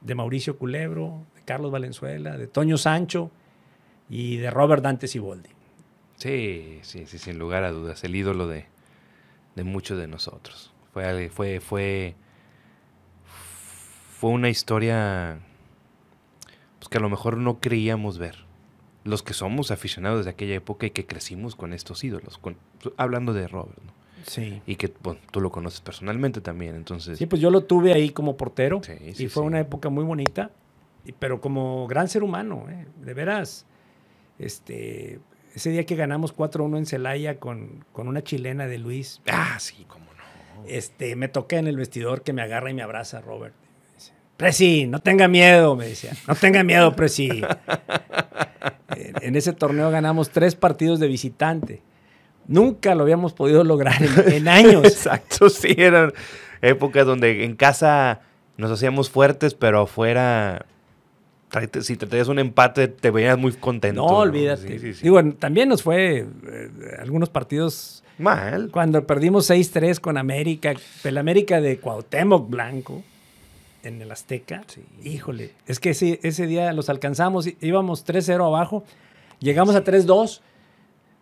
de 0.00 0.14
Mauricio 0.14 0.58
Culebro, 0.58 1.24
de 1.34 1.42
Carlos 1.42 1.70
Valenzuela, 1.70 2.36
de 2.36 2.46
Toño 2.46 2.78
Sancho 2.78 3.30
y 4.08 4.36
de 4.36 4.50
Robert 4.50 4.82
Dante 4.82 5.06
Siboldi. 5.08 5.50
Sí, 6.22 6.78
sí, 6.82 7.04
sí, 7.06 7.18
sin 7.18 7.36
lugar 7.36 7.64
a 7.64 7.72
dudas. 7.72 8.04
El 8.04 8.14
ídolo 8.14 8.46
de, 8.46 8.66
de 9.56 9.64
muchos 9.64 9.98
de 9.98 10.06
nosotros. 10.06 10.72
Fue, 10.92 11.30
fue, 11.30 11.58
fue, 11.58 12.14
fue 14.20 14.30
una 14.30 14.48
historia 14.48 15.40
pues, 16.78 16.88
que 16.88 16.98
a 16.98 17.00
lo 17.00 17.10
mejor 17.10 17.38
no 17.38 17.58
creíamos 17.58 18.18
ver. 18.18 18.36
Los 19.02 19.24
que 19.24 19.34
somos 19.34 19.72
aficionados 19.72 20.24
de 20.24 20.30
aquella 20.30 20.54
época 20.54 20.86
y 20.86 20.90
que 20.90 21.06
crecimos 21.06 21.56
con 21.56 21.72
estos 21.72 22.04
ídolos. 22.04 22.38
Con, 22.38 22.56
hablando 22.96 23.32
de 23.32 23.48
Robert, 23.48 23.82
¿no? 23.84 23.92
Sí. 24.24 24.62
Y 24.64 24.76
que 24.76 24.94
bueno, 25.02 25.18
tú 25.32 25.40
lo 25.40 25.50
conoces 25.50 25.80
personalmente 25.80 26.40
también, 26.40 26.76
entonces... 26.76 27.18
Sí, 27.18 27.26
pues 27.26 27.42
yo 27.42 27.50
lo 27.50 27.64
tuve 27.64 27.94
ahí 27.94 28.10
como 28.10 28.36
portero. 28.36 28.80
y 29.18 29.26
fue 29.26 29.42
una 29.42 29.58
época 29.58 29.88
muy 29.88 30.04
bonita. 30.04 30.52
Pero 31.18 31.40
como 31.40 31.88
gran 31.88 32.06
ser 32.06 32.22
humano, 32.22 32.66
¿eh? 32.70 32.86
de 33.00 33.12
veras, 33.12 33.66
este, 34.38 35.18
ese 35.54 35.70
día 35.70 35.84
que 35.84 35.96
ganamos 35.96 36.34
4-1 36.34 36.78
en 36.78 36.86
Celaya 36.86 37.38
con, 37.38 37.84
con 37.92 38.08
una 38.08 38.22
chilena 38.22 38.66
de 38.66 38.78
Luis. 38.78 39.20
Ah, 39.30 39.56
sí, 39.58 39.84
cómo 39.86 40.06
no. 40.06 40.64
Este, 40.66 41.16
me 41.16 41.28
toqué 41.28 41.56
en 41.56 41.66
el 41.66 41.76
vestidor 41.76 42.22
que 42.22 42.32
me 42.32 42.42
agarra 42.42 42.70
y 42.70 42.74
me 42.74 42.82
abraza 42.82 43.20
Robert. 43.20 43.54
Presi, 44.36 44.86
no 44.86 44.98
tenga 44.98 45.28
miedo, 45.28 45.76
me 45.76 45.86
decía. 45.86 46.12
No 46.26 46.34
tenga 46.34 46.64
miedo, 46.64 46.96
Presi. 46.96 47.42
en 48.96 49.36
ese 49.36 49.52
torneo 49.52 49.90
ganamos 49.90 50.30
tres 50.30 50.54
partidos 50.56 50.98
de 50.98 51.06
visitante. 51.06 51.82
Nunca 52.48 52.94
lo 52.94 53.04
habíamos 53.04 53.34
podido 53.34 53.62
lograr 53.62 54.02
en 54.26 54.48
años. 54.48 54.84
Exacto, 54.84 55.48
sí, 55.48 55.74
eran 55.76 56.12
épocas 56.60 57.06
donde 57.06 57.44
en 57.44 57.54
casa 57.54 58.20
nos 58.56 58.70
hacíamos 58.70 59.10
fuertes, 59.10 59.54
pero 59.54 59.82
afuera 59.82 60.66
si 61.80 61.96
te 61.96 62.06
traías 62.06 62.28
un 62.28 62.38
empate, 62.38 62.88
te 62.88 63.10
veías 63.10 63.38
muy 63.38 63.52
contento. 63.52 64.06
No, 64.06 64.18
olvídate. 64.18 64.78
Digo, 65.02 65.22
también 65.34 65.68
nos 65.68 65.82
fue 65.82 66.26
eh, 66.46 66.70
algunos 66.98 67.28
partidos. 67.28 68.02
Mal. 68.18 68.70
Cuando 68.70 69.06
perdimos 69.06 69.50
6-3 69.50 69.98
con 69.98 70.16
América, 70.16 70.74
el 71.02 71.18
América 71.18 71.60
de 71.60 71.78
Cuauhtémoc 71.78 72.48
Blanco 72.48 73.02
en 73.82 74.00
el 74.00 74.10
Azteca. 74.10 74.62
Híjole, 75.02 75.52
es 75.66 75.80
que 75.80 75.90
ese, 75.90 76.20
ese 76.22 76.46
día 76.46 76.72
los 76.72 76.88
alcanzamos, 76.88 77.48
íbamos 77.60 78.06
3-0 78.06 78.46
abajo, 78.46 78.84
llegamos 79.40 79.74
a 79.74 79.82
3-2 79.82 80.40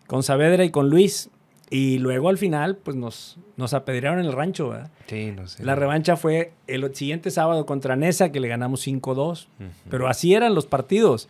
con 0.05 0.23
Saavedra 0.23 0.63
y 0.63 0.69
con 0.69 0.89
Luis. 0.89 1.29
Y 1.73 1.99
luego 1.99 2.27
al 2.27 2.37
final, 2.37 2.75
pues 2.75 2.97
nos, 2.97 3.37
nos 3.55 3.73
apedrearon 3.73 4.19
el 4.19 4.33
rancho, 4.33 4.69
¿verdad? 4.69 4.91
Sí, 5.07 5.31
no 5.31 5.47
sé. 5.47 5.63
La 5.63 5.73
revancha 5.73 6.17
fue 6.17 6.51
el 6.67 6.93
siguiente 6.93 7.31
sábado 7.31 7.65
contra 7.65 7.95
Nesa, 7.95 8.29
que 8.33 8.41
le 8.41 8.49
ganamos 8.49 8.85
5-2. 8.85 9.47
Pero 9.89 10.09
así 10.09 10.33
eran 10.33 10.53
los 10.53 10.65
partidos. 10.65 11.29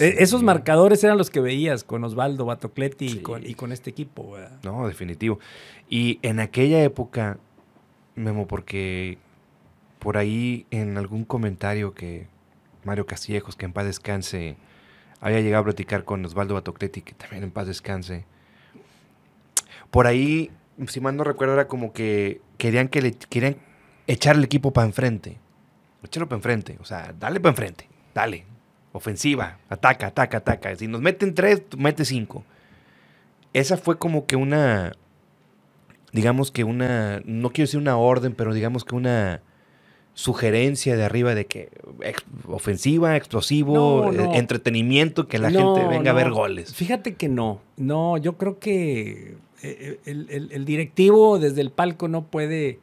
E, 0.00 0.16
esos 0.18 0.42
marcadores 0.42 1.04
eran 1.04 1.16
los 1.16 1.30
que 1.30 1.40
veías 1.40 1.84
con 1.84 2.02
Osvaldo 2.02 2.44
Batocletti 2.44 3.06
y, 3.06 3.18
con, 3.20 3.46
y, 3.46 3.54
con, 3.54 3.70
este 3.70 3.88
equipo, 3.88 4.32
¿verdad? 4.32 4.58
No, 4.64 4.88
definitivo. 4.88 5.38
Y 5.88 6.18
en 6.22 6.40
aquella 6.40 6.82
época, 6.82 7.38
Memo, 8.16 8.48
porque 8.48 9.16
por 10.00 10.16
ahí 10.16 10.66
en 10.72 10.98
algún 10.98 11.24
comentario 11.24 11.94
que 11.94 12.26
Mario 12.82 13.06
Castillejos, 13.06 13.54
que 13.54 13.64
en 13.64 13.72
paz 13.72 13.86
descanse, 13.86 14.56
había 15.20 15.40
llegado 15.40 15.62
a 15.62 15.64
platicar 15.66 16.04
con 16.04 16.24
Osvaldo 16.24 16.54
Batocleti, 16.54 17.02
que 17.02 17.14
también 17.14 17.44
en 17.44 17.52
paz 17.52 17.68
descanse. 17.68 18.24
Por 19.90 20.06
ahí, 20.06 20.50
si 20.88 21.00
mal 21.00 21.16
no 21.16 21.24
recuerdo, 21.24 21.54
era 21.54 21.68
como 21.68 21.92
que 21.92 22.40
querían 22.58 22.88
que 22.88 23.02
le 23.02 23.12
querían 23.12 23.56
echar 24.06 24.36
el 24.36 24.44
equipo 24.44 24.72
para 24.72 24.86
enfrente. 24.86 25.38
Echarlo 26.02 26.28
para 26.28 26.38
enfrente. 26.38 26.76
O 26.80 26.84
sea, 26.84 27.14
dale 27.18 27.40
para 27.40 27.50
enfrente. 27.50 27.88
Dale. 28.14 28.44
Ofensiva. 28.92 29.58
Ataca, 29.68 30.08
ataca, 30.08 30.38
ataca. 30.38 30.74
Si 30.76 30.86
nos 30.86 31.00
meten 31.00 31.34
tres, 31.34 31.62
mete 31.76 32.04
cinco. 32.04 32.44
Esa 33.52 33.76
fue 33.76 33.98
como 33.98 34.26
que 34.26 34.36
una. 34.36 34.92
Digamos 36.12 36.50
que 36.50 36.64
una. 36.64 37.20
No 37.24 37.50
quiero 37.50 37.66
decir 37.66 37.80
una 37.80 37.96
orden, 37.96 38.34
pero 38.34 38.54
digamos 38.54 38.84
que 38.84 38.94
una 38.94 39.42
sugerencia 40.14 40.96
de 40.96 41.04
arriba 41.04 41.34
de 41.34 41.44
que 41.46 41.68
ofensiva, 42.46 43.16
explosivo, 43.16 44.10
eh, 44.12 44.38
entretenimiento, 44.38 45.28
que 45.28 45.38
la 45.38 45.50
gente 45.50 45.86
venga 45.88 46.12
a 46.12 46.14
ver 46.14 46.30
goles. 46.30 46.74
Fíjate 46.74 47.16
que 47.16 47.28
no, 47.28 47.60
no, 47.76 48.16
yo 48.16 48.38
creo 48.38 48.58
que 48.58 49.36
eh, 49.62 49.98
eh, 50.04 50.48
el, 50.50 50.64
directivo 50.64 51.38
desde 51.38 51.60
el 51.60 51.70
palco 51.70 52.08
no 52.08 52.26
puede 52.26 52.80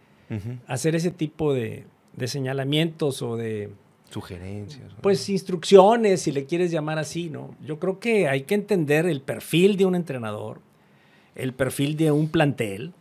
hacer 0.67 0.95
ese 0.95 1.11
tipo 1.11 1.53
de, 1.53 1.85
señalamientos 2.25 3.21
o 3.21 3.35
de... 3.35 3.69
Sugerencias. 4.09 4.93
Pues 5.01 5.27
instrucciones, 5.29 6.21
si 6.21 6.31
le 6.31 6.45
quieres 6.45 6.71
llamar 6.71 6.99
así, 6.99 7.29
¿no? 7.29 7.55
Yo 7.65 7.79
creo 7.79 7.99
que 7.99 8.27
hay 8.27 8.43
que 8.43 8.55
entender 8.55 9.07
el 9.07 9.21
perfil 9.21 9.75
de 9.75 9.85
un 9.85 9.95
entrenador, 9.95 10.61
el 11.35 11.53
perfil 11.53 11.97
de 11.97 12.11
un 12.11 12.29
plantel, 12.29 12.93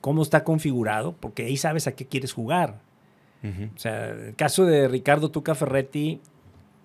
cómo 0.00 0.22
está 0.22 0.42
configurado, 0.42 1.14
porque 1.18 1.44
ahí 1.44 1.56
sabes 1.56 1.86
a 1.86 1.92
qué 1.92 2.06
quieres 2.06 2.32
jugar. 2.32 2.80
O 3.44 3.78
sea, 3.78 4.10
el 4.10 4.34
caso 4.34 4.64
de 4.64 4.88
Ricardo 4.88 5.30
Tuca 5.30 5.54
Ferretti, 5.54 6.20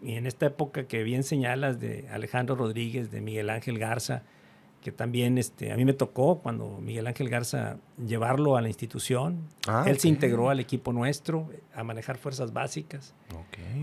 y 0.04 0.14
en 0.14 0.28
esta 0.28 0.48
época 0.48 0.86
que 0.86 1.04
bien 1.04 1.24
señalas 1.24 1.80
de 1.80 2.08
Alejandro 2.12 2.56
Rodríguez, 2.56 3.10
de 3.10 3.22
Miguel 3.22 3.50
Ángel 3.50 3.80
Garza, 3.80 4.24
que 4.84 4.92
también 4.92 5.38
este, 5.38 5.72
a 5.72 5.78
mí 5.78 5.86
me 5.86 5.94
tocó 5.94 6.40
cuando 6.40 6.80
Miguel 6.82 7.08
Ángel 7.08 7.30
Garza 7.30 7.78
llevarlo 8.06 8.58
a 8.58 8.62
la 8.62 8.68
institución. 8.68 9.48
Ah, 9.68 9.86
Él 9.88 10.00
se 10.00 10.10
integró 10.10 10.50
al 10.50 10.60
equipo 10.60 10.92
nuestro 10.94 11.50
a 11.74 11.84
manejar 11.84 12.18
fuerzas 12.18 12.54
básicas. 12.54 13.14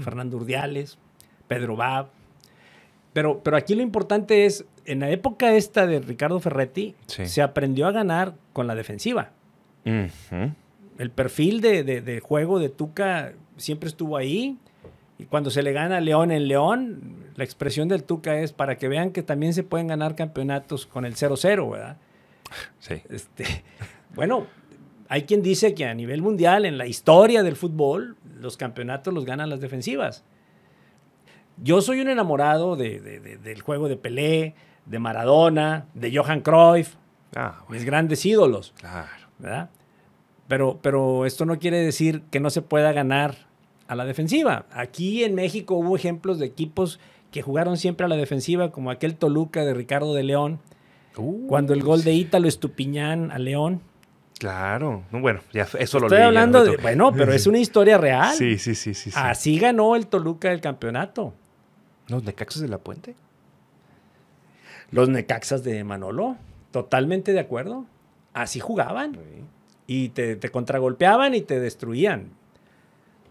Fernando 0.03 0.36
Urdiales, 0.36 0.98
Pedro 1.48 1.76
Bab. 1.76 2.11
Pero, 3.12 3.42
pero 3.42 3.57
aquí 3.57 3.74
lo 3.74 3.82
importante 3.82 4.46
es, 4.46 4.64
en 4.84 5.01
la 5.01 5.11
época 5.11 5.55
esta 5.55 5.86
de 5.86 5.98
Ricardo 6.01 6.38
Ferretti, 6.38 6.94
se 7.07 7.42
aprendió 7.42 7.88
a 7.88 7.92
ganar 7.92 8.34
con 8.53 8.66
la 8.66 8.74
defensiva 8.74 9.32
el 11.01 11.11
perfil 11.11 11.62
de, 11.62 12.20
juego 12.22 12.59
de 12.59 12.68
Tuca 12.68 13.32
siempre 13.57 13.88
estuvo 13.88 14.18
ahí. 14.18 14.59
Y 15.20 15.26
cuando 15.26 15.50
se 15.50 15.62
le 15.62 15.72
gana 15.72 15.98
a 15.98 16.00
León 16.00 16.30
en 16.30 16.48
León, 16.48 17.26
la 17.36 17.44
expresión 17.44 17.88
del 17.88 18.04
Tuca 18.04 18.38
es 18.38 18.54
para 18.54 18.78
que 18.78 18.88
vean 18.88 19.10
que 19.10 19.22
también 19.22 19.52
se 19.52 19.62
pueden 19.62 19.88
ganar 19.88 20.16
campeonatos 20.16 20.86
con 20.86 21.04
el 21.04 21.14
0-0, 21.14 21.70
¿verdad? 21.70 21.98
Sí. 22.78 23.02
Este, 23.10 23.44
bueno, 24.14 24.46
hay 25.10 25.24
quien 25.24 25.42
dice 25.42 25.74
que 25.74 25.84
a 25.84 25.92
nivel 25.92 26.22
mundial, 26.22 26.64
en 26.64 26.78
la 26.78 26.86
historia 26.86 27.42
del 27.42 27.54
fútbol, 27.54 28.16
los 28.40 28.56
campeonatos 28.56 29.12
los 29.12 29.26
ganan 29.26 29.50
las 29.50 29.60
defensivas. 29.60 30.24
Yo 31.62 31.82
soy 31.82 32.00
un 32.00 32.08
enamorado 32.08 32.76
del 32.76 33.60
juego 33.60 33.90
de 33.90 33.98
Pelé, 33.98 34.54
de 34.86 34.98
Maradona, 34.98 35.84
de 35.92 36.16
Johan 36.16 36.40
Cruyff, 36.40 36.94
ah, 37.36 37.66
mis 37.68 37.84
grandes 37.84 38.24
ídolos. 38.24 38.72
Claro. 38.80 39.08
¿verdad? 39.38 39.68
Pero, 40.48 40.78
pero 40.80 41.26
esto 41.26 41.44
no 41.44 41.58
quiere 41.58 41.76
decir 41.76 42.22
que 42.30 42.40
no 42.40 42.48
se 42.48 42.62
pueda 42.62 42.92
ganar 42.92 43.49
a 43.91 43.97
la 43.97 44.05
defensiva. 44.05 44.66
Aquí 44.72 45.24
en 45.24 45.34
México 45.34 45.74
hubo 45.74 45.97
ejemplos 45.97 46.38
de 46.38 46.47
equipos 46.47 47.01
que 47.30 47.43
jugaron 47.43 47.76
siempre 47.76 48.07
a 48.07 48.09
la 48.09 48.16
defensiva, 48.16 48.70
como 48.70 48.91
aquel 48.91 49.16
Toluca 49.16 49.64
de 49.64 49.74
Ricardo 49.74 50.14
de 50.14 50.22
León, 50.22 50.61
uh, 51.16 51.47
cuando 51.47 51.74
el 51.74 51.82
gol 51.82 52.05
de 52.05 52.12
Ítalo 52.12 52.49
Estupiñán 52.49 53.32
a 53.32 53.38
León. 53.38 53.80
Claro, 54.38 55.03
bueno, 55.11 55.41
ya 55.53 55.68
eso 55.78 55.99
lo 55.99 56.07
Estoy 56.07 56.22
hablando 56.22 56.64
de, 56.64 56.76
bueno, 56.78 57.12
pero 57.12 57.32
es 57.32 57.47
una 57.49 57.59
historia 57.59 57.99
real. 57.99 58.34
Sí, 58.34 58.59
sí, 58.59 58.74
sí, 58.74 58.95
sí, 58.95 59.11
Así 59.14 59.59
ganó 59.59 59.97
el 59.97 60.07
Toluca 60.07 60.53
el 60.53 60.61
campeonato. 60.61 61.34
¿Los 62.07 62.22
Necaxas 62.24 62.62
de 62.62 62.68
la 62.68 62.78
Puente? 62.78 63.16
Los 64.93 65.09
Necaxas 65.09 65.62
de 65.64 65.82
Manolo, 65.84 66.36
totalmente 66.70 67.32
de 67.32 67.41
acuerdo. 67.41 67.86
Así 68.32 68.61
jugaban 68.61 69.18
y 69.88 70.11
te, 70.11 70.38
contragolpeaban 70.51 71.34
y 71.34 71.41
te 71.41 71.59
destruían. 71.59 72.30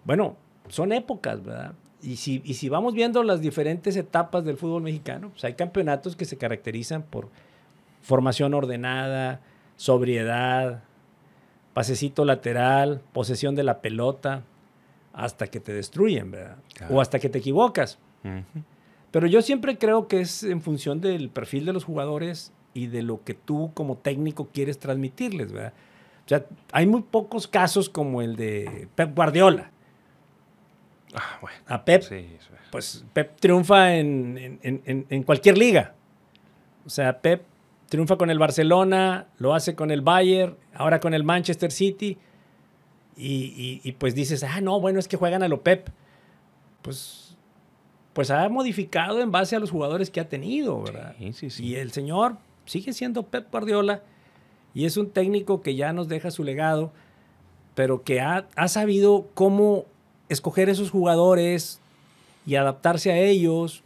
Bueno, 0.04 0.36
son 0.70 0.92
épocas, 0.92 1.44
¿verdad? 1.44 1.74
Y 2.02 2.16
si, 2.16 2.42
y 2.46 2.54
si 2.54 2.70
vamos 2.70 2.94
viendo 2.94 3.24
las 3.24 3.42
diferentes 3.42 3.96
etapas 3.98 4.46
del 4.46 4.58
fútbol 4.58 4.84
mexicano, 4.84 5.30
pues 5.32 5.44
hay 5.44 5.54
campeonatos 5.54 6.16
que 6.16 6.26
se 6.26 6.38
caracterizan 6.38 7.04
por 7.04 7.30
formación 8.02 8.54
ordenada, 8.54 9.42
sobriedad, 9.76 10.84
pasecito 11.74 12.24
lateral, 12.26 13.02
posesión 13.12 13.56
de 13.56 13.64
la 13.64 13.82
pelota, 13.82 14.44
hasta 15.14 15.48
que 15.48 15.60
te 15.60 15.74
destruyen, 15.74 16.32
¿verdad? 16.32 16.58
O 16.90 17.02
hasta 17.02 17.20
que 17.20 17.30
te 17.30 17.40
equivocas. 17.40 18.00
Pero 19.12 19.28
yo 19.28 19.42
siempre 19.42 19.78
creo 19.78 20.08
que 20.08 20.22
es 20.22 20.44
en 20.44 20.62
función 20.62 21.02
del 21.02 21.30
perfil 21.30 21.66
de 21.66 21.74
los 21.74 21.84
jugadores 21.84 22.54
y 22.74 22.88
de 22.88 23.02
lo 23.02 23.24
que 23.24 23.34
tú 23.34 23.72
como 23.74 23.98
técnico 23.98 24.50
quieres 24.54 24.80
transmitirles, 24.80 25.52
¿verdad? 25.52 25.74
O 26.26 26.30
sea, 26.30 26.46
hay 26.72 26.86
muy 26.86 27.02
pocos 27.02 27.48
casos 27.48 27.90
como 27.90 28.22
el 28.22 28.36
de 28.36 28.88
Pep 28.96 29.16
Guardiola. 29.16 29.72
Ah, 31.14 31.40
bueno. 31.42 31.58
A 31.68 31.84
Pep, 31.84 32.04
pues 32.72 33.04
Pep 33.14 33.40
triunfa 33.40 33.96
en, 33.96 35.24
cualquier 35.26 35.58
liga. 35.58 35.96
O 36.86 36.90
sea, 36.90 37.20
Pep 37.22 37.44
triunfa 37.88 38.18
con 38.18 38.30
el 38.30 38.38
Barcelona, 38.38 39.28
lo 39.38 39.54
hace 39.54 39.76
con 39.76 39.92
el 39.92 40.02
Bayern, 40.02 40.56
ahora 40.74 41.00
con 41.00 41.14
el 41.14 41.24
Manchester 41.24 41.72
City. 41.72 42.18
Y, 43.16 43.92
pues 43.98 44.16
dices, 44.16 44.44
ah, 44.44 44.62
no, 44.62 44.80
bueno, 44.80 45.00
es 45.00 45.08
que 45.08 45.18
juegan 45.18 45.44
a 45.44 45.48
lo 45.48 45.62
Pep. 45.62 45.90
Pues, 46.82 47.36
pues 48.14 48.32
ha 48.32 48.48
modificado 48.50 49.22
en 49.22 49.32
base 49.32 49.56
a 49.56 49.60
los 49.60 49.72
jugadores 49.72 50.10
que 50.10 50.20
ha 50.20 50.30
tenido, 50.30 50.82
¿verdad? 50.82 51.16
Sí. 51.34 51.50
Y 51.60 51.76
el 51.76 51.92
señor 51.92 52.38
sigue 52.66 52.94
siendo 52.94 53.24
Pep 53.24 53.52
Guardiola 53.52 54.04
y 54.74 54.86
es 54.86 54.98
un 54.98 55.10
técnico 55.10 55.62
que 55.62 55.76
ya 55.76 55.94
nos 55.94 56.08
deja 56.08 56.32
su 56.32 56.44
legado, 56.44 56.92
pero 57.76 58.04
que 58.04 58.22
ha, 58.22 58.48
sabido 58.68 59.28
cómo 59.34 59.86
escoger 60.30 60.70
esos 60.70 60.92
jugadores 60.92 61.80
y 62.46 62.56
adaptarse 62.56 63.12
a 63.12 63.18
ellos. 63.18 63.84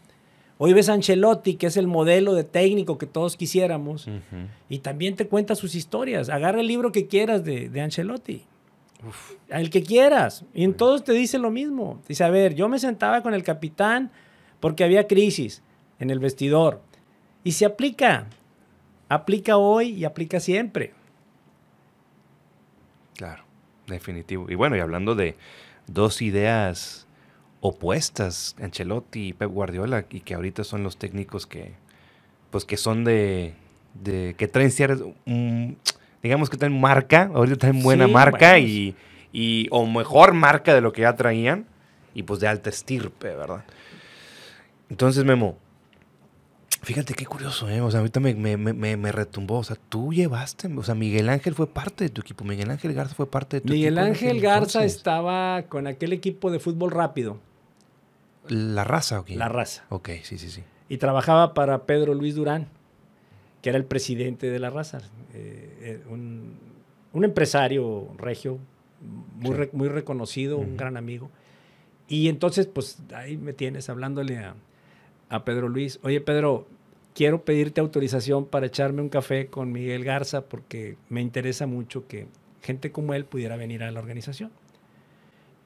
Hoy 0.57 0.73
ves 0.73 0.89
a 0.89 0.93
Ancelotti, 0.93 1.55
que 1.55 1.67
es 1.67 1.77
el 1.77 1.87
modelo 1.87 2.33
de 2.33 2.43
técnico 2.43 2.97
que 2.97 3.07
todos 3.07 3.35
quisiéramos, 3.35 4.07
y 4.69 4.79
también 4.79 5.15
te 5.15 5.27
cuenta 5.27 5.55
sus 5.55 5.75
historias. 5.75 6.29
Agarra 6.29 6.61
el 6.61 6.67
libro 6.67 6.91
que 6.91 7.07
quieras 7.07 7.43
de, 7.43 7.69
de 7.69 7.81
Ancelotti. 7.81 8.43
El 9.49 9.69
que 9.69 9.83
quieras. 9.83 10.45
Y 10.53 10.63
en 10.63 10.75
todos 10.75 11.03
te 11.03 11.11
dice 11.11 11.37
lo 11.39 11.51
mismo. 11.51 12.01
Dice, 12.07 12.23
a 12.23 12.29
ver, 12.29 12.53
yo 12.55 12.69
me 12.69 12.79
sentaba 12.79 13.21
con 13.21 13.33
el 13.33 13.43
capitán 13.43 14.11
porque 14.59 14.83
había 14.83 15.07
crisis 15.07 15.61
en 15.99 16.09
el 16.09 16.19
vestidor. 16.19 16.81
Y 17.43 17.53
se 17.53 17.65
aplica 17.65 18.27
aplica 19.13 19.57
hoy 19.57 19.89
y 19.89 20.05
aplica 20.05 20.39
siempre. 20.39 20.93
Claro, 23.15 23.43
definitivo. 23.87 24.49
Y 24.49 24.55
bueno, 24.55 24.75
y 24.75 24.79
hablando 24.79 25.15
de 25.15 25.35
dos 25.87 26.21
ideas 26.21 27.07
opuestas, 27.59 28.55
Ancelotti 28.61 29.29
y 29.29 29.33
Pep 29.33 29.49
Guardiola, 29.49 30.05
y 30.09 30.21
que 30.21 30.33
ahorita 30.33 30.63
son 30.63 30.83
los 30.83 30.97
técnicos 30.97 31.47
que, 31.47 31.73
pues 32.51 32.65
que 32.65 32.77
son 32.77 33.03
de, 33.03 33.53
de 33.93 34.35
que 34.37 34.47
traen 34.47 34.71
ciertas, 34.71 35.07
digamos 36.21 36.49
que 36.49 36.57
traen 36.57 36.79
marca, 36.79 37.31
ahorita 37.33 37.57
traen 37.57 37.81
buena 37.81 38.07
marca 38.07 38.59
y, 38.59 38.95
y, 39.31 39.67
o 39.71 39.85
mejor 39.85 40.33
marca 40.33 40.73
de 40.73 40.81
lo 40.81 40.91
que 40.91 41.03
ya 41.03 41.15
traían, 41.15 41.65
y 42.13 42.23
pues 42.23 42.39
de 42.39 42.47
alta 42.47 42.69
estirpe, 42.69 43.35
¿verdad? 43.35 43.63
Entonces, 44.89 45.23
Memo, 45.23 45.57
Fíjate 46.83 47.13
qué 47.13 47.25
curioso, 47.25 47.69
¿eh? 47.69 47.79
O 47.79 47.89
sea, 47.89 48.01
ahorita 48.01 48.19
me, 48.19 48.35
me, 48.35 48.57
me, 48.57 48.97
me, 48.97 49.11
retumbó. 49.13 49.59
O 49.59 49.63
sea, 49.63 49.77
tú 49.87 50.11
llevaste, 50.11 50.67
o 50.67 50.83
sea, 50.83 50.95
Miguel 50.95 51.29
Ángel 51.29 51.55
fue 51.55 51.67
parte 51.67 52.03
de 52.03 52.09
tu 52.09 52.19
equipo. 52.19 52.43
Miguel 52.43 52.69
Ángel 52.69 52.93
Garza 52.93 53.15
fue 53.15 53.25
parte 53.25 53.57
de 53.57 53.61
tu 53.61 53.71
Miguel 53.71 53.93
equipo. 53.93 54.01
Miguel 54.01 54.29
Ángel 54.29 54.41
Garza 54.41 54.83
estaba 54.83 55.63
con 55.69 55.87
aquel 55.87 56.11
equipo 56.11 56.51
de 56.51 56.59
fútbol 56.59 56.91
rápido. 56.91 57.39
¿La 58.49 58.83
raza 58.83 59.21
o 59.21 59.25
qué? 59.25 59.37
La 59.37 59.47
raza. 59.47 59.85
Ok, 59.87 60.09
sí, 60.23 60.37
sí, 60.37 60.49
sí. 60.49 60.63
Y 60.89 60.97
trabajaba 60.97 61.53
para 61.53 61.85
Pedro 61.85 62.13
Luis 62.13 62.35
Durán, 62.35 62.67
que 63.61 63.69
era 63.69 63.77
el 63.77 63.85
presidente 63.85 64.49
de 64.49 64.59
la 64.59 64.69
raza. 64.69 64.99
Eh, 65.33 65.77
eh, 65.79 66.03
un, 66.09 66.57
un, 67.13 67.23
empresario 67.23 68.09
regio, 68.17 68.59
muy, 69.37 69.69
muy 69.71 69.87
reconocido, 69.87 70.57
un 70.57 70.75
gran 70.75 70.97
amigo. 70.97 71.29
Y 72.09 72.27
entonces, 72.27 72.67
pues 72.67 72.97
ahí 73.15 73.37
me 73.37 73.53
tienes 73.53 73.87
hablándole 73.89 74.37
a 74.39 74.55
a 75.29 75.43
Pedro 75.45 75.69
Luis, 75.69 75.99
oye 76.03 76.21
Pedro, 76.21 76.67
quiero 77.13 77.43
pedirte 77.43 77.81
autorización 77.81 78.45
para 78.45 78.67
echarme 78.67 79.01
un 79.01 79.09
café 79.09 79.47
con 79.47 79.71
Miguel 79.71 80.03
Garza 80.03 80.45
porque 80.45 80.97
me 81.09 81.21
interesa 81.21 81.67
mucho 81.67 82.07
que 82.07 82.27
gente 82.61 82.91
como 82.91 83.13
él 83.13 83.25
pudiera 83.25 83.55
venir 83.55 83.83
a 83.83 83.91
la 83.91 83.99
organización. 83.99 84.51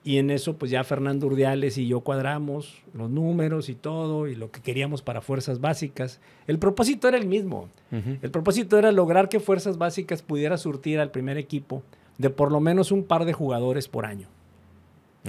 Y 0.03 0.19
en 0.19 0.29
eso, 0.29 0.57
pues 0.57 0.71
ya 0.71 0.85
Fernando 0.85 1.27
Urdiales 1.27 1.77
y 1.77 1.85
yo 1.85 1.99
cuadramos 1.99 2.81
los 2.93 3.09
números 3.09 3.67
y 3.67 3.75
todo, 3.75 4.27
y 4.27 4.35
lo 4.35 4.51
que 4.51 4.61
queríamos 4.61 5.01
para 5.01 5.19
fuerzas 5.19 5.59
básicas. 5.59 6.21
El 6.47 6.59
propósito 6.59 7.09
era 7.09 7.17
el 7.17 7.27
mismo. 7.27 7.67
El 7.91 8.31
propósito 8.31 8.77
era 8.77 8.93
lograr 8.93 9.27
que 9.27 9.41
fuerzas 9.41 9.77
básicas 9.77 10.21
pudiera 10.21 10.57
surtir 10.57 11.01
al 11.01 11.11
primer 11.11 11.37
equipo 11.37 11.83
de 12.17 12.29
por 12.29 12.53
lo 12.53 12.61
menos 12.61 12.93
un 12.93 13.03
par 13.03 13.25
de 13.25 13.33
jugadores 13.33 13.89
por 13.89 14.05
año. 14.05 14.29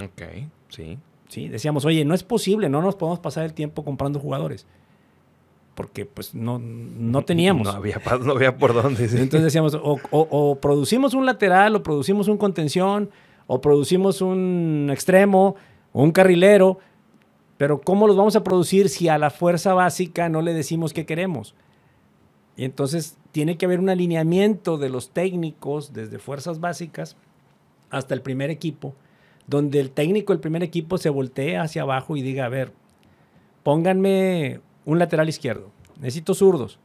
Ok, 0.01 0.47
sí. 0.69 0.97
Sí, 1.29 1.47
decíamos, 1.47 1.85
oye, 1.85 2.03
no 2.03 2.13
es 2.13 2.23
posible, 2.23 2.67
no 2.67 2.81
nos 2.81 2.95
podemos 2.95 3.19
pasar 3.19 3.45
el 3.45 3.53
tiempo 3.53 3.85
comprando 3.85 4.19
jugadores. 4.19 4.65
Porque 5.75 6.05
pues 6.05 6.35
no, 6.35 6.59
no 6.59 7.23
teníamos. 7.23 7.65
No 7.65 7.71
había, 7.71 8.01
no 8.21 8.31
había 8.33 8.57
por 8.57 8.73
dónde. 8.73 9.05
Entonces 9.05 9.43
decíamos, 9.43 9.75
o, 9.75 9.99
o 10.11 10.59
producimos 10.59 11.13
un 11.13 11.25
lateral, 11.25 11.75
o 11.75 11.83
producimos 11.83 12.27
un 12.27 12.37
contención, 12.37 13.09
o 13.51 13.61
producimos 13.61 14.21
un 14.21 14.89
extremo 14.91 15.55
o 15.91 16.03
un 16.03 16.11
carrilero, 16.11 16.77
pero 17.57 17.81
¿cómo 17.81 18.05
los 18.05 18.15
vamos 18.15 18.35
a 18.35 18.43
producir 18.43 18.89
si 18.89 19.07
a 19.09 19.17
la 19.17 19.31
fuerza 19.31 19.73
básica 19.73 20.29
no 20.29 20.43
le 20.43 20.53
decimos 20.53 20.93
qué 20.93 21.07
queremos? 21.07 21.55
Y 22.55 22.63
entonces 22.63 23.17
tiene 23.31 23.57
que 23.57 23.65
haber 23.65 23.79
un 23.79 23.89
alineamiento 23.89 24.77
de 24.77 24.89
los 24.89 25.09
técnicos 25.09 25.93
desde 25.93 26.19
fuerzas 26.19 26.59
básicas 26.59 27.15
hasta 27.89 28.13
el 28.13 28.21
primer 28.21 28.51
equipo, 28.51 28.93
donde 29.49 29.79
el 29.79 29.89
técnico 29.89 30.31
del 30.31 30.39
primer 30.39 30.61
equipo 30.61 30.97
se 30.97 31.09
voltee 31.09 31.57
hacia 31.57 31.81
abajo 31.81 32.15
y 32.15 32.21
diga, 32.21 32.45
a 32.45 32.49
ver, 32.49 32.71
pónganme 33.63 34.61
un 34.85 34.99
lateral 34.99 35.27
izquierdo, 35.27 35.71
necesito 35.97 36.35
zurdos. 36.35 36.79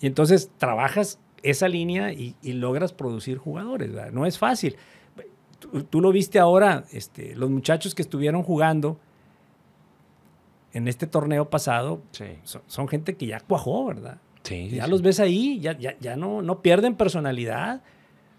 Y 0.00 0.06
entonces 0.06 0.50
trabajas 0.58 1.20
esa 1.42 1.68
línea 1.68 2.12
y, 2.12 2.34
logras 2.42 2.92
producir 2.92 3.38
jugadores. 3.38 3.90
No 4.12 4.26
es 4.26 4.38
fácil. 4.38 4.76
Tú, 5.90 6.00
lo 6.00 6.10
viste 6.10 6.38
ahora, 6.38 6.84
este, 6.90 7.36
los 7.36 7.50
muchachos 7.50 7.94
que 7.94 8.02
estuvieron 8.02 8.42
jugando 8.42 8.98
en 10.72 10.88
este 10.88 11.06
torneo 11.06 11.48
pasado 11.48 12.02
son, 12.66 12.88
gente 12.88 13.14
que 13.14 13.26
ya 13.26 13.40
cuajó, 13.40 13.86
¿verdad? 13.86 14.18
Sí, 14.42 14.68
ya 14.70 14.86
los 14.88 15.00
ves 15.00 15.20
ahí, 15.20 15.60
ya, 15.60 15.78
ya, 15.78 15.96
ya 16.00 16.16
no, 16.16 16.42
no 16.42 16.60
pierden 16.60 16.96
personalidad 16.96 17.82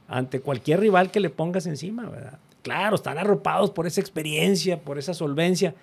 ante 0.07 0.39
cualquier 0.39 0.79
rival 0.79 1.11
que 1.11 1.19
le 1.19 1.29
pongas 1.29 1.65
encima, 1.65 2.09
¿verdad? 2.09 2.39
Claro, 2.61 2.95
están 2.95 3.17
arropados 3.17 3.71
por 3.71 3.87
esa 3.87 4.01
experiencia, 4.01 4.81
por 4.81 4.97
esa 4.97 5.13
solvencia, 5.13 5.75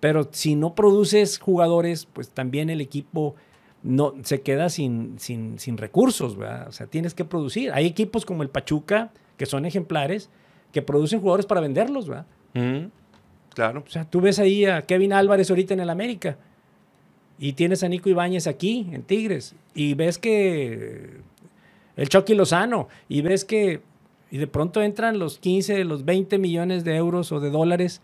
pero 0.00 0.28
si 0.30 0.54
no 0.54 0.74
produces 0.74 1.38
jugadores, 1.38 2.06
pues 2.06 2.30
también 2.30 2.70
el 2.70 2.80
equipo 2.80 3.34
no, 3.82 4.14
se 4.22 4.40
queda 4.42 4.68
sin, 4.68 5.18
sin, 5.18 5.58
sin 5.58 5.76
recursos, 5.76 6.36
¿verdad? 6.36 6.68
O 6.68 6.72
sea, 6.72 6.86
tienes 6.86 7.14
que 7.14 7.24
producir. 7.24 7.72
Hay 7.72 7.86
equipos 7.86 8.24
como 8.24 8.42
el 8.42 8.48
Pachuca, 8.48 9.12
que 9.36 9.46
son 9.46 9.64
ejemplares, 9.64 10.30
que 10.72 10.82
producen 10.82 11.20
jugadores 11.20 11.46
para 11.46 11.60
venderlos, 11.60 12.08
¿verdad? 12.08 12.26
Mm, 12.54 12.86
claro. 13.54 13.84
O 13.86 13.90
sea, 13.90 14.04
tú 14.04 14.20
ves 14.20 14.38
ahí 14.38 14.64
a 14.64 14.86
Kevin 14.86 15.12
Álvarez 15.12 15.50
ahorita 15.50 15.74
en 15.74 15.80
el 15.80 15.90
América 15.90 16.36
y 17.38 17.54
tienes 17.54 17.82
a 17.82 17.88
Nico 17.88 18.08
Ibáñez 18.08 18.46
aquí, 18.46 18.86
en 18.92 19.02
Tigres, 19.02 19.54
y 19.74 19.94
ves 19.94 20.18
que 20.18 21.22
el 21.96 22.08
Chucky 22.08 22.34
Lozano, 22.34 22.88
y 23.08 23.22
ves 23.22 23.44
que, 23.44 23.82
y 24.30 24.38
de 24.38 24.46
pronto 24.46 24.82
entran 24.82 25.18
los 25.18 25.38
15, 25.38 25.84
los 25.84 26.04
20 26.04 26.38
millones 26.38 26.84
de 26.84 26.96
euros 26.96 27.32
o 27.32 27.40
de 27.40 27.50
dólares 27.50 28.00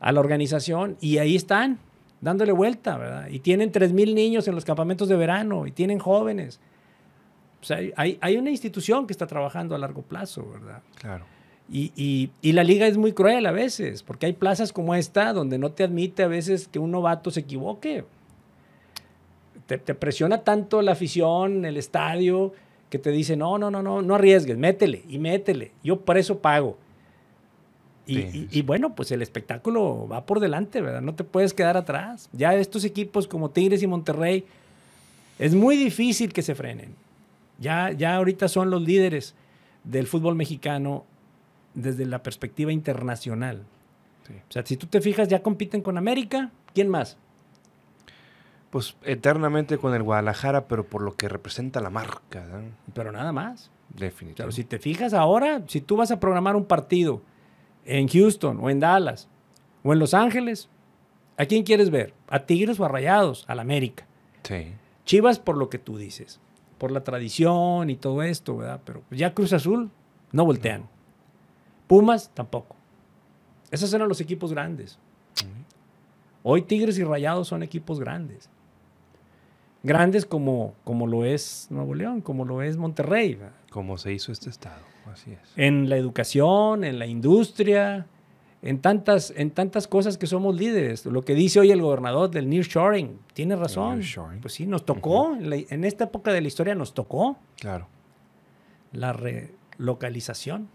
a 0.00 0.12
la 0.12 0.20
organización, 0.20 0.96
y 1.00 1.18
ahí 1.18 1.36
están, 1.36 1.78
dándole 2.20 2.52
vuelta, 2.52 2.96
¿verdad? 2.96 3.28
Y 3.28 3.40
tienen 3.40 3.72
3.000 3.72 4.14
niños 4.14 4.48
en 4.48 4.54
los 4.54 4.64
campamentos 4.64 5.08
de 5.08 5.16
verano 5.16 5.66
y 5.66 5.72
tienen 5.72 5.98
jóvenes. 5.98 6.60
O 7.60 7.64
sea, 7.64 7.78
hay, 7.96 8.18
hay 8.20 8.36
una 8.36 8.50
institución 8.50 9.06
que 9.06 9.12
está 9.12 9.26
trabajando 9.26 9.74
a 9.74 9.78
largo 9.78 10.02
plazo, 10.02 10.48
¿verdad? 10.50 10.82
Claro. 10.94 11.24
Y, 11.68 11.92
y, 11.96 12.30
y, 12.42 12.52
la 12.52 12.62
liga 12.62 12.86
es 12.86 12.96
muy 12.96 13.12
cruel 13.12 13.44
a 13.44 13.50
veces, 13.50 14.04
porque 14.04 14.26
hay 14.26 14.34
plazas 14.34 14.72
como 14.72 14.94
esta 14.94 15.32
donde 15.32 15.58
no 15.58 15.72
te 15.72 15.82
admite 15.82 16.22
a 16.22 16.28
veces 16.28 16.68
que 16.68 16.78
un 16.78 16.92
novato 16.92 17.32
se 17.32 17.40
equivoque. 17.40 18.04
Te, 19.66 19.78
te, 19.78 19.96
presiona 19.96 20.44
tanto 20.44 20.80
la 20.80 20.92
afición, 20.92 21.64
el 21.64 21.76
estadio, 21.76 22.52
que 22.90 22.98
te 22.98 23.10
dice, 23.10 23.36
no, 23.36 23.58
no, 23.58 23.70
no, 23.70 23.82
no, 23.82 24.02
no 24.02 24.14
arriesgues, 24.14 24.56
métele 24.56 25.02
y 25.08 25.18
métele. 25.18 25.72
Yo 25.82 26.00
por 26.00 26.18
eso 26.18 26.38
pago. 26.38 26.78
Y, 28.08 28.62
bueno, 28.62 28.94
pues 28.94 29.10
el 29.10 29.20
espectáculo 29.20 30.06
va 30.06 30.26
por 30.26 30.38
delante, 30.38 30.80
¿verdad? 30.80 31.00
No 31.00 31.16
te 31.16 31.24
puedes 31.24 31.52
quedar 31.52 31.76
atrás. 31.76 32.28
Ya 32.32 32.54
estos 32.54 32.84
equipos 32.84 33.26
como 33.26 33.50
Tigres 33.50 33.82
y 33.82 33.88
Monterrey, 33.88 34.44
es 35.40 35.54
muy 35.54 35.76
difícil 35.76 36.32
que 36.32 36.42
se 36.42 36.54
frenen. 36.54 36.94
Ya, 37.58 37.90
ya 37.90 38.14
ahorita 38.14 38.46
son 38.46 38.70
los 38.70 38.80
líderes 38.80 39.34
del 39.82 40.06
fútbol 40.06 40.36
mexicano 40.36 41.04
desde 41.74 42.06
la 42.06 42.22
perspectiva 42.22 42.72
internacional. 42.72 43.64
O 44.48 44.52
sea, 44.52 44.64
si 44.64 44.76
tú 44.76 44.86
te 44.86 45.00
fijas, 45.00 45.26
ya 45.26 45.42
compiten 45.42 45.82
con 45.82 45.98
América. 45.98 46.52
¿Quién 46.74 46.88
más? 46.88 47.16
Pues 48.70 48.96
eternamente 49.02 49.78
con 49.78 49.94
el 49.94 50.02
Guadalajara, 50.02 50.66
pero 50.66 50.84
por 50.86 51.02
lo 51.02 51.16
que 51.16 51.28
representa 51.28 51.80
la 51.80 51.90
marca. 51.90 52.44
Pero 52.94 53.12
nada 53.12 53.32
más. 53.32 53.70
Definitivamente. 53.88 54.42
Pero 54.42 54.52
si 54.52 54.64
te 54.64 54.78
fijas 54.78 55.14
ahora, 55.14 55.62
si 55.68 55.80
tú 55.80 55.96
vas 55.96 56.10
a 56.10 56.20
programar 56.20 56.56
un 56.56 56.64
partido 56.64 57.22
en 57.84 58.08
Houston 58.08 58.58
o 58.60 58.68
en 58.68 58.80
Dallas 58.80 59.28
o 59.82 59.92
en 59.92 59.98
Los 59.98 60.12
Ángeles, 60.12 60.68
¿a 61.36 61.46
quién 61.46 61.62
quieres 61.62 61.90
ver? 61.90 62.12
¿A 62.28 62.40
Tigres 62.40 62.80
o 62.80 62.84
a 62.84 62.88
Rayados? 62.88 63.44
Al 63.46 63.60
América. 63.60 64.06
Sí. 64.42 64.72
Chivas 65.04 65.38
por 65.38 65.56
lo 65.56 65.70
que 65.70 65.78
tú 65.78 65.96
dices, 65.96 66.40
por 66.78 66.90
la 66.90 67.04
tradición 67.04 67.88
y 67.90 67.96
todo 67.96 68.22
esto, 68.22 68.56
¿verdad? 68.56 68.80
Pero 68.84 69.02
ya 69.10 69.32
Cruz 69.32 69.52
Azul 69.52 69.90
no 70.32 70.44
voltean. 70.44 70.88
Pumas 71.86 72.30
tampoco. 72.34 72.74
Esos 73.70 73.94
eran 73.94 74.08
los 74.08 74.20
equipos 74.20 74.52
grandes. 74.52 74.98
Hoy 76.42 76.62
Tigres 76.62 76.98
y 76.98 77.04
Rayados 77.04 77.48
son 77.48 77.62
equipos 77.62 77.98
grandes. 77.98 78.50
Grandes 79.86 80.26
como, 80.26 80.74
como 80.82 81.06
lo 81.06 81.24
es 81.24 81.68
Nuevo 81.70 81.94
León, 81.94 82.20
como 82.20 82.44
lo 82.44 82.60
es 82.60 82.76
Monterrey. 82.76 83.38
Como 83.70 83.96
se 83.98 84.12
hizo 84.12 84.32
este 84.32 84.50
estado. 84.50 84.80
En 85.54 85.88
la 85.88 85.96
educación, 85.96 86.82
en 86.82 86.98
la 86.98 87.06
industria, 87.06 88.06
en 88.62 88.80
tantas, 88.80 89.32
en 89.36 89.52
tantas 89.52 89.86
cosas 89.86 90.18
que 90.18 90.26
somos 90.26 90.56
líderes. 90.56 91.06
Lo 91.06 91.22
que 91.22 91.34
dice 91.34 91.60
hoy 91.60 91.70
el 91.70 91.80
gobernador 91.80 92.30
del 92.30 92.48
nearshoring, 92.48 93.16
tiene 93.32 93.54
razón. 93.54 94.02
Pues 94.42 94.54
sí, 94.54 94.66
nos 94.66 94.84
tocó, 94.84 95.36
en, 95.36 95.84
esta 95.84 96.04
época 96.04 96.32
de 96.32 96.40
la 96.40 96.48
historia 96.48 96.74
nos 96.74 96.92
tocó. 96.92 97.36
Claro. 97.60 97.86
La 98.90 99.12
relocalización. 99.12 100.68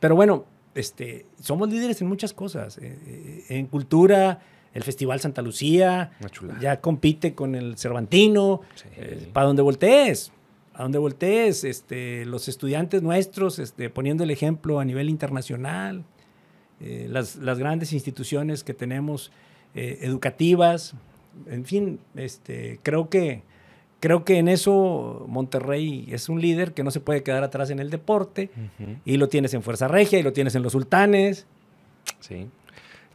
Pero 0.00 0.16
bueno, 0.16 0.44
este, 0.74 1.26
somos 1.40 1.68
líderes 1.68 2.02
en 2.02 2.08
muchas 2.08 2.32
cosas. 2.32 2.78
Eh, 2.78 2.98
eh, 3.06 3.44
en 3.50 3.66
cultura, 3.66 4.40
el 4.74 4.82
Festival 4.82 5.20
Santa 5.20 5.40
Lucía, 5.40 6.12
ya 6.60 6.80
compite 6.80 7.34
con 7.34 7.54
el 7.54 7.78
Cervantino, 7.78 8.60
eh, 8.96 9.28
para 9.32 9.46
donde 9.46 9.62
voltees 9.62 10.32
a 10.74 10.82
donde 10.82 10.98
voltees, 10.98 11.64
este, 11.64 12.24
los 12.24 12.48
estudiantes 12.48 13.00
nuestros 13.02 13.58
este, 13.58 13.90
poniendo 13.90 14.24
el 14.24 14.30
ejemplo 14.30 14.80
a 14.80 14.84
nivel 14.84 15.08
internacional, 15.08 16.04
eh, 16.80 17.06
las, 17.08 17.38
grandes 17.38 17.92
instituciones 17.92 18.64
que 18.64 18.74
tenemos 18.74 19.30
eh, 19.74 19.98
educativas, 20.02 20.94
en 21.46 21.64
fin, 21.64 22.00
este, 22.16 22.80
creo, 22.82 23.08
que, 23.08 23.42
creo 24.00 24.24
que 24.24 24.38
en 24.38 24.48
eso 24.48 25.24
Monterrey 25.28 26.06
es 26.10 26.28
un 26.28 26.40
líder 26.40 26.74
que 26.74 26.82
no 26.82 26.90
se 26.90 26.98
puede 26.98 27.22
quedar 27.22 27.44
atrás 27.44 27.70
en 27.70 27.78
el 27.78 27.90
deporte, 27.90 28.50
y 29.04 29.16
lo 29.16 29.28
tienes 29.28 29.54
en 29.54 29.62
Fuerza 29.62 29.86
Regia, 29.86 30.18
y 30.18 30.24
lo 30.24 30.32
tienes 30.32 30.56
en 30.56 30.62
los 30.62 30.72
Sultanes. 30.72 31.46
Sí, 32.18 32.48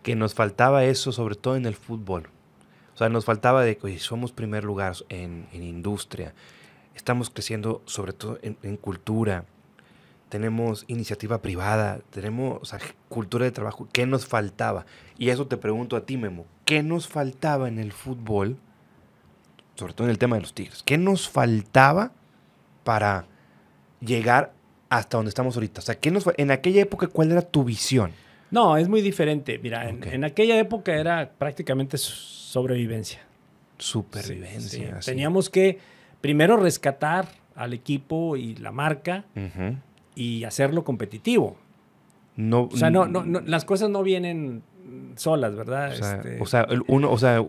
que 0.04 0.16
nos 0.16 0.34
faltaba 0.34 0.86
eso, 0.86 1.12
sobre 1.12 1.36
todo 1.36 1.56
en 1.56 1.66
el 1.66 1.76
fútbol. 1.76 2.30
O 2.96 2.98
sea, 2.98 3.10
nos 3.10 3.26
faltaba 3.26 3.64
de 3.64 3.78
que 3.78 4.00
somos 4.00 4.32
primer 4.32 4.64
lugar 4.64 4.94
en, 5.10 5.48
en 5.54 5.64
industria, 5.64 6.34
estamos 7.00 7.30
creciendo 7.30 7.82
sobre 7.86 8.12
todo 8.12 8.40
en, 8.42 8.78
cultura, 8.78 9.46
tenemos 10.28 10.84
iniciativa 10.88 11.42
privada, 11.42 12.02
tenemos 12.12 12.76
cultura 13.08 13.46
de 13.46 13.52
trabajo. 13.52 13.88
¿Qué 13.92 14.06
nos 14.06 14.26
faltaba? 14.26 14.86
Y 15.18 15.30
eso 15.30 15.48
te 15.48 15.58
pregunto 15.58 15.96
a 15.96 16.06
ti, 16.06 16.18
Memo. 16.18 16.46
¿Qué 16.66 16.84
nos 16.84 17.08
faltaba 17.08 17.68
en 17.68 17.80
el 17.80 17.94
fútbol? 17.94 18.58
Sobre 19.76 19.94
todo 19.94 20.08
en 20.08 20.12
el 20.12 20.20
tema 20.20 20.36
de 20.36 20.42
los 20.42 20.54
Tigres. 20.54 20.84
¿Qué 20.84 20.98
nos 20.98 21.30
faltaba 21.30 22.12
para 22.84 23.26
llegar 24.02 24.54
hasta 24.90 25.18
donde 25.18 25.30
estamos 25.30 25.56
ahorita? 25.56 25.80
O 25.80 25.84
sea, 25.84 25.96
¿qué 25.96 26.12
nos, 26.12 26.26
en 26.38 26.52
aquella 26.52 26.82
época, 26.82 27.08
¿cuál 27.08 27.32
era 27.32 27.42
tu 27.42 27.64
visión? 27.64 28.12
No, 28.52 28.78
es 28.78 28.88
muy 28.88 29.02
diferente. 29.02 29.60
Mira, 29.62 29.90
en, 29.90 30.24
aquella 30.24 30.58
época 30.60 30.96
era 30.96 31.32
prácticamente 31.38 31.98
sobrevivencia. 31.98 33.22
Supervivencia. 33.78 35.00
Teníamos 35.00 35.50
que 35.50 35.80
primero 36.22 36.58
rescatar 36.58 37.28
al 37.56 37.74
equipo 37.74 38.36
y 38.36 38.56
la 38.56 38.72
marca 38.72 39.26
y 40.16 40.44
hacerlo 40.44 40.84
competitivo. 40.84 41.58
No, 42.36 42.70
o 42.72 42.78
sea, 42.78 42.90
no, 42.90 43.06
no, 43.06 43.24
las 43.42 43.66
cosas 43.66 43.90
no 43.90 44.02
vienen 44.02 44.64
solas, 45.16 45.56
¿verdad? 45.56 45.92
O 46.40 46.46
sea, 46.46 46.64
este, 46.64 46.80
uno, 46.88 47.12
o 47.12 47.18
sea, 47.18 47.46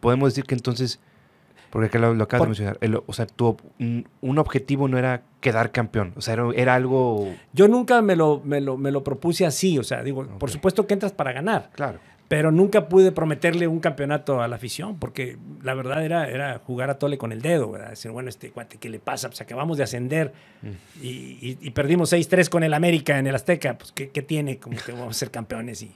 podemos 0.00 0.32
decir 0.32 0.44
que 0.44 0.54
entonces 0.54 1.00
Porque 1.70 1.98
lo, 1.98 2.14
lo 2.14 2.24
acabas 2.24 2.44
de 2.44 2.48
mencionar. 2.48 3.02
o 3.06 3.12
sea, 3.12 3.26
tu, 3.26 3.56
un, 3.78 4.38
objetivo 4.38 4.88
no 4.88 4.98
era 4.98 5.22
quedar 5.40 5.72
campeón. 5.72 6.12
O 6.16 6.20
sea, 6.20 6.36
era, 6.54 6.74
algo. 6.74 7.28
Yo 7.52 7.68
nunca 7.68 8.02
me 8.02 8.16
lo, 8.16 8.40
me 8.44 8.60
lo, 8.60 8.76
me 8.76 8.90
lo 8.90 9.04
propuse 9.04 9.46
así. 9.46 9.78
O 9.78 9.82
sea, 9.82 10.02
digo, 10.02 10.26
por 10.38 10.50
supuesto 10.50 10.86
que 10.86 10.94
entras 10.94 11.12
para 11.12 11.32
ganar. 11.32 11.70
Claro. 11.74 11.98
Pero 12.28 12.50
nunca 12.50 12.88
pude 12.88 13.12
prometerle 13.12 13.68
un 13.68 13.78
campeonato 13.78 14.42
a 14.42 14.48
la 14.48 14.56
afición, 14.56 14.98
porque 14.98 15.38
la 15.62 15.74
verdad 15.74 16.04
era, 16.04 16.28
era 16.28 16.58
jugar 16.58 16.90
a 16.90 16.98
tole 16.98 17.18
con 17.18 17.30
el 17.30 17.40
dedo, 17.40 17.70
¿verdad? 17.70 17.90
Decir, 17.90 18.10
bueno, 18.10 18.28
este 18.28 18.50
cuate, 18.50 18.78
¿qué 18.78 18.88
le 18.88 18.98
pasa? 18.98 19.28
Pues 19.28 19.40
acabamos 19.40 19.78
de 19.78 19.84
ascender 19.84 20.32
mm. 20.62 20.68
y, 21.02 21.70
perdimos 21.70 22.12
6-3 22.12 22.48
con 22.48 22.64
el 22.64 22.74
América 22.74 23.16
en 23.18 23.28
el 23.28 23.34
Azteca. 23.36 23.78
Pues, 23.78 23.92
¿qué, 23.92 24.22
tiene? 24.22 24.58
Como 24.58 24.76
que 24.76 24.90
vamos 24.90 25.16
a 25.16 25.18
ser 25.18 25.30
campeones. 25.30 25.82
Y 25.82 25.94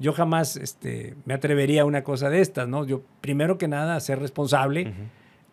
yo 0.00 0.12
jamás 0.12 0.56
este, 0.56 1.14
me 1.24 1.34
atrevería 1.34 1.82
a 1.82 1.84
una 1.84 2.02
cosa 2.02 2.28
de 2.28 2.40
estas, 2.40 2.66
¿no? 2.66 2.84
Yo, 2.84 3.02
primero 3.20 3.58
que 3.58 3.68
nada, 3.68 4.00
ser 4.00 4.18
responsable 4.18 4.92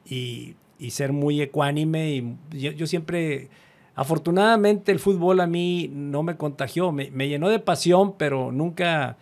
y, 0.10 0.56
ser 0.90 1.12
muy 1.12 1.42
ecuánime. 1.42 2.10
Y 2.10 2.38
yo, 2.76 2.88
siempre, 2.88 3.50
afortunadamente, 3.94 4.92
el 4.92 5.00
fútbol 5.00 5.42
a 5.42 5.48
mí 5.48 5.92
no 5.94 6.24
me 6.24 6.38
contagió, 6.38 6.92
me, 6.92 7.12
me 7.12 7.28
llenó 7.28 7.50
de 7.50 7.60
pasión, 7.60 8.16
pero 8.18 8.52
nunca 8.52 9.18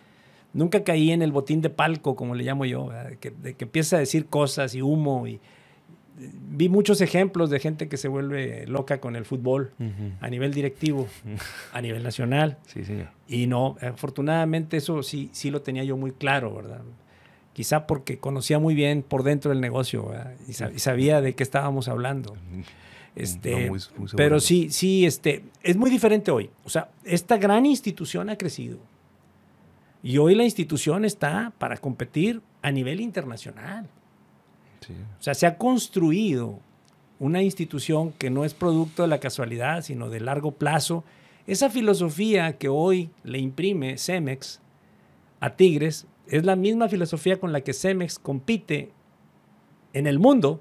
nunca 0.56 0.82
caí 0.82 1.12
en 1.12 1.22
el 1.22 1.32
botín 1.32 1.60
de 1.60 1.70
palco, 1.70 2.16
como 2.16 2.34
le 2.34 2.42
llamo 2.42 2.64
yo, 2.64 2.88
de 2.90 3.18
que, 3.18 3.64
empieza 3.64 3.96
a 3.96 3.98
decir 3.98 4.26
cosas 4.26 4.74
y 4.74 4.82
humo. 4.82 5.26
Y, 5.26 5.40
vi 6.18 6.68
muchos 6.68 7.00
ejemplos 7.00 7.50
de 7.50 7.60
gente 7.60 7.88
que 7.88 7.96
se 7.96 8.08
vuelve 8.08 8.66
loca 8.66 9.00
con 9.00 9.16
el 9.16 9.24
fútbol 9.24 9.72
a 10.20 10.28
nivel 10.28 10.52
directivo, 10.54 11.08
a 11.72 11.80
nivel 11.80 12.02
nacional. 12.02 12.58
Sí, 12.66 12.84
sí. 12.84 13.04
Y 13.28 13.46
no, 13.46 13.76
afortunadamente 13.80 14.76
eso 14.76 15.02
sí, 15.02 15.30
sí 15.32 15.50
lo 15.50 15.62
tenía 15.62 15.84
yo 15.84 15.96
muy 15.96 16.12
claro, 16.12 16.54
¿verdad? 16.54 16.82
Quizá 17.52 17.86
porque 17.86 18.18
conocía 18.18 18.58
muy 18.58 18.74
bien 18.74 19.02
por 19.02 19.22
dentro 19.22 19.50
del 19.50 19.60
negocio 19.60 20.12
y, 20.48 20.52
sabía 20.52 21.20
de 21.20 21.34
qué 21.34 21.42
estábamos 21.42 21.88
hablando. 21.88 22.36
Este, 23.14 23.70
pero 24.14 24.40
sí, 24.40 24.68
sí, 24.70 25.06
este, 25.06 25.44
es 25.62 25.76
muy 25.76 25.90
diferente 25.90 26.30
hoy. 26.30 26.50
O 26.64 26.68
sea, 26.68 26.90
esta 27.02 27.38
gran 27.38 27.64
institución 27.64 28.28
ha 28.28 28.36
crecido. 28.36 28.78
Y 30.02 30.18
hoy 30.18 30.34
la 30.34 30.44
institución 30.44 31.04
está 31.04 31.52
para 31.58 31.78
competir 31.78 32.42
a 32.62 32.70
nivel 32.70 33.00
internacional. 33.00 33.88
O 34.92 35.22
sea, 35.22 35.34
se 35.34 35.46
ha 35.46 35.58
construido 35.58 36.60
una 37.18 37.42
institución 37.42 38.12
que 38.12 38.30
no 38.30 38.44
es 38.44 38.54
producto 38.54 39.02
de 39.02 39.08
la 39.08 39.20
casualidad, 39.20 39.82
sino 39.82 40.10
de 40.10 40.20
largo 40.20 40.52
plazo. 40.52 41.04
Esa 41.46 41.70
filosofía 41.70 42.58
que 42.58 42.68
hoy 42.68 43.10
le 43.24 43.38
imprime 43.38 43.98
Cemex 43.98 44.60
a 45.40 45.56
Tigres 45.56 46.06
es 46.28 46.44
la 46.44 46.56
misma 46.56 46.88
filosofía 46.88 47.38
con 47.38 47.52
la 47.52 47.60
que 47.60 47.72
Cemex 47.72 48.18
compite 48.18 48.90
en 49.92 50.06
el 50.06 50.18
mundo 50.18 50.60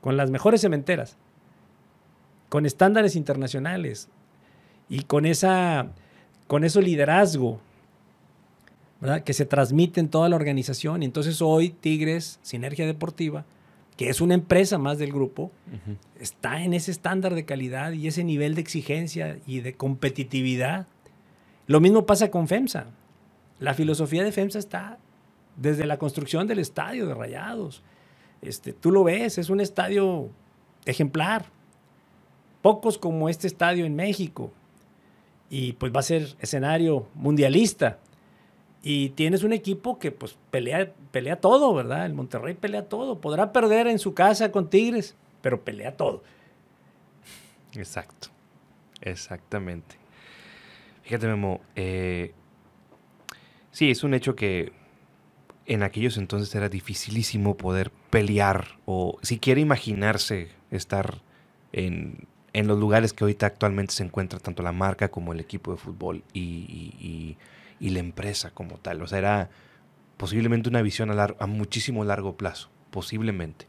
con 0.00 0.16
las 0.16 0.30
mejores 0.30 0.60
cementeras, 0.60 1.16
con 2.48 2.66
estándares 2.66 3.16
internacionales 3.16 4.08
y 4.88 5.02
con, 5.04 5.26
esa, 5.26 5.92
con 6.46 6.64
ese 6.64 6.82
liderazgo 6.82 7.60
que 9.24 9.32
se 9.32 9.44
transmite 9.44 10.00
en 10.00 10.08
toda 10.08 10.28
la 10.28 10.36
organización. 10.36 11.02
Y 11.02 11.06
entonces 11.06 11.42
hoy 11.42 11.70
Tigres, 11.70 12.38
Sinergia 12.42 12.86
Deportiva, 12.86 13.44
que 13.96 14.08
es 14.08 14.20
una 14.20 14.34
empresa 14.34 14.78
más 14.78 14.98
del 14.98 15.12
grupo, 15.12 15.52
está 16.18 16.62
en 16.62 16.74
ese 16.74 16.90
estándar 16.90 17.34
de 17.34 17.44
calidad 17.44 17.92
y 17.92 18.08
ese 18.08 18.24
nivel 18.24 18.54
de 18.54 18.60
exigencia 18.60 19.38
y 19.46 19.60
de 19.60 19.74
competitividad. 19.74 20.86
Lo 21.66 21.80
mismo 21.80 22.06
pasa 22.06 22.30
con 22.30 22.48
FEMSA. 22.48 22.86
La 23.60 23.74
filosofía 23.74 24.24
de 24.24 24.32
FEMSA 24.32 24.58
está 24.58 24.98
desde 25.56 25.86
la 25.86 25.98
construcción 25.98 26.46
del 26.46 26.58
estadio 26.58 27.06
de 27.06 27.14
Rayados. 27.14 27.82
Este, 28.42 28.72
tú 28.72 28.90
lo 28.90 29.04
ves, 29.04 29.38
es 29.38 29.48
un 29.48 29.60
estadio 29.60 30.28
ejemplar. 30.84 31.46
Pocos 32.62 32.98
como 32.98 33.28
este 33.28 33.46
estadio 33.46 33.84
en 33.84 33.94
México. 33.94 34.52
Y 35.50 35.74
pues 35.74 35.92
va 35.94 36.00
a 36.00 36.02
ser 36.02 36.34
escenario 36.40 37.06
mundialista. 37.14 37.98
Y 38.86 39.08
tienes 39.10 39.42
un 39.44 39.54
equipo 39.54 39.98
que 39.98 40.12
pues 40.12 40.36
pelea, 40.50 40.92
pelea 41.10 41.40
todo, 41.40 41.72
¿verdad? 41.72 42.04
El 42.04 42.12
Monterrey 42.12 42.52
pelea 42.52 42.86
todo. 42.86 43.18
Podrá 43.18 43.50
perder 43.50 43.86
en 43.86 43.98
su 43.98 44.12
casa 44.12 44.52
con 44.52 44.68
Tigres, 44.68 45.16
pero 45.40 45.64
pelea 45.64 45.96
todo. 45.96 46.22
Exacto. 47.72 48.28
Exactamente. 49.00 49.96
Fíjate, 51.02 51.26
Memo. 51.26 51.62
Eh, 51.74 52.34
sí, 53.70 53.90
es 53.90 54.04
un 54.04 54.12
hecho 54.12 54.36
que 54.36 54.72
en 55.64 55.82
aquellos 55.82 56.18
entonces 56.18 56.54
era 56.54 56.68
dificilísimo 56.68 57.56
poder 57.56 57.90
pelear 58.10 58.76
o 58.84 59.18
siquiera 59.22 59.62
imaginarse 59.62 60.50
estar 60.70 61.22
en, 61.72 62.28
los 62.52 62.78
lugares 62.78 63.14
que 63.14 63.24
ahorita 63.24 63.46
actualmente 63.46 63.94
se 63.94 64.04
encuentra 64.04 64.38
tanto 64.40 64.62
la 64.62 64.72
marca 64.72 65.10
como 65.10 65.32
el 65.32 65.40
equipo 65.40 65.72
de 65.72 65.78
fútbol 65.78 66.22
y 66.34 67.38
la 67.80 67.98
empresa 67.98 68.50
como 68.50 68.78
tal. 68.78 69.02
O 69.02 69.06
sea, 69.06 69.18
era 69.18 69.50
posiblemente 70.16 70.68
una 70.68 70.82
visión 70.82 71.10
a, 71.10 71.34
a 71.38 71.46
muchísimo 71.46 72.04
largo 72.04 72.36
plazo, 72.36 72.70
posiblemente. 72.90 73.66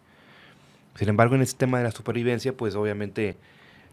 Sin 0.95 1.09
embargo, 1.09 1.35
en 1.35 1.41
este 1.41 1.57
tema 1.57 1.79
de 1.79 1.83
la 1.83 1.91
supervivencia, 1.91 2.55
pues 2.55 2.75
obviamente 2.75 3.37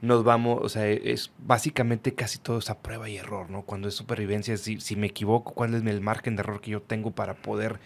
nos 0.02 0.24
vamos, 0.24 0.58
o 0.62 0.68
sea, 0.68 0.88
es 0.88 1.30
básicamente 1.38 2.14
casi 2.14 2.38
todo 2.38 2.58
esa 2.58 2.78
prueba 2.80 3.08
y 3.08 3.16
error, 3.16 3.50
¿no? 3.50 3.62
Cuando 3.62 3.88
es 3.88 3.94
supervivencia, 3.94 4.56
si, 4.56 4.80
si 4.80 4.96
me 4.96 5.06
equivoco, 5.06 5.54
¿cuál 5.54 5.74
es 5.74 5.84
el 5.84 6.00
margen 6.00 6.34
de 6.34 6.40
error 6.40 6.60
que 6.60 6.72
yo 6.72 6.82
tengo 6.82 7.12
para 7.12 7.34
poder 7.34 7.78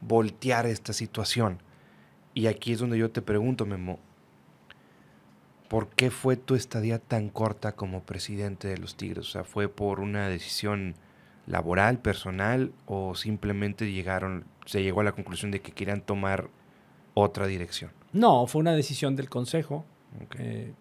voltear 0.00 0.66
esta 0.66 0.92
situación? 0.92 1.62
Y 2.34 2.48
aquí 2.48 2.72
es 2.72 2.80
donde 2.80 2.98
yo 2.98 3.10
te 3.12 3.22
pregunto, 3.22 3.66
Memo, 3.66 4.00
¿por 5.68 5.88
qué 5.90 6.10
fue 6.10 6.36
tu 6.36 6.56
estadía 6.56 6.98
tan 6.98 7.28
corta 7.28 7.76
como 7.76 8.02
presidente 8.02 8.66
de 8.66 8.78
los 8.78 8.96
Tigres? 8.96 9.28
O 9.28 9.30
sea, 9.30 9.44
¿fue 9.44 9.68
por 9.68 10.00
una 10.00 10.28
decisión 10.28 10.96
laboral, 11.46 11.98
personal 11.98 12.72
o 12.86 13.14
simplemente 13.14 13.90
llegaron, 13.90 14.44
se 14.66 14.82
llegó 14.82 15.00
a 15.00 15.04
la 15.04 15.12
conclusión 15.12 15.50
de 15.50 15.60
que 15.60 15.72
querían 15.72 16.00
tomar 16.00 16.48
otra 17.14 17.46
dirección? 17.46 17.90
No, 18.12 18.46
fue 18.46 18.60
una 18.60 18.72
decisión 18.72 19.16
del 19.16 19.28
Consejo. 19.28 19.84
Eh, 20.38 20.72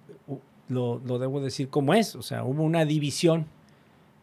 lo, 0.68 1.00
debo 1.00 1.42
decir 1.42 1.70
como 1.70 1.94
es. 1.94 2.16
O 2.16 2.22
sea, 2.22 2.44
hubo 2.44 2.64
una 2.64 2.86
división 2.86 3.46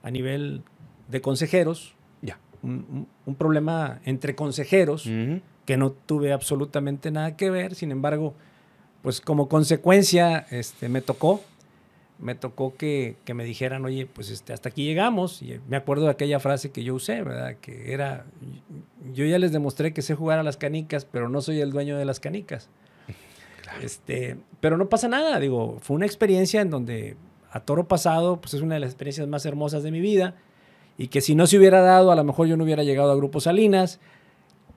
a 0.02 0.10
nivel 0.10 0.62
de 1.08 1.20
consejeros. 1.20 1.94
Ya. 2.22 2.38
Un, 2.62 3.08
problema 3.38 4.00
entre 4.04 4.34
consejeros 4.34 5.08
que 5.64 5.76
no 5.76 5.90
tuve 5.90 6.32
absolutamente 6.32 7.10
nada 7.10 7.36
que 7.36 7.50
ver. 7.50 7.74
Sin 7.74 7.90
embargo, 7.90 8.34
pues 9.02 9.20
como 9.20 9.48
consecuencia 9.48 10.46
este, 10.50 10.88
me 10.88 11.00
tocó 11.00 11.42
me 12.18 12.34
tocó 12.34 12.74
que, 12.74 13.16
me 13.34 13.44
dijeran, 13.44 13.84
oye, 13.84 14.06
pues 14.06 14.30
este, 14.30 14.52
hasta 14.52 14.68
aquí 14.70 14.84
llegamos. 14.84 15.42
Y 15.42 15.60
me 15.68 15.76
acuerdo 15.76 16.04
de 16.04 16.10
aquella 16.10 16.40
frase 16.40 16.70
que 16.70 16.82
yo 16.82 16.94
usé, 16.94 17.22
¿verdad? 17.22 17.56
Que 17.60 17.92
era, 17.92 18.26
yo 19.12 19.24
ya 19.24 19.38
les 19.38 19.52
demostré 19.52 19.92
que 19.92 20.02
sé 20.02 20.14
jugar 20.14 20.38
a 20.38 20.42
las 20.42 20.56
canicas, 20.56 21.04
pero 21.04 21.28
no 21.28 21.40
soy 21.40 21.60
el 21.60 21.70
dueño 21.70 21.96
de 21.96 22.04
las 22.04 22.20
canicas. 22.20 22.68
Este, 23.82 24.38
pero 24.60 24.78
no 24.78 24.88
pasa 24.88 25.08
nada, 25.08 25.38
digo, 25.40 25.78
fue 25.82 25.96
una 25.96 26.06
experiencia 26.06 26.60
en 26.62 26.70
donde 26.70 27.16
a 27.50 27.60
toro 27.60 27.88
pasado, 27.88 28.40
pues 28.40 28.54
es 28.54 28.62
una 28.62 28.74
de 28.74 28.80
las 28.80 28.90
experiencias 28.90 29.26
más 29.26 29.44
hermosas 29.44 29.82
de 29.82 29.90
mi 29.90 30.00
vida. 30.00 30.36
Y 30.96 31.08
que 31.08 31.20
si 31.20 31.34
no 31.34 31.46
se 31.46 31.58
hubiera 31.58 31.82
dado, 31.82 32.12
a 32.12 32.16
lo 32.16 32.24
mejor 32.24 32.46
yo 32.46 32.56
no 32.56 32.64
hubiera 32.64 32.84
llegado 32.84 33.10
a 33.10 33.16
Grupo 33.16 33.40
Salinas 33.40 34.00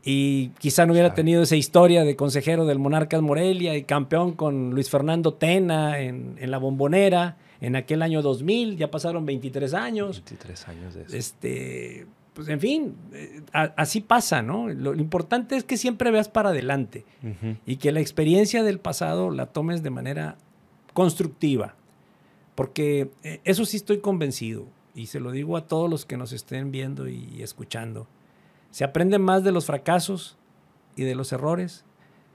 y 0.04 0.50
quizá 0.60 0.86
no 0.86 0.94
hubiera 0.94 1.14
tenido 1.14 1.44
esa 1.44 1.56
historia 1.56 2.04
de 2.04 2.16
consejero 2.16 2.66
del 2.66 2.80
Monarcas 2.80 3.22
Morelia 3.22 3.76
y 3.76 3.84
campeón 3.84 4.34
con 4.34 4.72
Luis 4.72 4.90
Fernando 4.90 5.34
Tena 5.34 6.00
en, 6.00 6.38
la 6.40 6.58
bombonera 6.58 7.38
en 7.60 7.76
aquel 7.76 8.02
año 8.02 8.22
2000, 8.22 8.78
ya 8.78 8.90
pasaron 8.90 9.26
23 9.26 9.74
años. 9.74 10.24
23 10.26 10.68
años 10.70 10.94
de 10.94 11.02
eso. 11.04 11.18
Este, 11.18 12.08
pues 12.34 12.48
en 12.48 12.62
fin, 12.62 12.96
eh, 13.12 13.42
así 13.52 14.00
pasa, 14.00 14.42
¿no? 14.42 14.70
Lo, 14.70 14.96
importante 14.96 15.58
es 15.58 15.66
que 15.66 15.76
siempre 15.76 16.12
veas 16.12 16.30
para 16.30 16.50
adelante 16.50 17.04
y 17.66 17.76
que 17.76 17.92
la 17.92 18.00
experiencia 18.00 18.64
del 18.64 18.80
pasado 18.80 19.30
la 19.30 19.48
tomes 19.48 19.84
de 19.84 19.90
manera 19.90 20.38
constructiva, 20.94 21.76
porque 22.56 23.10
eh, 23.24 23.42
eso 23.44 23.66
sí 23.66 23.76
estoy 23.76 24.00
convencido 24.00 24.66
y 24.96 25.08
se 25.08 25.20
lo 25.20 25.32
digo 25.32 25.58
a 25.58 25.68
todos 25.68 25.90
los 25.90 26.06
que 26.06 26.16
nos 26.16 26.32
estén 26.32 26.72
viendo 26.72 27.10
y 27.10 27.44
escuchando 27.44 28.08
se 28.72 28.84
aprende 28.84 29.20
más 29.20 29.44
de 29.44 29.52
los 29.52 29.66
fracasos 29.66 30.38
y 30.96 31.04
de 31.04 31.16
los 31.16 31.32
errores 31.32 31.86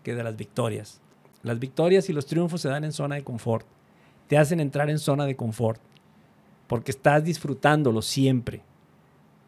que 0.02 0.14
de 0.14 0.24
las 0.24 0.36
victorias. 0.36 1.00
Las 1.42 1.58
victorias 1.58 2.08
y 2.08 2.12
los 2.12 2.26
triunfos 2.26 2.60
se 2.60 2.68
dan 2.68 2.84
en 2.84 2.92
zona 2.92 3.16
de 3.16 3.24
confort. 3.24 3.66
Te 4.28 4.38
hacen 4.38 4.60
entrar 4.60 4.90
en 4.90 4.98
zona 4.98 5.26
de 5.26 5.36
confort 5.36 5.80
porque 6.66 6.90
estás 6.90 7.24
disfrutándolo 7.24 8.02
siempre. 8.02 8.62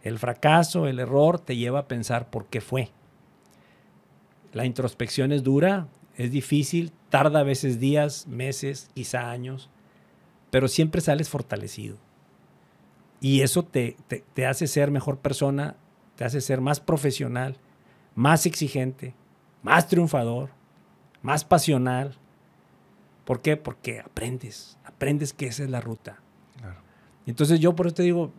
El 0.03 0.19
fracaso, 0.19 0.87
el 0.87 1.01
error 1.01 1.41
te 1.41 1.57
lleva 1.57 1.81
a 1.81 1.89
pensar 1.89 2.31
por 2.31 2.47
qué 2.47 2.61
fue. 2.61 2.91
La 4.53 4.65
introspección 4.65 5.33
es 5.33 5.43
dura, 5.43 5.89
es 6.17 6.31
difícil, 6.31 6.93
tarda 7.11 7.41
a 7.41 7.45
veces 7.45 7.81
días, 7.81 8.27
meses, 8.27 8.91
quizá 8.95 9.31
años, 9.31 9.71
pero 10.51 10.69
siempre 10.69 11.01
sales 11.01 11.29
fortalecido. 11.29 11.97
Y 13.21 13.41
eso 13.41 13.65
te, 13.65 13.97
te, 14.09 14.25
te 14.35 14.47
hace 14.47 14.67
ser 14.67 14.91
mejor 14.91 15.19
persona 15.19 15.77
te 16.17 16.25
hace 16.25 16.41
ser 16.41 16.61
más 16.61 16.81
profesional, 16.81 17.57
más 18.15 18.47
exigente, 18.47 19.15
más 19.63 19.87
triunfador, 19.87 20.51
más 21.23 21.45
pasional. 21.45 22.15
¿Por 23.25 23.43
qué? 23.43 23.57
Porque 23.57 24.01
aprendes, 24.01 24.79
aprendes 24.85 25.33
que 25.33 25.47
esa 25.47 25.65
es 25.65 25.71
la 25.71 25.81
ruta. 25.81 26.21
Entonces 27.27 27.59
yo 27.59 27.75
por 27.75 27.87
eso 27.87 27.97
te 27.97 28.03
digo, 28.05 28.33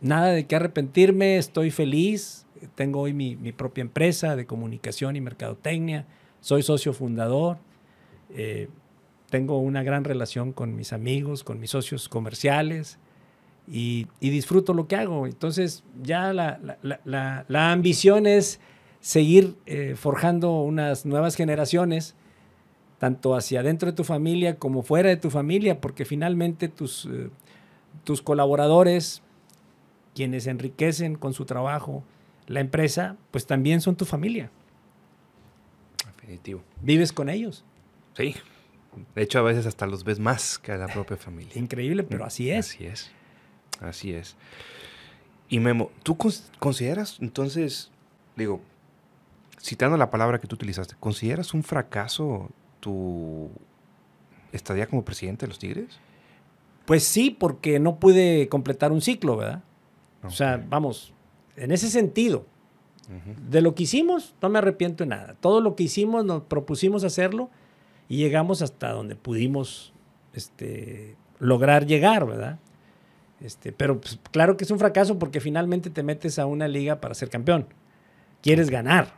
nada 0.00 0.28
de 0.28 0.46
qué 0.46 0.56
arrepentirme, 0.56 1.36
estoy 1.36 1.70
feliz, 1.70 2.44
tengo 2.74 3.00
hoy 3.00 3.12
mi, 3.12 3.36
propia 3.52 3.82
empresa 3.82 4.34
de 4.34 4.46
comunicación 4.46 5.14
y 5.14 5.20
mercadotecnia, 5.20 6.06
soy 6.40 6.64
socio 6.64 6.92
fundador, 6.92 7.58
eh, 8.30 8.68
tengo 9.30 9.60
una 9.60 9.84
gran 9.84 10.02
relación 10.02 10.52
con 10.52 10.74
mis 10.74 10.92
amigos, 10.92 11.44
con 11.44 11.60
mis 11.60 11.70
socios 11.70 12.08
comerciales 12.08 12.98
y, 13.68 14.06
disfruto 14.20 14.74
lo 14.74 14.86
que 14.86 14.96
hago. 14.96 15.26
Entonces 15.26 15.84
ya 16.02 16.32
la, 16.32 17.72
ambición 17.72 18.26
es 18.26 18.60
seguir 19.00 19.56
eh, 19.66 19.94
forjando 19.96 20.62
unas 20.62 21.06
nuevas 21.06 21.36
generaciones 21.36 22.14
tanto 22.98 23.34
hacia 23.34 23.62
dentro 23.62 23.90
de 23.90 23.96
tu 23.96 24.04
familia 24.04 24.56
como 24.56 24.82
fuera 24.82 25.10
de 25.10 25.16
tu 25.16 25.30
familia, 25.30 25.80
porque 25.80 26.04
finalmente 26.04 26.68
tus, 26.68 27.06
eh, 27.06 27.28
tus 28.04 28.22
colaboradores, 28.22 29.22
quienes 30.14 30.46
enriquecen 30.46 31.16
con 31.16 31.34
su 31.34 31.44
trabajo 31.44 32.04
la 32.46 32.60
empresa, 32.60 33.16
pues 33.30 33.46
también 33.46 33.80
son 33.80 33.96
tu 33.96 34.04
familia. 34.04 34.50
Definitivo. 36.16 36.62
Vives 36.80 37.12
con 37.12 37.28
ellos. 37.28 37.64
Sí. 38.16 38.34
De 39.14 39.22
hecho, 39.22 39.40
a 39.40 39.42
veces 39.42 39.66
hasta 39.66 39.86
los 39.86 40.04
ves 40.04 40.18
más 40.18 40.58
que 40.58 40.72
a 40.72 40.78
la 40.78 40.86
propia 40.86 41.16
familia. 41.16 41.52
Increíble, 41.54 42.02
pero 42.02 42.24
así 42.24 42.50
es. 42.50 42.70
Así 42.70 42.86
es. 42.86 43.12
Así 43.80 44.12
es. 44.12 44.36
Y 45.48 45.60
Memo, 45.60 45.90
¿tú 46.02 46.16
consideras 46.58 47.18
entonces, 47.20 47.90
digo, 48.36 48.60
citando 49.60 49.96
la 49.96 50.10
palabra 50.10 50.40
que 50.40 50.46
tú 50.46 50.56
utilizaste, 50.56 50.96
¿consideras 50.98 51.54
un 51.54 51.62
fracaso 51.62 52.50
tu 52.80 53.50
estadía 54.52 54.86
como 54.86 55.04
presidente 55.04 55.46
de 55.46 55.48
los 55.48 55.58
Tigres? 55.58 55.98
Pues 56.84 57.04
sí, 57.04 57.30
porque 57.30 57.78
no 57.78 57.96
pude 57.96 58.48
completar 58.48 58.92
un 58.92 59.00
ciclo, 59.00 59.36
¿verdad? 59.36 59.62
O 60.22 60.30
sea, 60.30 60.64
vamos, 60.68 61.12
en 61.56 61.70
ese 61.70 61.88
sentido, 61.88 62.46
de 63.48 63.60
lo 63.60 63.74
que 63.74 63.84
hicimos, 63.84 64.34
no 64.42 64.48
me 64.48 64.58
arrepiento 64.58 65.04
de 65.04 65.10
nada. 65.10 65.36
Todo 65.40 65.60
lo 65.60 65.76
que 65.76 65.84
hicimos, 65.84 66.24
nos 66.24 66.42
propusimos 66.42 67.04
hacerlo 67.04 67.50
y 68.08 68.16
llegamos 68.16 68.62
hasta 68.62 68.90
donde 68.90 69.14
pudimos 69.14 69.92
este, 70.32 71.16
lograr 71.38 71.86
llegar, 71.86 72.26
¿verdad? 72.26 72.58
Este, 73.40 73.72
pero 73.72 74.00
pues, 74.00 74.18
claro 74.30 74.56
que 74.56 74.64
es 74.64 74.70
un 74.70 74.78
fracaso 74.78 75.18
porque 75.18 75.40
finalmente 75.40 75.90
te 75.90 76.02
metes 76.02 76.38
a 76.38 76.46
una 76.46 76.68
liga 76.68 77.00
para 77.00 77.14
ser 77.14 77.28
campeón. 77.28 77.66
Quieres 78.42 78.70
ganar. 78.70 79.14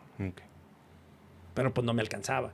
Pero 1.54 1.74
pues 1.74 1.84
no 1.84 1.94
me 1.94 2.02
alcanzaba. 2.02 2.52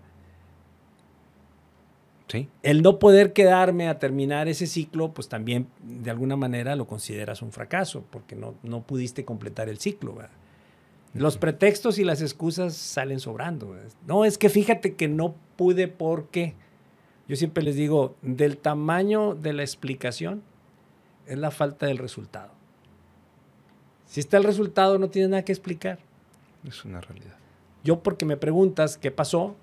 El 2.62 2.82
no 2.82 2.98
poder 2.98 3.32
quedarme 3.32 3.88
a 3.88 3.98
terminar 3.98 4.48
ese 4.48 4.66
ciclo, 4.66 5.12
pues 5.12 5.28
también 5.28 5.68
de 5.82 6.10
alguna 6.10 6.36
manera 6.36 6.74
lo 6.74 6.86
consideras 6.86 7.42
un 7.42 7.52
fracaso, 7.52 8.04
porque 8.10 8.34
no, 8.34 8.54
no 8.62 8.82
pudiste 8.82 9.24
completar 9.24 9.68
el 9.68 9.78
ciclo. 9.78 10.18
Los 11.12 11.36
pretextos 11.36 11.98
y 11.98 12.04
las 12.04 12.22
excusas 12.22 12.74
salen 12.74 13.20
sobrando. 13.20 13.76
No, 14.06 14.24
es 14.24 14.36
que 14.36 14.48
fíjate 14.48 14.94
que 14.94 15.06
no 15.06 15.36
pude 15.56 15.86
porque, 15.86 16.54
yo 17.28 17.36
siempre 17.36 17.62
les 17.62 17.76
digo, 17.76 18.16
del 18.22 18.56
tamaño 18.56 19.34
de 19.34 19.52
la 19.52 19.62
explicación 19.62 20.42
es 21.26 21.38
la 21.38 21.50
falta 21.50 21.86
del 21.86 21.98
resultado. 21.98 22.52
Si 24.06 24.20
está 24.20 24.36
el 24.36 24.44
resultado, 24.44 24.98
no 24.98 25.08
tienes 25.08 25.30
nada 25.30 25.44
que 25.44 25.52
explicar. 25.52 25.98
Es 26.66 26.84
una 26.84 27.00
realidad. 27.00 27.36
Yo 27.82 28.02
porque 28.02 28.24
me 28.24 28.36
preguntas 28.36 28.96
qué 28.96 29.10
pasó, 29.10 29.56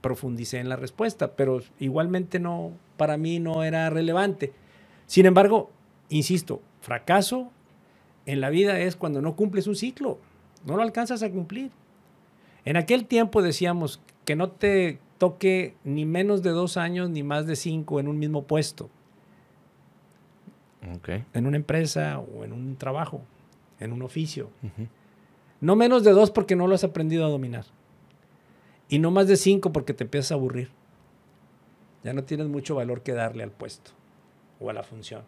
profundicé 0.00 0.58
en 0.58 0.68
la 0.68 0.76
respuesta, 0.76 1.36
pero 1.36 1.60
igualmente 1.78 2.38
no, 2.38 2.72
para 2.96 3.16
mí 3.16 3.38
no 3.38 3.62
era 3.62 3.90
relevante. 3.90 4.52
Sin 5.06 5.26
embargo, 5.26 5.70
insisto, 6.08 6.60
fracaso 6.80 7.50
en 8.24 8.40
la 8.40 8.50
vida 8.50 8.78
es 8.80 8.96
cuando 8.96 9.22
no 9.22 9.36
cumples 9.36 9.66
un 9.66 9.76
ciclo, 9.76 10.18
no 10.64 10.76
lo 10.76 10.82
alcanzas 10.82 11.22
a 11.22 11.30
cumplir. 11.30 11.70
En 12.64 12.76
aquel 12.76 13.06
tiempo 13.06 13.42
decíamos 13.42 14.00
que 14.24 14.34
no 14.34 14.50
te 14.50 14.98
toque 15.18 15.76
ni 15.84 16.04
menos 16.04 16.42
de 16.42 16.50
dos 16.50 16.76
años 16.76 17.10
ni 17.10 17.22
más 17.22 17.46
de 17.46 17.56
cinco 17.56 18.00
en 18.00 18.08
un 18.08 18.18
mismo 18.18 18.44
puesto. 18.44 18.90
En 21.32 21.46
una 21.46 21.56
empresa 21.56 22.18
o 22.18 22.44
en 22.44 22.52
un 22.52 22.76
trabajo, 22.76 23.22
en 23.80 23.92
un 23.92 24.02
oficio. 24.02 24.50
No 25.60 25.76
menos 25.76 26.04
de 26.04 26.12
dos 26.12 26.30
porque 26.30 26.56
no 26.56 26.66
lo 26.66 26.74
has 26.74 26.84
aprendido 26.84 27.24
a 27.24 27.28
dominar. 27.28 27.64
Y 28.88 28.98
no 28.98 29.10
más 29.10 29.26
de 29.26 29.36
cinco 29.36 29.72
porque 29.72 29.94
te 29.94 30.04
empiezas 30.04 30.32
a 30.32 30.34
aburrir. 30.34 30.70
Ya 32.04 32.12
no 32.12 32.24
tienes 32.24 32.46
mucho 32.46 32.76
valor 32.76 33.02
que 33.02 33.12
darle 33.12 33.42
al 33.42 33.50
puesto 33.50 33.90
o 34.60 34.70
a 34.70 34.72
la 34.72 34.82
función. 34.82 35.22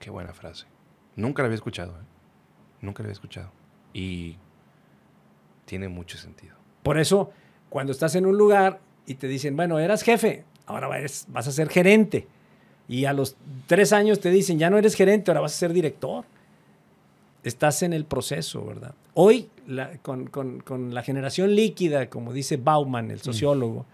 Qué 0.00 0.10
buena 0.10 0.32
frase. 0.32 0.66
Nunca 1.14 1.42
la 1.42 1.46
había 1.46 1.56
escuchado. 1.56 1.92
¿eh? 1.92 2.04
Nunca 2.80 3.02
la 3.02 3.06
había 3.06 3.12
escuchado. 3.12 3.52
Y 3.92 4.36
tiene 5.64 5.88
mucho 5.88 6.18
sentido. 6.18 6.56
Por 6.82 6.98
eso, 6.98 7.30
cuando 7.68 7.92
estás 7.92 8.14
en 8.16 8.26
un 8.26 8.36
lugar 8.36 8.80
y 9.06 9.14
te 9.14 9.28
dicen, 9.28 9.56
bueno, 9.56 9.78
eras 9.78 10.02
jefe, 10.02 10.44
ahora 10.66 10.88
vas 10.88 11.26
a 11.48 11.52
ser 11.52 11.68
gerente. 11.68 12.26
Y 12.88 13.04
a 13.04 13.12
los 13.12 13.36
tres 13.66 13.92
años 13.92 14.20
te 14.20 14.30
dicen, 14.30 14.58
ya 14.58 14.70
no 14.70 14.78
eres 14.78 14.94
gerente, 14.94 15.30
ahora 15.30 15.40
vas 15.40 15.54
a 15.54 15.58
ser 15.58 15.72
director 15.72 16.24
estás 17.48 17.82
en 17.82 17.92
el 17.92 18.04
proceso, 18.04 18.64
¿verdad? 18.64 18.94
Hoy, 19.14 19.48
con, 20.02 20.92
la 20.92 21.02
generación 21.02 21.54
líquida, 21.54 22.10
como 22.10 22.32
dice 22.32 22.56
Bauman, 22.56 23.10
el 23.12 23.18
mm. 23.18 23.20
sociólogo, 23.20 23.86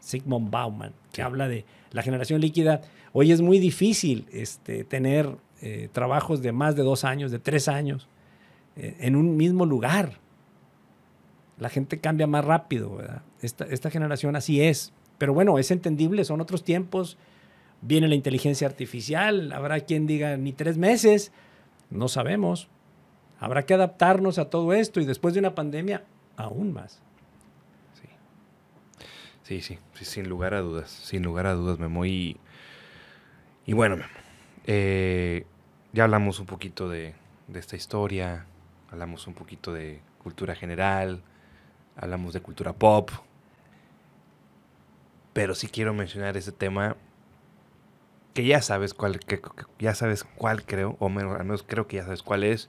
Sigmund 0.00 0.50
Bauman, 0.50 0.94
que 1.12 1.20
habla 1.20 1.46
de 1.46 1.66
la 1.92 2.02
generación 2.02 2.40
líquida, 2.40 2.80
hoy 3.12 3.32
es 3.32 3.42
muy 3.42 3.58
difícil 3.58 4.26
este, 4.32 4.84
tener 4.84 5.36
eh, 5.60 5.90
trabajos 5.92 6.40
de 6.40 6.52
más 6.52 6.74
de 6.74 6.82
dos 6.82 7.04
años, 7.04 7.30
de 7.30 7.38
tres 7.38 7.68
años, 7.68 8.08
eh, 8.76 8.96
en 9.00 9.14
un 9.14 9.36
mismo 9.36 9.66
lugar. 9.66 10.18
La 11.58 11.68
gente 11.68 11.98
cambia 11.98 12.26
más 12.26 12.46
rápido, 12.46 12.96
¿verdad? 12.96 13.22
Esta, 13.42 13.66
esta 13.66 13.90
generación 13.90 14.36
así 14.36 14.62
es. 14.62 14.92
Pero 15.18 15.34
bueno, 15.34 15.58
es 15.58 15.70
entendible, 15.70 16.24
son 16.24 16.40
otros 16.40 16.64
tiempos. 16.64 17.18
Viene 17.80 18.08
la 18.08 18.14
inteligencia 18.14 18.66
artificial, 18.66 19.52
habrá 19.52 19.80
quien 19.80 20.06
diga 20.06 20.36
ni 20.36 20.52
tres 20.52 20.76
meses, 20.76 21.32
no 21.90 22.08
sabemos. 22.08 22.68
Habrá 23.38 23.66
que 23.66 23.74
adaptarnos 23.74 24.38
a 24.38 24.50
todo 24.50 24.72
esto 24.72 25.00
y 25.00 25.04
después 25.04 25.34
de 25.34 25.40
una 25.40 25.54
pandemia, 25.54 26.04
aún 26.36 26.72
más. 26.72 27.00
Sí, 29.44 29.62
sí, 29.62 29.78
sí, 29.94 30.04
sin 30.04 30.28
lugar 30.28 30.54
a 30.54 30.60
dudas, 30.60 30.90
sin 30.90 31.22
lugar 31.22 31.46
a 31.46 31.54
dudas, 31.54 31.78
Memo. 31.78 32.04
Y, 32.04 32.36
y 33.64 33.72
bueno, 33.72 33.96
eh, 34.66 35.46
ya 35.92 36.04
hablamos 36.04 36.40
un 36.40 36.46
poquito 36.46 36.88
de, 36.88 37.14
de 37.46 37.60
esta 37.60 37.76
historia, 37.76 38.44
hablamos 38.90 39.26
un 39.26 39.34
poquito 39.34 39.72
de 39.72 40.02
cultura 40.22 40.54
general, 40.54 41.22
hablamos 41.96 42.34
de 42.34 42.40
cultura 42.40 42.72
pop, 42.72 43.10
pero 45.32 45.54
sí 45.54 45.68
quiero 45.68 45.94
mencionar 45.94 46.36
ese 46.36 46.52
tema 46.52 46.96
que 48.38 48.44
ya 48.44 48.62
sabes 48.62 48.94
cuál, 48.94 49.18
que, 49.18 49.42
ya 49.80 49.96
sabes 49.96 50.22
cuál 50.22 50.64
creo, 50.64 50.94
o 51.00 51.08
menos, 51.08 51.34
al 51.34 51.44
menos 51.44 51.64
creo 51.64 51.88
que 51.88 51.96
ya 51.96 52.04
sabes 52.04 52.22
cuál 52.22 52.44
es, 52.44 52.68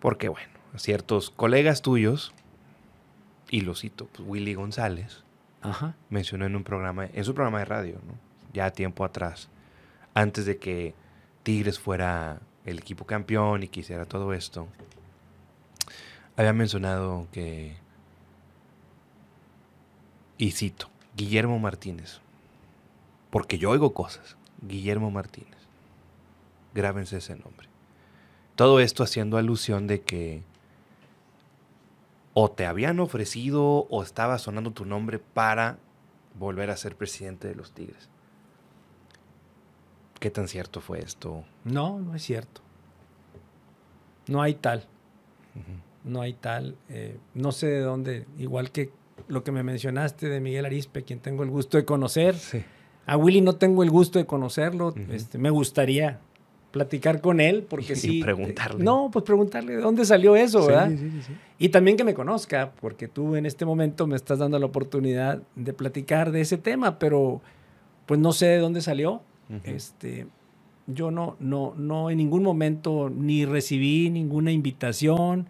porque 0.00 0.28
bueno, 0.28 0.52
ciertos 0.74 1.30
colegas 1.30 1.82
tuyos, 1.82 2.34
y 3.48 3.60
lo 3.60 3.76
cito, 3.76 4.08
pues, 4.08 4.28
Willy 4.28 4.54
González, 4.54 5.22
mencionó 6.10 6.46
en 6.46 6.56
un 6.56 6.64
programa, 6.64 7.06
en 7.06 7.24
su 7.24 7.32
programa 7.32 7.60
de 7.60 7.64
radio, 7.64 8.00
¿no? 8.08 8.14
ya 8.52 8.72
tiempo 8.72 9.04
atrás, 9.04 9.50
antes 10.14 10.46
de 10.46 10.56
que 10.56 10.94
Tigres 11.44 11.78
fuera 11.78 12.40
el 12.64 12.80
equipo 12.80 13.04
campeón 13.04 13.62
y 13.62 13.68
quisiera 13.68 14.04
todo 14.04 14.32
esto, 14.32 14.66
había 16.36 16.52
mencionado 16.52 17.28
que, 17.30 17.76
y 20.38 20.50
cito, 20.50 20.90
Guillermo 21.14 21.60
Martínez, 21.60 22.18
porque 23.30 23.58
yo 23.58 23.70
oigo 23.70 23.94
cosas, 23.94 24.35
Guillermo 24.62 25.10
Martínez. 25.10 25.56
Grábense 26.74 27.18
ese 27.18 27.36
nombre. 27.36 27.68
Todo 28.54 28.80
esto 28.80 29.02
haciendo 29.02 29.36
alusión 29.36 29.86
de 29.86 30.02
que 30.02 30.42
o 32.34 32.50
te 32.50 32.66
habían 32.66 33.00
ofrecido 33.00 33.86
o 33.88 34.02
estaba 34.02 34.38
sonando 34.38 34.70
tu 34.70 34.84
nombre 34.84 35.18
para 35.18 35.78
volver 36.38 36.70
a 36.70 36.76
ser 36.76 36.96
presidente 36.96 37.48
de 37.48 37.54
los 37.54 37.72
Tigres. 37.72 38.10
¿Qué 40.20 40.30
tan 40.30 40.48
cierto 40.48 40.80
fue 40.80 41.00
esto? 41.00 41.44
No, 41.64 41.98
no 41.98 42.14
es 42.14 42.22
cierto. 42.22 42.60
No 44.26 44.42
hay 44.42 44.54
tal. 44.54 44.86
No 46.04 46.20
hay 46.20 46.34
tal. 46.34 46.76
Eh, 46.88 47.18
no 47.34 47.52
sé 47.52 47.68
de 47.68 47.80
dónde, 47.80 48.26
igual 48.38 48.70
que 48.70 48.92
lo 49.28 49.42
que 49.42 49.52
me 49.52 49.62
mencionaste 49.62 50.28
de 50.28 50.40
Miguel 50.40 50.66
Arispe, 50.66 51.04
quien 51.04 51.20
tengo 51.20 51.42
el 51.42 51.50
gusto 51.50 51.78
de 51.78 51.84
conocer. 51.84 52.34
Sí. 52.34 52.64
A 53.06 53.16
Willy 53.16 53.40
no 53.40 53.54
tengo 53.54 53.82
el 53.82 53.90
gusto 53.90 54.18
de 54.18 54.26
conocerlo. 54.26 54.94
este, 55.10 55.38
me 55.38 55.50
gustaría 55.50 56.20
platicar 56.72 57.20
con 57.22 57.40
él 57.40 57.62
porque 57.62 57.96
sí. 57.96 58.20
preguntarle. 58.22 58.84
No, 58.84 59.08
pues 59.10 59.24
preguntarle 59.24 59.76
de 59.76 59.82
dónde 59.82 60.04
salió 60.04 60.36
eso, 60.36 60.66
¿verdad? 60.66 60.90
Sí, 60.90 60.98
sí, 60.98 61.22
sí. 61.26 61.32
Y 61.58 61.68
también 61.70 61.96
que 61.96 62.04
me 62.04 62.12
conozca, 62.12 62.72
porque 62.80 63.08
tú 63.08 63.36
en 63.36 63.46
este 63.46 63.64
momento 63.64 64.06
me 64.06 64.16
estás 64.16 64.40
dando 64.40 64.58
la 64.58 64.66
oportunidad 64.66 65.40
de 65.54 65.72
platicar 65.72 66.32
de 66.32 66.42
ese 66.42 66.58
tema, 66.58 66.98
pero 66.98 67.40
pues 68.04 68.20
no 68.20 68.32
sé 68.32 68.46
de 68.46 68.58
dónde 68.58 68.82
salió. 68.82 69.22
este, 69.64 70.26
yo 70.86 71.10
no, 71.10 71.36
no, 71.40 71.74
no 71.76 72.10
en 72.10 72.18
ningún 72.18 72.42
momento 72.42 73.08
ni 73.08 73.44
recibí 73.44 74.10
ninguna 74.10 74.52
invitación, 74.52 75.48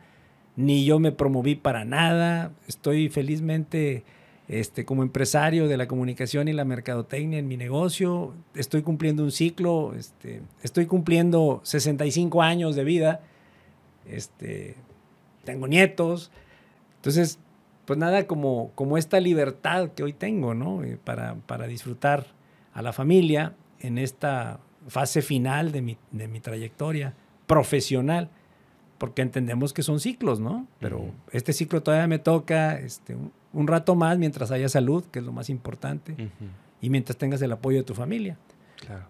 ni 0.55 0.85
yo 0.85 0.99
me 0.99 1.13
promoví 1.13 1.55
para 1.55 1.85
nada. 1.85 2.53
Estoy 2.69 3.09
felizmente 3.09 4.05
este, 4.49 4.85
como 4.85 5.03
empresario 5.03 5.69
de 5.69 5.77
la 5.77 5.89
comunicación 5.89 6.49
y 6.49 6.53
la 6.53 6.65
mercadotecnia 6.65 7.39
en 7.39 7.49
mi 7.49 7.57
negocio. 7.57 8.35
Estoy 8.55 8.83
cumpliendo 8.83 9.23
un 9.23 9.33
ciclo, 9.33 9.95
este, 9.95 10.43
estoy 10.63 10.87
cumpliendo 10.87 11.61
65 11.65 12.43
años 12.43 12.77
de 12.77 12.85
vida. 12.85 13.21
Este, 14.09 14.77
tengo 15.45 15.67
nietos. 15.67 16.31
Entonces, 16.97 17.39
pues 17.87 17.99
nada 17.99 18.27
como, 18.27 18.73
como 18.75 18.99
esta 18.99 19.21
libertad 19.21 19.91
que 19.91 20.03
hoy 20.03 20.13
tengo, 20.13 20.55
¿no? 20.55 20.83
Eh, 20.85 20.99
para, 21.03 21.37
para 21.47 21.67
disfrutar 21.67 22.27
a 22.75 22.83
la 22.83 22.93
familia 22.93 23.55
en 23.81 23.99
esta 23.99 24.61
fase 24.89 25.23
final 25.23 25.73
de 25.73 25.83
mi, 25.83 25.97
de 26.13 26.29
mi 26.29 26.41
trayectoria 26.41 27.15
profesional, 27.47 28.29
porque 28.99 29.23
entendemos 29.23 29.73
que 29.73 29.83
son 29.83 30.01
ciclos, 30.01 30.41
¿no? 30.41 30.67
Pero 30.81 31.11
este 31.33 31.53
ciclo 31.53 31.83
todavía 31.83 32.07
me 32.07 32.19
toca 32.19 32.79
este, 32.79 33.17
un, 33.57 33.67
rato 33.67 33.95
más 33.95 34.19
mientras 34.19 34.51
haya 34.51 34.69
salud, 34.69 35.05
que 35.11 35.19
es 35.19 35.25
lo 35.25 35.33
más 35.33 35.51
importante, 35.51 36.31
y 36.81 36.91
mientras 36.91 37.17
tengas 37.17 37.41
el 37.43 37.53
apoyo 37.53 37.79
de 37.79 37.85
tu 37.85 37.95
familia. 37.95 38.37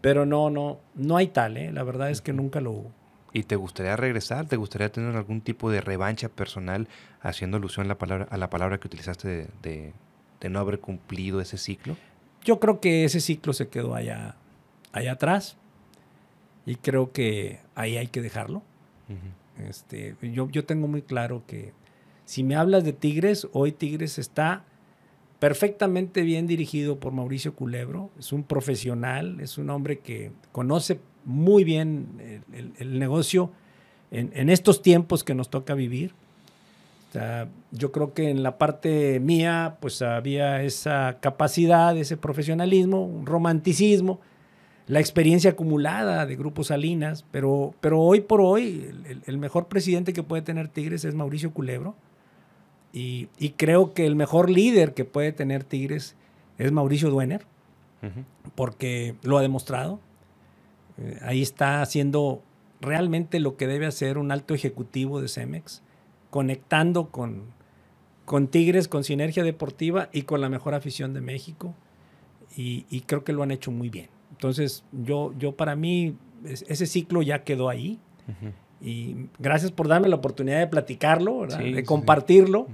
Pero 0.00 0.26
no, 0.26 0.50
no, 0.50 0.78
no 0.94 1.16
hay 1.16 1.28
tal, 1.28 1.56
¿eh? 1.56 1.72
La 1.72 1.82
verdad 1.82 2.10
es 2.10 2.20
que 2.20 2.32
nunca 2.32 2.60
lo 2.60 2.72
hubo. 2.72 2.92
¿Y 3.32 3.42
te 3.42 3.56
gustaría 3.56 3.96
regresar? 3.96 4.46
¿Te 4.46 4.56
gustaría 4.56 4.90
tener 4.90 5.14
algún 5.14 5.42
tipo 5.42 5.70
de 5.70 5.80
revancha 5.80 6.28
personal 6.28 6.88
haciendo 7.20 7.58
alusión 7.58 7.86
a 7.86 7.88
la 7.88 7.98
palabra, 7.98 8.26
a 8.30 8.36
la 8.38 8.48
palabra 8.48 8.78
que 8.78 8.88
utilizaste 8.88 9.48
de, 9.62 9.92
no 10.48 10.58
haber 10.58 10.80
cumplido 10.80 11.40
ese 11.40 11.58
ciclo? 11.58 11.96
Yo 12.44 12.60
creo 12.60 12.80
que 12.80 13.04
ese 13.04 13.20
ciclo 13.20 13.52
se 13.52 13.68
quedó 13.68 13.94
allá, 13.94 14.36
allá 14.92 15.12
atrás 15.12 15.56
y 16.64 16.76
creo 16.76 17.12
que 17.12 17.60
ahí 17.74 17.96
hay 17.96 18.06
que 18.06 18.22
dejarlo. 18.22 18.62
este, 19.58 20.16
yo, 20.22 20.48
yo 20.48 20.64
tengo 20.64 20.88
muy 20.88 21.02
claro 21.02 21.42
que 21.46 21.72
si 22.26 22.42
me 22.42 22.56
hablas 22.56 22.84
de 22.84 22.92
Tigres, 22.92 23.48
hoy 23.52 23.72
Tigres 23.72 24.18
está 24.18 24.64
perfectamente 25.38 26.22
bien 26.22 26.46
dirigido 26.46 26.98
por 26.98 27.12
Mauricio 27.12 27.54
Culebro. 27.54 28.10
Es 28.18 28.32
un 28.32 28.42
profesional, 28.42 29.40
es 29.40 29.58
un 29.58 29.70
hombre 29.70 30.00
que 30.00 30.32
conoce 30.50 31.00
muy 31.24 31.62
bien 31.62 32.42
el, 32.78 32.98
negocio 32.98 33.52
en, 34.10 34.50
estos 34.50 34.82
tiempos 34.82 35.22
que 35.22 35.34
nos 35.34 35.50
toca 35.50 35.74
vivir. 35.74 36.14
yo 37.70 37.92
creo 37.92 38.12
que 38.12 38.28
en 38.28 38.42
la 38.42 38.58
parte 38.58 39.20
mía, 39.20 39.76
pues 39.80 40.02
había 40.02 40.62
esa 40.64 41.18
capacidad, 41.20 41.96
ese 41.96 42.16
profesionalismo, 42.16 43.04
un 43.04 43.24
romanticismo, 43.24 44.20
la 44.88 44.98
experiencia 44.98 45.50
acumulada 45.50 46.26
de 46.26 46.34
Grupo 46.34 46.64
Salinas, 46.64 47.24
pero, 47.30 47.72
pero 47.80 48.00
hoy 48.00 48.20
por 48.20 48.40
hoy 48.40 48.90
el, 49.26 49.38
mejor 49.38 49.68
presidente 49.68 50.12
que 50.12 50.24
puede 50.24 50.42
tener 50.42 50.68
Tigres 50.68 51.04
es 51.04 51.14
Mauricio 51.14 51.52
Culebro. 51.52 51.94
Y, 52.98 53.28
creo 53.58 53.92
que 53.92 54.06
el 54.06 54.16
mejor 54.16 54.48
líder 54.48 54.94
que 54.94 55.04
puede 55.04 55.30
tener 55.30 55.64
Tigres 55.64 56.16
es 56.56 56.72
Mauricio 56.72 57.10
Duener, 57.10 57.44
porque 58.54 59.14
lo 59.22 59.36
ha 59.36 59.42
demostrado. 59.42 60.00
Eh, 60.96 61.18
ahí 61.20 61.42
está 61.42 61.82
haciendo 61.82 62.42
realmente 62.80 63.38
lo 63.38 63.58
que 63.58 63.66
debe 63.66 63.84
hacer 63.84 64.16
un 64.16 64.32
alto 64.32 64.54
ejecutivo 64.54 65.20
de 65.20 65.28
Cemex, 65.28 65.82
conectando 66.30 67.10
con, 67.10 67.42
con 68.24 68.48
Tigres, 68.48 68.88
con 68.88 69.04
Sinergia 69.04 69.42
Deportiva 69.42 70.08
y 70.10 70.22
con 70.22 70.40
la 70.40 70.48
mejor 70.48 70.72
afición 70.72 71.12
de 71.12 71.20
México. 71.20 71.74
Y, 72.56 73.02
creo 73.02 73.24
que 73.24 73.34
lo 73.34 73.42
han 73.42 73.50
hecho 73.50 73.70
muy 73.70 73.90
bien. 73.90 74.08
Entonces, 74.30 74.84
yo, 74.92 75.34
yo 75.38 75.54
para 75.54 75.76
mí, 75.76 76.16
ese 76.44 76.86
ciclo 76.86 77.20
ya 77.20 77.44
quedó 77.44 77.68
ahí. 77.68 78.00
Y 78.80 79.28
gracias 79.38 79.70
por 79.70 79.86
darme 79.86 80.08
la 80.08 80.16
oportunidad 80.16 80.60
de 80.60 80.66
platicarlo, 80.66 81.46
de 81.46 81.84
compartirlo. 81.84 82.68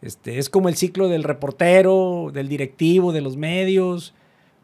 Este, 0.00 0.38
es 0.38 0.48
como 0.48 0.68
el 0.68 0.76
ciclo 0.76 1.08
del 1.08 1.24
reportero, 1.24 2.30
del 2.32 2.48
directivo, 2.48 3.12
de 3.12 3.20
los 3.20 3.36
medios, 3.36 4.14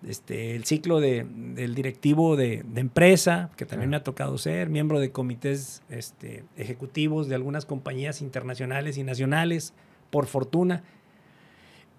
este, 0.07 0.55
el 0.55 0.65
ciclo 0.65 1.01
de, 1.01 1.27
del 1.55 1.75
directivo 1.75 2.37
de, 2.37 2.65
empresa, 2.77 3.51
que 3.57 3.67
también 3.67 3.91
me 3.91 3.97
ha 3.97 4.05
tocado 4.05 4.37
ser, 4.39 4.69
miembro 4.69 5.01
de 5.01 5.11
comités 5.11 5.83
este, 5.89 6.45
ejecutivos 6.57 7.29
de 7.29 7.35
algunas 7.35 7.65
compañías 7.65 8.21
internacionales 8.21 8.99
y 8.99 9.03
nacionales, 9.03 9.73
por 10.11 10.27
fortuna. 10.27 10.85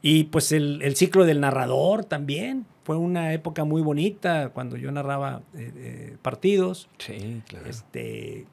Y 0.02 0.26
pues 0.26 0.52
el, 0.52 0.96
ciclo 0.96 1.26
del 1.26 1.40
narrador 1.42 2.06
también. 2.06 2.66
Fue 2.84 2.98
una 2.98 3.34
época 3.34 3.64
muy 3.64 3.82
bonita 3.82 4.50
cuando 4.50 4.78
yo 4.78 4.92
narraba 4.92 5.42
eh, 5.56 5.72
eh, 5.76 6.18
partidos. 6.22 6.88
Sí, 7.00 7.42
claro. 7.48 7.68
Este, 7.68 8.46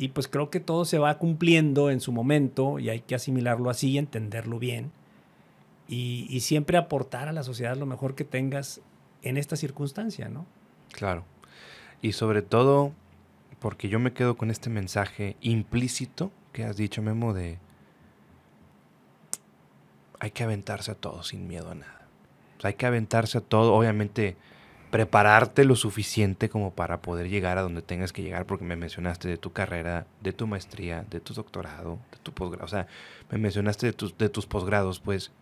y 0.00 0.08
pues 0.08 0.28
creo 0.28 0.48
que 0.48 0.60
todo 0.60 0.86
se 0.86 0.98
va 0.98 1.18
cumpliendo 1.18 1.90
en 1.90 2.00
su 2.00 2.10
momento 2.10 2.78
y 2.78 2.88
hay 2.88 3.00
que 3.00 3.14
asimilarlo 3.14 3.68
así 3.68 3.98
entenderlo 3.98 4.58
bien 4.58 4.92
y, 5.88 6.40
siempre 6.40 6.78
aportar 6.78 7.28
a 7.28 7.32
la 7.32 7.42
sociedad 7.42 7.76
lo 7.76 7.84
mejor 7.84 8.14
que 8.14 8.24
tengas 8.24 8.80
en 9.20 9.36
esta 9.36 9.56
circunstancia, 9.56 10.30
¿no? 10.30 10.46
Claro. 10.92 11.24
Y 12.00 12.12
sobre 12.12 12.40
todo, 12.40 12.92
porque 13.58 13.90
yo 13.90 13.98
me 13.98 14.14
quedo 14.14 14.38
con 14.38 14.50
este 14.50 14.70
mensaje 14.70 15.36
implícito 15.42 16.30
que 16.54 16.64
has 16.64 16.78
dicho, 16.78 17.02
Memo, 17.02 17.34
de 17.34 17.58
hay 20.18 20.30
que 20.30 20.44
aventarse 20.44 20.92
a 20.92 20.94
todo 20.94 21.22
sin 21.24 21.46
miedo 21.46 21.72
a 21.72 21.74
nada. 21.74 22.08
hay 22.62 22.74
que 22.74 22.86
aventarse 22.86 23.36
a 23.36 23.42
todo, 23.42 23.74
obviamente 23.74 24.38
prepararte 24.90 25.64
lo 25.64 25.76
suficiente 25.76 26.48
como 26.48 26.72
para 26.74 27.00
poder 27.00 27.28
llegar 27.28 27.58
a 27.58 27.62
donde 27.62 27.82
tengas 27.82 28.12
que 28.12 28.22
llegar, 28.22 28.46
porque 28.46 28.64
me 28.64 28.76
mencionaste 28.76 29.28
de 29.28 29.36
tu 29.36 29.52
carrera, 29.52 30.06
de 30.20 30.32
tu 30.32 30.46
maestría, 30.46 31.04
de 31.10 31.20
tu 31.20 31.32
doctorado, 31.34 31.98
de 32.12 32.18
tu 32.18 32.32
posgrado, 32.32 32.64
o 32.64 32.68
sea, 32.68 32.86
me 33.30 33.38
mencionaste 33.38 33.86
de 33.86 33.92
tus, 33.92 34.18
de 34.18 34.28
tus 34.28 34.46
posgrados, 34.46 35.00
pues, 35.00 35.32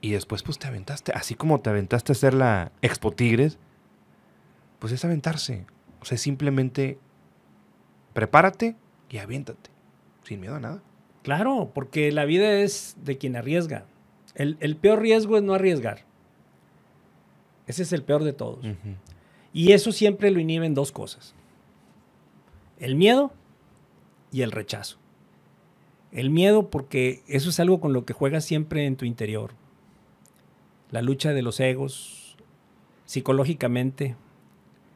y 0.00 0.12
después 0.12 0.42
pues 0.42 0.58
te 0.58 0.68
aventaste, 0.68 1.12
así 1.12 1.34
como 1.34 1.60
te 1.60 1.70
aventaste 1.70 2.12
a 2.12 2.14
hacer 2.14 2.34
la 2.34 2.70
Expo 2.82 3.12
Tigres, 3.12 3.58
pues 4.78 4.92
es 4.92 5.04
aventarse. 5.04 5.66
O 6.00 6.04
sea, 6.04 6.18
simplemente 6.18 6.98
prepárate 8.12 8.76
y 9.10 9.18
aviéntate, 9.18 9.70
sin 10.22 10.40
miedo 10.40 10.54
a 10.54 10.60
nada. 10.60 10.82
Claro, 11.22 11.72
porque 11.74 12.12
la 12.12 12.24
vida 12.24 12.60
es 12.60 12.96
de 13.02 13.18
quien 13.18 13.34
arriesga. 13.34 13.86
El, 14.36 14.76
peor 14.76 15.00
riesgo 15.00 15.36
es 15.36 15.42
no 15.42 15.54
arriesgar. 15.54 16.04
Ese 17.66 17.82
es 17.82 17.92
el 17.92 18.02
peor 18.02 18.24
de 18.24 18.32
todos. 18.32 18.64
Y 19.52 19.72
eso 19.72 19.92
siempre 19.92 20.30
lo 20.30 20.40
inhiben 20.40 20.74
dos 20.74 20.92
cosas. 20.92 21.34
El 22.78 22.94
miedo 22.94 23.32
y 24.30 24.42
el 24.42 24.52
rechazo. 24.52 24.98
El 26.12 26.30
miedo 26.30 26.70
porque 26.70 27.22
eso 27.26 27.50
es 27.50 27.60
algo 27.60 27.80
con 27.80 27.92
lo 27.92 28.04
que 28.04 28.12
juegas 28.12 28.44
siempre 28.44 28.86
en 28.86 28.96
tu 28.96 29.04
interior 29.04 29.54
la 30.90 31.02
lucha 31.02 31.32
de 31.32 31.42
los 31.42 31.60
egos, 31.60 32.36
psicológicamente, 33.04 34.16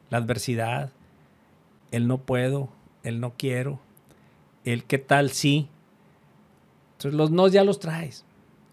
la 0.09 0.17
adversidad, 0.17 0.91
el 1.91 2.07
no 2.07 2.19
puedo, 2.19 2.69
el 3.03 3.19
no 3.19 3.33
quiero, 3.37 3.79
el 4.63 4.83
qué 4.83 4.97
tal 4.97 5.31
sí. 5.31 5.67
Entonces 6.93 7.17
los 7.17 7.31
no 7.31 7.47
ya 7.47 7.63
los 7.63 7.79
traes. 7.79 8.25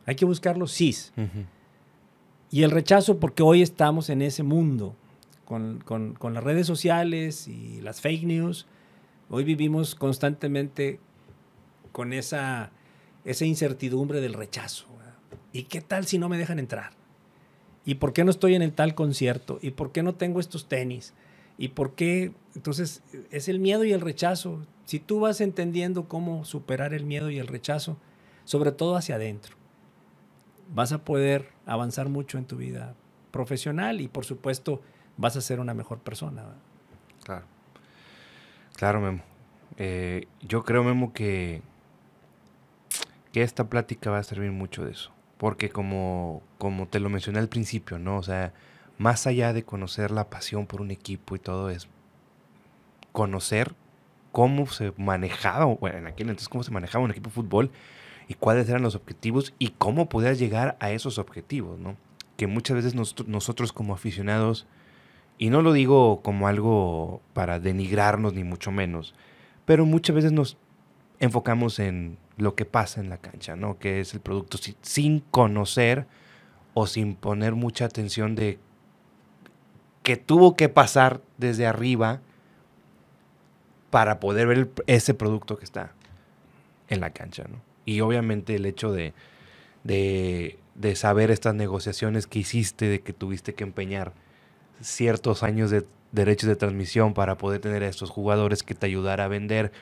Hay 0.06 0.14
que 0.14 0.24
buscar 0.24 0.56
los 0.56 0.72
sís. 0.72 1.12
Y 2.50 2.62
el 2.62 2.70
rechazo 2.70 3.18
porque 3.18 3.42
hoy 3.42 3.60
estamos 3.62 4.08
en 4.08 4.22
ese 4.22 4.42
mundo, 4.42 4.96
con, 5.44 5.80
con, 5.80 6.34
las 6.34 6.44
redes 6.44 6.66
sociales 6.66 7.46
y 7.46 7.80
las 7.80 8.00
fake 8.00 8.24
news. 8.24 8.66
Hoy 9.28 9.44
vivimos 9.44 9.94
constantemente 9.94 10.98
con 11.92 12.12
esa, 12.12 12.70
esa 13.24 13.44
incertidumbre 13.44 14.20
del 14.20 14.34
rechazo. 14.34 14.86
¿Y 15.52 15.64
qué 15.64 15.80
tal 15.80 16.06
si 16.06 16.18
no 16.18 16.28
me 16.28 16.38
dejan 16.38 16.58
entrar? 16.58 16.92
¿Y 17.84 17.96
por 17.96 18.12
qué 18.12 18.24
no 18.24 18.30
estoy 18.30 18.54
en 18.54 18.62
el 18.62 18.72
tal 18.72 18.94
concierto? 18.94 19.58
¿Y 19.62 19.70
por 19.70 19.92
qué 19.92 20.02
no 20.02 20.14
tengo 20.14 20.40
estos 20.40 20.68
tenis? 20.68 21.14
¿Y 21.56 21.68
por 21.68 21.94
qué? 21.94 22.32
Entonces, 22.54 23.02
es 23.30 23.48
el 23.48 23.58
miedo 23.58 23.84
y 23.84 23.92
el 23.92 24.00
rechazo. 24.00 24.66
Si 24.84 25.00
tú 25.00 25.20
vas 25.20 25.40
entendiendo 25.40 26.08
cómo 26.08 26.44
superar 26.44 26.94
el 26.94 27.04
miedo 27.04 27.30
y 27.30 27.38
el 27.38 27.46
rechazo, 27.46 27.98
sobre 28.44 28.72
todo 28.72 28.96
hacia 28.96 29.16
adentro, 29.16 29.56
vas 30.74 30.92
a 30.92 31.04
poder 31.04 31.48
avanzar 31.68 32.08
mucho 32.08 32.38
en 32.38 32.46
tu 32.46 32.56
vida 32.56 32.94
profesional 33.30 34.00
y, 34.00 34.08
por 34.08 34.24
supuesto, 34.24 34.80
vas 35.16 35.36
a 35.36 35.40
ser 35.40 35.60
una 35.60 35.74
mejor 35.74 35.98
persona. 35.98 36.44
Claro. 37.22 37.44
Claro, 38.74 39.00
Memo. 39.00 39.22
Eh, 39.76 40.26
yo 40.40 40.64
creo, 40.64 40.82
Memo, 40.82 41.12
que, 41.12 41.62
que 43.32 43.42
esta 43.42 43.68
plática 43.68 44.10
va 44.10 44.18
a 44.18 44.22
servir 44.22 44.50
mucho 44.50 44.84
de 44.84 44.92
eso. 44.92 45.12
Porque 45.36 45.68
como, 45.68 46.42
como 46.56 46.88
te 46.88 47.00
lo 47.00 47.10
mencioné 47.10 47.38
al 47.38 47.48
principio, 47.48 47.98
¿no? 47.98 48.16
O 48.16 48.22
sea, 48.22 48.54
más 48.96 49.26
allá 49.26 49.52
de 49.52 49.62
conocer 49.62 50.10
la 50.10 50.30
pasión 50.30 50.66
por 50.66 50.80
un 50.80 50.90
equipo 50.90 51.36
y 51.36 51.38
todo 51.38 51.70
es 51.70 51.86
conocer 53.12 53.74
cómo 54.32 54.66
se 54.66 54.92
manejaba, 54.96 55.66
bueno, 55.66 55.98
en 55.98 56.06
aquel 56.06 56.28
entonces 56.28 56.48
cómo 56.48 56.64
se 56.64 56.70
manejaba 56.70 57.04
un 57.04 57.10
equipo 57.10 57.28
de 57.30 57.34
fútbol 57.34 57.70
y 58.28 58.34
cuáles 58.34 58.68
eran 58.68 58.82
los 58.82 58.94
objetivos 58.94 59.54
y 59.58 59.68
cómo 59.78 60.08
podías 60.08 60.38
llegar 60.38 60.76
a 60.80 60.90
esos 60.92 61.18
objetivos, 61.18 61.78
¿no? 61.78 61.96
Que 62.36 62.46
muchas 62.46 62.76
veces 62.76 62.94
nosotros 62.94 63.72
como 63.72 63.94
aficionados, 63.94 64.66
y 65.38 65.50
no 65.50 65.62
lo 65.62 65.72
digo 65.72 66.20
como 66.22 66.46
algo 66.46 67.22
para 67.32 67.58
denigrarnos 67.58 68.34
ni 68.34 68.44
mucho 68.44 68.70
menos, 68.70 69.14
pero 69.64 69.86
muchas 69.86 70.14
veces 70.14 70.32
nos 70.32 70.58
enfocamos 71.20 71.78
en 71.78 72.18
lo 72.36 72.54
que 72.54 72.64
pasa 72.64 73.00
en 73.00 73.08
la 73.08 73.18
cancha, 73.18 73.56
¿no? 73.56 73.78
Que 73.78 74.00
es 74.00 74.14
el 74.14 74.20
producto 74.20 74.58
sin 74.82 75.20
conocer 75.20 76.06
o 76.74 76.86
sin 76.86 77.14
poner 77.14 77.54
mucha 77.54 77.86
atención 77.86 78.34
de 78.34 78.58
que 80.02 80.16
tuvo 80.16 80.54
que 80.54 80.68
pasar 80.68 81.22
desde 81.38 81.66
arriba 81.66 82.20
para 83.90 84.20
poder 84.20 84.46
ver 84.46 84.70
ese 84.86 85.14
producto 85.14 85.56
que 85.56 85.64
está 85.64 85.92
en 86.88 87.00
la 87.00 87.10
cancha, 87.10 87.44
¿no? 87.48 87.67
Y 87.88 88.02
obviamente 88.02 88.54
el 88.54 88.66
hecho 88.66 88.92
de, 88.92 89.14
de, 89.82 90.58
de, 90.74 90.94
saber 90.94 91.30
estas 91.30 91.54
negociaciones 91.54 92.26
que 92.26 92.40
hiciste, 92.40 92.86
de 92.86 93.00
que 93.00 93.14
tuviste 93.14 93.54
que 93.54 93.64
empeñar 93.64 94.12
ciertos 94.82 95.42
años 95.42 95.70
de 95.70 95.86
derechos 96.12 96.48
de 96.48 96.56
transmisión 96.56 97.14
para 97.14 97.38
poder 97.38 97.62
tener 97.62 97.82
a 97.82 97.88
estos 97.88 98.10
jugadores 98.10 98.62
que 98.62 98.74
te 98.74 98.84
ayudara 98.84 99.24
a 99.24 99.28
vender, 99.28 99.72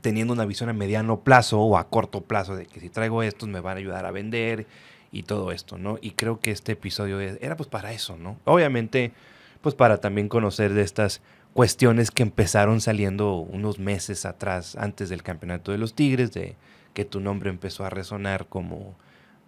teniendo 0.00 0.32
una 0.34 0.46
visión 0.46 0.68
a 0.68 0.72
mediano 0.72 1.20
plazo 1.20 1.60
o 1.60 1.78
a 1.78 1.88
corto 1.88 2.22
plazo 2.22 2.56
de 2.56 2.66
que 2.66 2.80
si 2.80 2.88
traigo 2.88 3.22
estos 3.22 3.48
me 3.48 3.60
van 3.60 3.76
a 3.76 3.78
ayudar 3.78 4.04
a 4.04 4.10
vender 4.10 4.66
y 5.12 5.22
todo 5.22 5.52
esto, 5.52 5.78
¿no? 5.78 5.98
Y 6.02 6.12
creo 6.12 6.40
que 6.40 6.50
este 6.50 6.72
episodio 6.72 7.20
era 7.20 7.56
pues 7.56 7.68
para 7.68 7.92
eso, 7.92 8.16
¿no? 8.16 8.36
Obviamente, 8.46 9.12
pues 9.60 9.76
para 9.76 9.98
también 9.98 10.28
conocer 10.28 10.74
de 10.74 10.82
estas 10.82 11.20
cuestiones 11.54 12.10
que 12.10 12.22
empezaron 12.22 12.80
saliendo 12.80 13.36
unos 13.36 13.78
meses 13.78 14.24
atrás, 14.24 14.76
antes 14.76 15.08
del 15.08 15.22
campeonato 15.22 15.72
de 15.72 15.78
los 15.78 15.94
Tigres, 15.94 16.32
de 16.32 16.56
que 16.94 17.04
tu 17.04 17.20
nombre 17.20 17.50
empezó 17.50 17.84
a 17.84 17.90
resonar 17.90 18.46
como, 18.46 18.96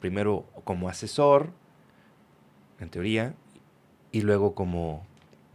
primero 0.00 0.46
como 0.64 0.88
asesor, 0.88 1.50
en 2.80 2.90
teoría, 2.90 3.34
y 4.12 4.20
luego 4.20 4.54
como 4.54 5.06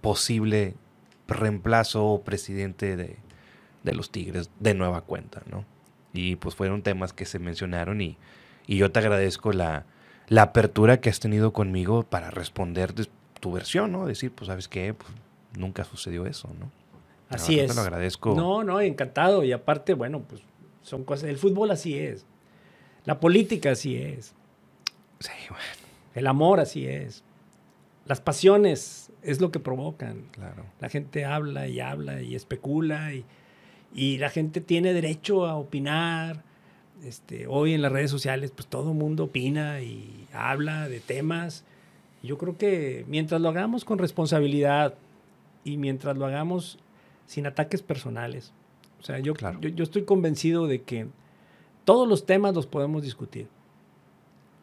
posible 0.02 0.76
reemplazo 1.28 2.06
o 2.06 2.24
presidente 2.24 2.96
de, 2.96 3.18
de 3.84 3.94
los 3.94 4.12
Tigres 4.12 4.50
de 4.60 4.74
nueva 4.74 5.02
cuenta, 5.02 5.42
¿no? 5.50 5.66
Y 6.14 6.36
pues 6.38 6.56
fueron 6.56 6.82
temas 6.82 7.14
que 7.14 7.26
se 7.26 7.38
mencionaron 7.38 8.02
y, 8.02 8.18
y 8.66 8.78
yo 8.78 8.92
te 8.92 9.00
agradezco 9.00 9.54
la, 9.54 9.86
la, 10.28 10.42
apertura 10.42 11.00
que 11.00 11.10
has 11.10 11.20
tenido 11.20 11.54
conmigo 11.54 12.04
para 12.04 12.32
responder 12.32 12.94
tu 13.40 13.52
versión, 13.52 13.92
¿no? 13.92 14.08
Decir, 14.08 14.32
pues, 14.32 14.48
¿sabes 14.48 14.68
qué? 14.68 14.96
Pues, 14.96 15.12
nunca 15.58 15.84
sucedió 15.84 16.26
eso, 16.26 16.50
¿no? 16.60 16.72
Así 17.30 17.60
es. 17.60 17.70
Te 17.70 17.76
lo 17.76 17.82
agradezco. 17.82 18.34
No, 18.36 18.64
no, 18.64 18.82
encantado. 18.82 19.44
Y 19.44 19.52
aparte, 19.52 19.94
bueno, 19.94 20.22
pues 20.28 20.42
son 20.82 21.04
cosas. 21.04 21.30
El 21.30 21.38
fútbol 21.38 21.72
así 21.72 21.98
es. 21.98 22.26
La 23.06 23.20
política 23.20 23.72
así 23.72 23.96
es. 23.96 24.34
Sí, 25.20 25.32
bueno. 25.50 25.64
El 26.16 26.28
amor 26.28 26.60
así 26.60 26.88
es. 26.88 27.24
Las 28.06 28.20
pasiones 28.20 29.12
es 29.22 29.40
lo 29.40 29.52
que 29.52 29.60
provocan. 29.60 30.26
Claro. 30.32 30.66
La 30.80 30.90
gente 30.90 31.26
habla 31.26 31.68
y 31.68 31.80
habla 31.80 32.22
y 32.22 32.36
especula 32.36 33.14
y, 33.14 33.26
y 33.94 34.18
la 34.18 34.30
gente 34.30 34.62
tiene 34.62 34.94
derecho 34.94 35.46
a 35.46 35.56
opinar. 35.56 36.44
Este, 37.04 37.48
hoy 37.48 37.74
en 37.74 37.82
las 37.82 37.92
redes 37.92 38.12
sociales, 38.12 38.52
pues 38.52 38.68
todo 38.68 38.92
el 38.92 38.98
mundo 38.98 39.26
opina 39.26 39.82
y 39.82 40.28
habla 40.34 40.90
de 40.90 41.00
temas. 41.00 41.64
Yo 42.24 42.38
creo 42.38 42.58
que 42.58 43.06
mientras 43.08 43.40
lo 43.40 43.50
hagamos 43.50 43.86
con 43.86 44.00
responsabilidad 44.00 44.96
y 45.64 45.78
mientras 45.78 46.18
lo 46.18 46.26
hagamos 46.26 46.80
sin 47.26 47.46
ataques 47.46 47.82
personales, 47.82 48.54
o 49.00 49.04
sea, 49.04 49.20
yo, 49.20 49.34
yo, 49.62 49.70
yo 49.70 49.84
estoy 49.84 50.04
convencido 50.04 50.68
de 50.68 50.82
que 50.82 51.08
todos 51.86 52.08
los 52.08 52.26
temas 52.26 52.54
los 52.54 52.68
podemos 52.68 53.02
discutir. 53.02 53.48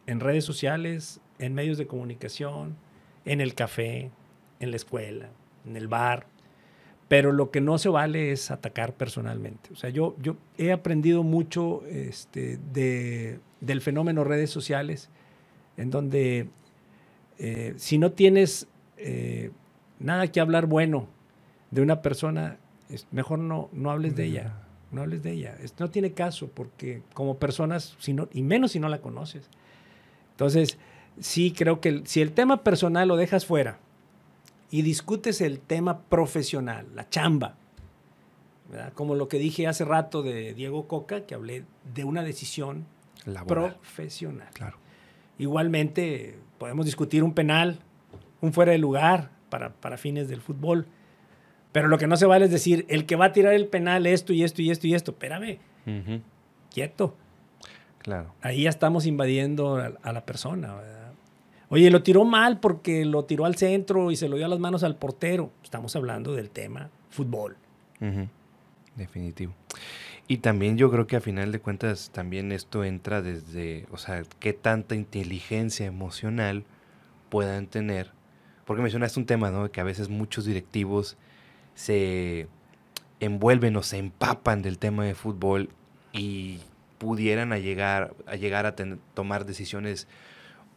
En 0.05 0.19
redes 0.19 0.45
sociales, 0.45 1.19
en 1.39 1.53
medios 1.53 1.77
de 1.77 1.87
comunicación, 1.87 2.75
en 3.25 3.41
el 3.41 3.53
café, 3.55 4.11
en 4.59 4.71
la 4.71 4.77
escuela, 4.77 5.29
en 5.65 5.75
el 5.75 5.87
bar. 5.87 6.27
Pero 7.07 7.31
lo 7.31 7.51
que 7.51 7.61
no 7.61 7.77
se 7.77 7.89
vale 7.89 8.31
es 8.31 8.51
atacar 8.51 8.93
personalmente. 8.93 9.71
O 9.73 9.75
sea, 9.75 9.89
yo, 9.89 10.15
yo 10.21 10.35
he 10.57 10.71
aprendido 10.71 11.23
mucho 11.23 11.83
este, 11.87 12.59
de, 12.73 13.39
del 13.61 13.81
fenómeno 13.81 14.23
redes 14.23 14.49
sociales, 14.49 15.09
en 15.77 15.89
donde 15.89 16.49
eh, 17.37 17.73
si 17.77 17.97
no 17.97 18.11
tienes 18.11 18.67
eh, 18.97 19.51
nada 19.99 20.27
que 20.27 20.39
hablar 20.39 20.65
bueno 20.65 21.07
de 21.71 21.81
una 21.81 22.01
persona, 22.01 22.57
es 22.89 23.07
mejor 23.11 23.39
no, 23.39 23.69
no 23.73 23.91
hables 23.91 24.15
de 24.15 24.25
ella. 24.25 24.53
No 24.91 25.01
hables 25.01 25.21
de 25.21 25.33
ella. 25.33 25.57
no 25.79 25.89
tiene 25.89 26.13
caso, 26.13 26.49
porque 26.53 27.01
como 27.13 27.37
personas, 27.37 27.95
si 27.99 28.15
y 28.31 28.41
menos 28.41 28.71
si 28.71 28.79
no 28.79 28.87
la 28.87 28.99
conoces. 28.99 29.49
Entonces, 30.31 30.77
sí 31.19 31.51
creo 31.51 31.81
que 31.81 32.03
si 32.05 32.21
el 32.21 32.31
tema 32.31 32.63
personal 32.63 33.07
lo 33.07 33.17
dejas 33.17 33.45
fuera, 33.45 33.79
y 34.69 34.81
discutes 34.81 35.41
el 35.41 35.59
tema 35.59 36.01
profesional, 36.03 36.87
la 36.93 37.09
chamba. 37.09 37.55
Como 38.95 39.15
lo 39.15 39.29
que 39.29 39.39
dije 39.39 39.65
hace 39.65 39.85
rato 39.85 40.23
de 40.23 40.53
Diego 40.53 40.87
Coca, 40.87 41.25
que 41.25 41.35
hablé 41.35 41.63
de 41.93 42.03
una 42.03 42.21
decisión 42.21 42.85
profesional. 43.47 44.49
Claro. 44.53 44.77
Igualmente, 45.39 46.37
podemos 46.57 46.85
discutir 46.85 47.23
un 47.23 47.33
penal, 47.33 47.79
un 48.41 48.51
fuera 48.51 48.73
de 48.73 48.77
lugar 48.77 49.36
para, 49.49 49.73
para 49.73 49.97
fines 49.97 50.27
del 50.27 50.41
fútbol. 50.41 50.87
Pero 51.71 51.87
lo 51.87 51.97
que 51.97 52.07
no 52.07 52.17
se 52.17 52.25
vale 52.25 52.45
es 52.45 52.51
decir, 52.51 52.85
el 52.89 53.05
que 53.05 53.15
va 53.15 53.25
a 53.25 53.31
tirar 53.33 53.53
el 53.53 53.67
penal, 53.67 54.05
esto 54.05 54.33
y 54.33 54.43
esto 54.43 54.61
y 54.61 54.71
esto 54.71 54.87
y 54.87 54.93
esto. 54.93 55.11
Espérame, 55.11 55.59
quieto. 56.73 57.15
Claro. 57.99 58.33
Ahí 58.41 58.63
ya 58.63 58.69
estamos 58.69 59.05
invadiendo 59.05 59.77
a, 59.77 59.93
a 60.01 60.13
la 60.13 60.25
persona. 60.25 60.75
¿verdad? 60.75 61.11
Oye, 61.69 61.91
lo 61.91 62.01
tiró 62.01 62.23
mal 62.23 62.59
porque 62.59 63.03
lo 63.03 63.25
tiró 63.25 63.45
al 63.45 63.55
centro 63.55 64.11
y 64.11 64.15
se 64.15 64.29
lo 64.29 64.37
dio 64.37 64.45
a 64.45 64.49
las 64.49 64.59
manos 64.59 64.83
al 64.83 64.95
portero. 64.95 65.51
Estamos 65.63 65.95
hablando 65.95 66.33
del 66.33 66.49
tema 66.49 66.89
fútbol. 67.09 67.57
Definitivo. 68.95 69.53
Y 70.27 70.37
también 70.37 70.77
yo 70.77 70.89
creo 70.91 71.07
que 71.07 71.15
a 71.15 71.21
final 71.21 71.51
de 71.51 71.59
cuentas 71.59 72.09
también 72.11 72.51
esto 72.51 72.83
entra 72.83 73.21
desde, 73.21 73.85
o 73.91 73.97
sea, 73.97 74.23
qué 74.39 74.53
tanta 74.53 74.95
inteligencia 74.95 75.85
emocional 75.85 76.63
puedan 77.29 77.67
tener. 77.67 78.11
Porque 78.67 78.81
mencionaste 78.81 79.17
un 79.17 79.25
tema, 79.25 79.49
¿no? 79.49 79.71
Que 79.71 79.79
a 79.79 79.85
veces 79.85 80.09
muchos 80.09 80.43
directivos 80.43 81.15
se 81.73 82.47
envuelven 83.21 83.77
o 83.77 83.81
se 83.81 83.97
empapan 83.97 84.61
del 84.61 84.77
tema 84.77 85.05
de 85.05 85.15
fútbol 85.15 85.69
y 86.11 86.59
pudieran 86.97 87.49
llegar 87.61 88.13
a, 88.25 88.35
llegar 88.35 88.65
a 88.65 88.75
tomar 89.13 89.45
decisiones 89.45 90.05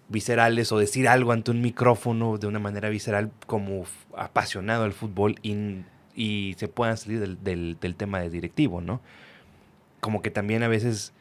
viscerales 0.09 0.70
o 0.70 0.78
decir 0.78 1.09
algo 1.09 1.32
ante 1.32 1.51
un 1.51 1.62
micrófono 1.62 2.38
de 2.38 2.47
una 2.47 2.61
manera 2.61 2.88
visceral 2.91 3.32
como 3.49 3.84
apasionado 4.16 4.84
al 4.84 4.93
fútbol 4.93 5.34
y, 5.43 5.82
y 6.14 6.55
se 6.59 6.68
puedan 6.68 6.97
salir 6.97 7.18
del, 7.18 7.76
del, 7.80 7.97
tema 7.97 8.20
de 8.20 8.30
directivo, 8.30 8.80
¿no? 8.80 9.01
Como 9.99 10.22
que 10.22 10.30
también 10.30 10.62
a 10.62 10.68
veces 10.68 11.12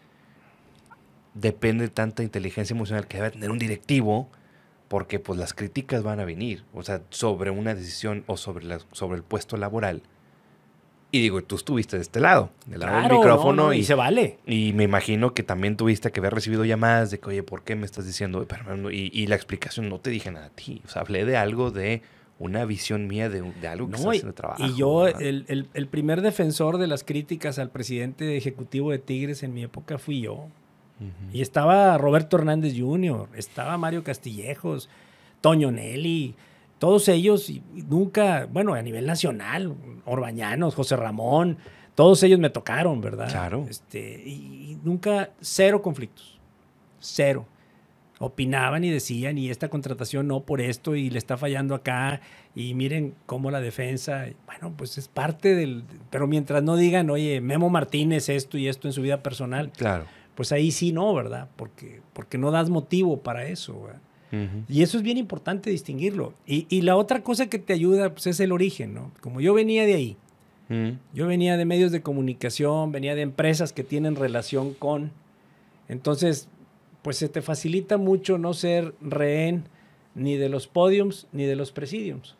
depende 1.34 1.86
de 1.86 1.90
tanta 1.90 2.22
inteligencia 2.22 2.76
emocional 2.76 3.08
que 3.08 3.18
debe 3.18 3.32
tener 3.32 3.50
un 3.50 3.58
directivo 3.58 4.30
porque 4.90 5.20
pues 5.20 5.40
las 5.40 5.54
críticas 5.54 6.04
van 6.04 6.20
a 6.20 6.26
venir, 6.26 6.66
o 6.74 6.84
sea, 6.84 7.02
sobre 7.10 7.52
una 7.52 7.74
decisión 7.74 8.26
o 8.28 8.36
sobre, 8.36 8.66
la, 8.66 8.80
sobre 8.92 9.16
el 9.16 9.24
puesto 9.24 9.56
laboral 9.56 10.04
y 11.12 11.22
digo, 11.22 11.42
tú 11.44 11.56
estuviste 11.56 11.96
de 11.96 12.04
este 12.04 12.20
lado, 12.20 12.52
del 12.68 12.82
lado 12.82 13.02
del 13.02 13.18
micrófono. 13.18 13.74
y, 13.74 13.84
se 13.84 13.96
vale. 13.96 14.38
Y 14.46 14.74
me 14.74 14.84
imagino 14.84 15.34
que 15.34 15.42
también 15.42 15.76
tuviste 15.76 16.12
que 16.12 16.20
haber 16.20 16.36
recibido 16.36 16.66
llamadas 16.66 17.10
de 17.10 17.20
que, 17.20 17.30
oye, 17.30 17.44
¿por 17.44 17.64
qué 17.64 17.76
me 17.76 17.86
estás 17.86 18.06
diciendo? 18.06 18.46
Y, 18.92 19.10
y 19.20 19.26
la 19.26 19.36
explicación 19.36 19.90
no 19.90 20.00
te 20.00 20.12
dije 20.12 20.30
nada 20.30 20.48
a 20.48 20.50
ti. 20.50 20.84
O 20.86 20.90
sea, 20.90 21.02
hablé 21.02 21.26
de 21.26 21.36
algo 21.36 21.72
de 21.72 22.04
una 22.38 22.64
visión 22.66 23.08
mía 23.08 23.28
de, 23.28 23.42
de 23.42 23.68
algo 23.68 23.90
que 23.90 24.00
no, 24.02 24.12
haciendo 24.12 24.34
trabajo. 24.34 24.64
Y 24.64 24.76
yo, 24.78 25.08
el, 25.08 25.46
el, 25.48 25.68
el, 25.74 25.88
primer 25.88 26.22
defensor 26.22 26.78
de 26.78 26.86
las 26.86 27.04
críticas 27.04 27.58
al 27.58 27.72
presidente 27.72 28.38
ejecutivo 28.38 28.92
de 28.92 29.00
Tigres 29.00 29.42
en 29.42 29.54
mi 29.54 29.64
época 29.64 29.98
fui 29.98 30.22
yo. 30.22 30.48
Y 31.32 31.42
estaba 31.42 31.98
Roberto 31.98 32.38
Hernández 32.38 32.74
Jr., 32.78 33.30
estaba 33.36 33.78
Mario 33.78 34.04
Castillejos, 34.04 34.90
Toño 35.42 35.72
Nelly, 35.72 36.36
todos 36.80 37.08
ellos, 37.10 37.50
y 37.50 37.62
nunca, 37.74 38.48
bueno, 38.52 38.74
a 38.74 38.82
nivel 38.82 39.06
nacional, 39.06 39.76
Orbañanos, 40.06 40.76
José 40.76 40.96
Ramón, 40.96 41.58
todos 41.96 42.24
ellos 42.24 42.40
me 42.40 42.50
tocaron, 42.50 43.02
¿verdad? 43.02 43.30
Claro. 43.30 43.66
Este, 43.70 44.24
y, 44.26 44.78
nunca, 44.84 45.32
cero 45.42 45.82
conflictos, 45.82 46.40
cero. 47.00 47.46
Opinaban 48.22 48.84
y 48.84 48.90
decían, 48.90 49.38
y 49.38 49.50
esta 49.50 49.70
contratación 49.70 50.28
no 50.28 50.42
por 50.42 50.62
esto, 50.62 50.96
y 50.96 51.10
le 51.10 51.18
está 51.18 51.38
fallando 51.38 51.76
acá, 51.76 52.22
y 52.56 52.74
miren 52.74 53.16
cómo 53.26 53.52
la 53.52 53.62
defensa, 53.62 54.28
bueno, 54.46 54.74
pues 54.76 54.98
es 54.98 55.08
parte 55.08 55.56
del, 55.56 55.84
pero 56.10 56.28
mientras 56.28 56.64
no 56.64 56.76
digan, 56.76 57.10
oye, 57.10 57.40
Memo 57.42 57.70
Martínez 57.70 58.30
esto 58.30 58.58
y 58.58 58.68
esto 58.68 58.88
en 58.88 58.94
su 58.94 59.02
vida 59.02 59.22
personal, 59.24 59.72
claro. 59.72 60.06
Pues 60.40 60.54
ahí 60.54 60.72
sí 60.72 60.94
no, 60.94 61.14
¿verdad? 61.14 61.50
Porque, 61.58 62.00
porque 62.14 62.38
no 62.38 62.50
das 62.52 62.70
motivo 62.70 63.20
para 63.20 63.46
eso. 63.48 63.90
Y 64.68 64.84
eso 64.84 64.98
es 64.98 65.04
bien 65.04 65.18
importante 65.18 65.70
distinguirlo. 65.70 66.34
Y, 66.46 66.82
la 66.84 66.96
otra 66.96 67.24
cosa 67.24 67.50
que 67.50 67.60
te 67.60 67.74
ayuda 67.74 68.14
pues, 68.14 68.28
es 68.28 68.40
el 68.40 68.54
origen, 68.54 68.94
¿no? 68.94 69.12
Como 69.22 69.42
yo 69.42 69.54
venía 69.54 69.86
de 69.86 69.96
ahí, 69.96 70.18
Mm. 70.70 70.92
Yo 71.14 71.28
venía 71.28 71.58
de 71.58 71.66
medios 71.66 71.92
de 71.92 72.02
comunicación, 72.02 72.92
venía 72.92 73.16
de 73.16 73.22
empresas 73.22 73.74
que 73.74 73.84
tienen 73.84 74.16
relación 74.16 74.74
con. 74.74 75.12
Entonces, 75.88 76.48
pues 77.02 77.18
se 77.18 77.28
te 77.28 77.42
facilita 77.42 77.98
mucho 77.98 78.38
no 78.38 78.54
ser 78.54 78.94
rehén 79.02 79.66
ni 80.14 80.38
de 80.38 80.48
los 80.48 80.68
podiums 80.68 81.28
ni 81.32 81.46
de 81.46 81.56
los 81.56 81.72
presidiums. 81.72 82.36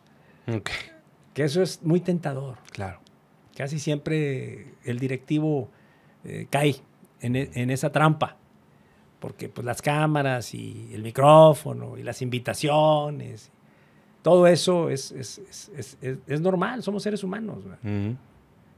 Que 1.34 1.44
eso 1.44 1.62
es 1.62 1.82
muy 1.82 2.00
tentador. 2.00 2.58
Claro. 2.72 3.00
Casi 3.56 3.78
siempre 3.78 4.74
el 4.84 4.98
directivo 4.98 5.68
eh, 6.24 6.46
cae 6.50 6.76
en, 7.20 7.36
e, 7.36 7.50
en, 7.54 7.70
esa 7.70 7.90
trampa. 7.90 8.36
Porque 9.18 9.48
pues 9.48 9.64
las 9.64 9.82
cámaras 9.82 10.54
y 10.54 10.90
el 10.92 11.02
micrófono 11.02 11.98
y 11.98 12.02
las 12.02 12.22
invitaciones 12.22 13.52
todo 14.22 14.46
eso 14.46 14.90
es, 14.90 15.12
es, 15.12 16.40
normal, 16.40 16.82
somos 16.82 17.02
seres 17.02 17.24
humanos. 17.24 17.64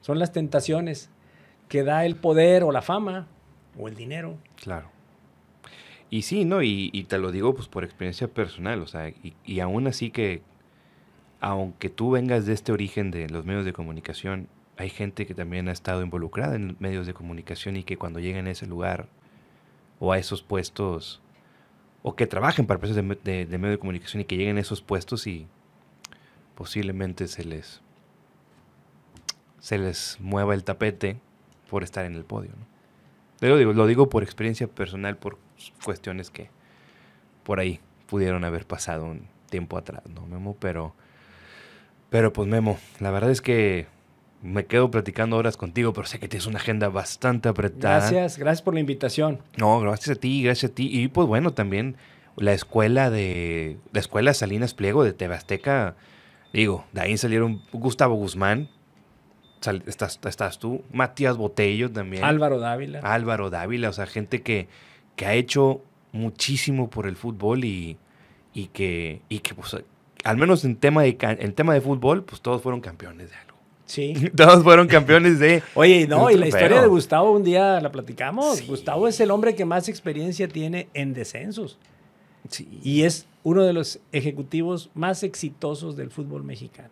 Son 0.00 0.18
las 0.18 0.32
tentaciones 0.32 1.10
que 1.68 1.82
da 1.82 2.04
el 2.04 2.16
poder 2.16 2.62
o 2.62 2.72
la 2.72 2.82
fama 2.82 3.26
o 3.78 3.88
el 3.88 3.94
dinero. 3.96 4.38
Claro. 4.56 4.90
Y 6.10 6.22
sí, 6.22 6.44
¿no? 6.44 6.62
Y, 6.62 7.06
te 7.08 7.18
lo 7.18 7.32
digo 7.32 7.54
pues 7.54 7.68
por 7.68 7.84
experiencia 7.84 8.28
personal, 8.28 8.82
o 8.82 8.86
sea, 8.86 9.08
y, 9.08 9.34
y, 9.44 9.60
aún 9.60 9.86
así 9.86 10.10
que, 10.10 10.42
aunque 11.40 11.88
tú 11.88 12.10
vengas 12.10 12.46
de 12.46 12.52
este 12.52 12.70
origen 12.70 13.10
de 13.10 13.28
los 13.28 13.44
medios 13.44 13.64
de 13.64 13.72
comunicación, 13.72 14.48
hay 14.76 14.90
gente 14.90 15.26
que 15.26 15.34
también 15.34 15.68
ha 15.68 15.72
estado 15.72 16.02
involucrada 16.02 16.56
en 16.56 16.76
medios 16.78 17.06
de 17.06 17.14
comunicación 17.14 17.76
y 17.76 17.84
que 17.84 17.96
cuando 17.96 18.20
llegan 18.20 18.46
a 18.46 18.50
ese 18.50 18.66
lugar 18.66 19.08
o 20.00 20.12
a 20.12 20.18
esos 20.18 20.42
puestos 20.42 21.20
o 22.02 22.16
que 22.16 22.26
trabajen 22.26 22.66
para 22.66 22.76
empresas 22.76 22.96
de, 22.96 23.46
de, 23.46 23.58
medio 23.58 23.72
de 23.72 23.78
comunicación 23.78 24.22
y 24.22 24.24
que 24.24 24.36
lleguen 24.36 24.56
a 24.56 24.60
esos 24.60 24.82
puestos 24.82 25.26
y 25.26 25.46
posiblemente 26.56 27.28
se 27.28 27.44
les 27.44 27.80
se 29.60 29.78
les 29.78 30.18
mueva 30.20 30.54
el 30.54 30.64
tapete 30.64 31.20
por 31.70 31.84
estar 31.84 32.04
en 32.04 32.14
el 32.14 32.24
podio. 32.24 32.50
¿no? 32.50 33.48
Lo, 33.48 33.56
digo, 33.56 33.72
lo 33.72 33.86
digo 33.86 34.08
por 34.08 34.24
experiencia 34.24 34.66
personal, 34.66 35.16
por 35.16 35.38
cuestiones 35.84 36.30
que 36.30 36.50
por 37.44 37.60
ahí 37.60 37.80
pudieron 38.08 38.44
haber 38.44 38.66
pasado 38.66 39.04
un 39.04 39.28
tiempo 39.50 39.78
atrás, 39.78 40.02
¿no, 40.08 40.26
Memo? 40.26 40.56
Pero, 40.58 40.94
pero 42.10 42.32
pues 42.32 42.48
Memo, 42.48 42.78
la 42.98 43.12
verdad 43.12 43.30
es 43.30 43.40
que 43.40 43.86
me 44.42 44.66
quedo 44.66 44.90
platicando 44.90 45.36
horas 45.36 45.56
contigo, 45.56 45.92
pero 45.92 46.06
sé 46.06 46.18
que 46.18 46.28
tienes 46.28 46.46
una 46.46 46.58
agenda 46.58 46.88
bastante 46.88 47.48
apretada. 47.48 48.00
Gracias, 48.00 48.38
gracias 48.38 48.62
por 48.62 48.74
la 48.74 48.80
invitación. 48.80 49.40
No, 49.56 49.80
gracias 49.80 50.16
a 50.16 50.20
ti, 50.20 50.42
gracias 50.42 50.72
a 50.72 50.74
ti. 50.74 50.88
Y 50.92 51.08
pues 51.08 51.28
bueno, 51.28 51.52
también 51.52 51.96
la 52.36 52.52
escuela 52.52 53.10
de 53.10 53.78
la 53.92 54.00
escuela 54.00 54.34
Salinas 54.34 54.74
Pliego 54.74 55.04
de 55.04 55.12
Tebasteca, 55.12 55.94
digo, 56.52 56.84
de 56.92 57.02
ahí 57.02 57.16
salieron 57.16 57.62
Gustavo 57.72 58.14
Guzmán, 58.16 58.68
estás, 59.86 60.18
estás 60.24 60.58
tú, 60.58 60.82
Matías 60.92 61.36
Botello 61.36 61.90
también. 61.90 62.24
Álvaro 62.24 62.58
Dávila. 62.58 63.00
Álvaro 63.00 63.50
Dávila, 63.50 63.90
o 63.90 63.92
sea, 63.92 64.06
gente 64.06 64.42
que, 64.42 64.68
que 65.14 65.26
ha 65.26 65.34
hecho 65.34 65.82
muchísimo 66.12 66.90
por 66.90 67.06
el 67.06 67.16
fútbol 67.16 67.64
y, 67.64 67.96
y 68.52 68.66
que, 68.66 69.22
y 69.28 69.38
que 69.38 69.54
pues, 69.54 69.76
al 70.24 70.36
menos 70.36 70.64
en 70.64 70.76
tema, 70.76 71.02
de, 71.02 71.16
en 71.20 71.54
tema 71.54 71.74
de 71.74 71.80
fútbol, 71.80 72.24
pues 72.24 72.40
todos 72.40 72.62
fueron 72.62 72.80
campeones 72.80 73.30
de 73.30 73.36
algo. 73.36 73.51
Sí. 73.86 74.14
Todos 74.36 74.62
fueron 74.62 74.88
campeones 74.88 75.38
de. 75.38 75.62
Oye, 75.74 76.06
no, 76.06 76.30
y 76.30 76.36
la 76.36 76.48
historia 76.48 76.80
de 76.80 76.86
Gustavo 76.86 77.32
un 77.32 77.44
día 77.44 77.80
la 77.80 77.92
platicamos. 77.92 78.66
Gustavo 78.66 79.08
es 79.08 79.20
el 79.20 79.30
hombre 79.30 79.54
que 79.54 79.64
más 79.64 79.88
experiencia 79.88 80.48
tiene 80.48 80.88
en 80.94 81.14
descensos. 81.14 81.78
Sí. 82.48 82.80
Y 82.82 83.02
es 83.02 83.26
uno 83.42 83.62
de 83.64 83.72
los 83.72 84.00
ejecutivos 84.12 84.90
más 84.94 85.22
exitosos 85.22 85.96
del 85.96 86.10
fútbol 86.10 86.44
mexicano. 86.44 86.90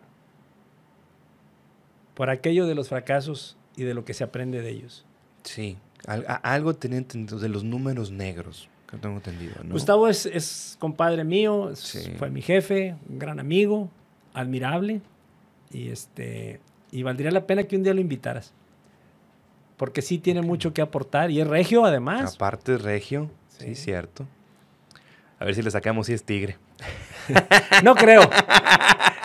Por 2.13 2.29
aquello 2.29 2.67
de 2.67 2.75
los 2.75 2.89
fracasos 2.89 3.57
y 3.75 3.83
de 3.83 3.93
lo 3.93 4.05
que 4.05 4.13
se 4.13 4.23
aprende 4.23 4.61
de 4.61 4.69
ellos. 4.69 5.05
Sí. 5.43 5.77
algo 6.05 6.75
tenía 6.75 6.97
entendido 6.97 7.39
de 7.39 7.49
los 7.49 7.63
números 7.63 8.11
negros. 8.11 8.69
Que 8.89 8.97
tengo 8.97 9.15
entendido. 9.15 9.55
Gustavo 9.69 10.09
es, 10.09 10.75
compadre 10.77 11.23
mío, 11.23 11.71
fue 12.17 12.29
mi 12.29 12.41
jefe, 12.41 12.97
un 13.07 13.19
gran 13.19 13.39
amigo, 13.39 13.89
admirable. 14.33 15.01
Y 15.71 15.87
este 15.87 16.59
y 16.91 17.03
valdría 17.03 17.31
la 17.31 17.47
pena 17.47 17.63
que 17.63 17.75
un 17.75 17.83
día 17.83 17.93
lo 17.93 18.01
invitaras. 18.01 18.53
Porque 19.77 20.01
sí 20.01 20.19
tiene 20.19 20.41
mucho 20.41 20.73
que 20.73 20.81
aportar 20.81 21.31
y 21.31 21.41
es 21.41 21.47
regio 21.47 21.85
además. 21.85 22.35
Aparte 22.35 22.75
es 22.75 22.81
regio, 22.81 23.31
sí, 23.47 23.75
cierto. 23.75 24.27
A 25.39 25.45
ver 25.45 25.55
si 25.55 25.63
le 25.63 25.71
sacamos 25.71 26.05
si 26.07 26.13
es 26.13 26.23
tigre. 26.23 26.57
no 27.83 27.95
creo. 27.95 28.29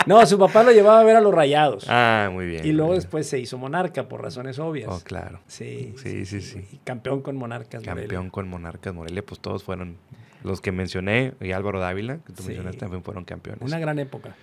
No, 0.06 0.24
su 0.24 0.38
papá 0.38 0.62
lo 0.62 0.70
llevaba 0.70 1.00
a 1.00 1.04
ver 1.04 1.16
a 1.16 1.20
los 1.20 1.34
rayados. 1.34 1.84
Ah, 1.88 2.30
muy 2.32 2.46
bien. 2.46 2.64
Y 2.64 2.72
luego 2.72 2.94
después 2.94 3.28
se 3.28 3.38
hizo 3.38 3.58
monarca 3.58 4.08
por 4.08 4.22
razones 4.22 4.58
obvias. 4.58 4.88
Oh, 4.88 5.00
claro. 5.04 5.40
Sí. 5.46 5.94
Sí, 5.98 6.24
sí, 6.24 6.40
sí. 6.40 6.80
campeón 6.84 7.20
con 7.22 7.36
Monarcas 7.36 7.82
Campeón 7.82 8.30
con 8.30 8.48
Monarcas 8.48 8.94
Morelia, 8.94 9.26
pues 9.26 9.40
todos 9.40 9.64
fueron 9.64 9.98
los 10.42 10.60
que 10.60 10.70
mencioné, 10.70 11.34
y 11.40 11.50
Álvaro 11.52 11.80
Dávila, 11.80 12.18
que 12.18 12.32
tú 12.32 12.44
mencionaste, 12.44 12.78
también 12.78 13.02
fueron 13.02 13.24
campeones. 13.24 13.62
Una 13.62 13.80
gran 13.80 13.98
época. 13.98 14.36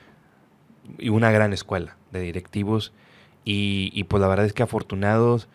Y 0.97 1.09
una 1.09 1.31
gran 1.31 1.53
escuela 1.53 1.95
de 2.11 2.19
directivos 2.19 2.93
y, 3.45 4.03
pues 4.05 4.21
la 4.21 4.27
verdad 4.27 4.45
es 4.45 4.53
que 4.53 4.63
afortunados, 4.63 5.47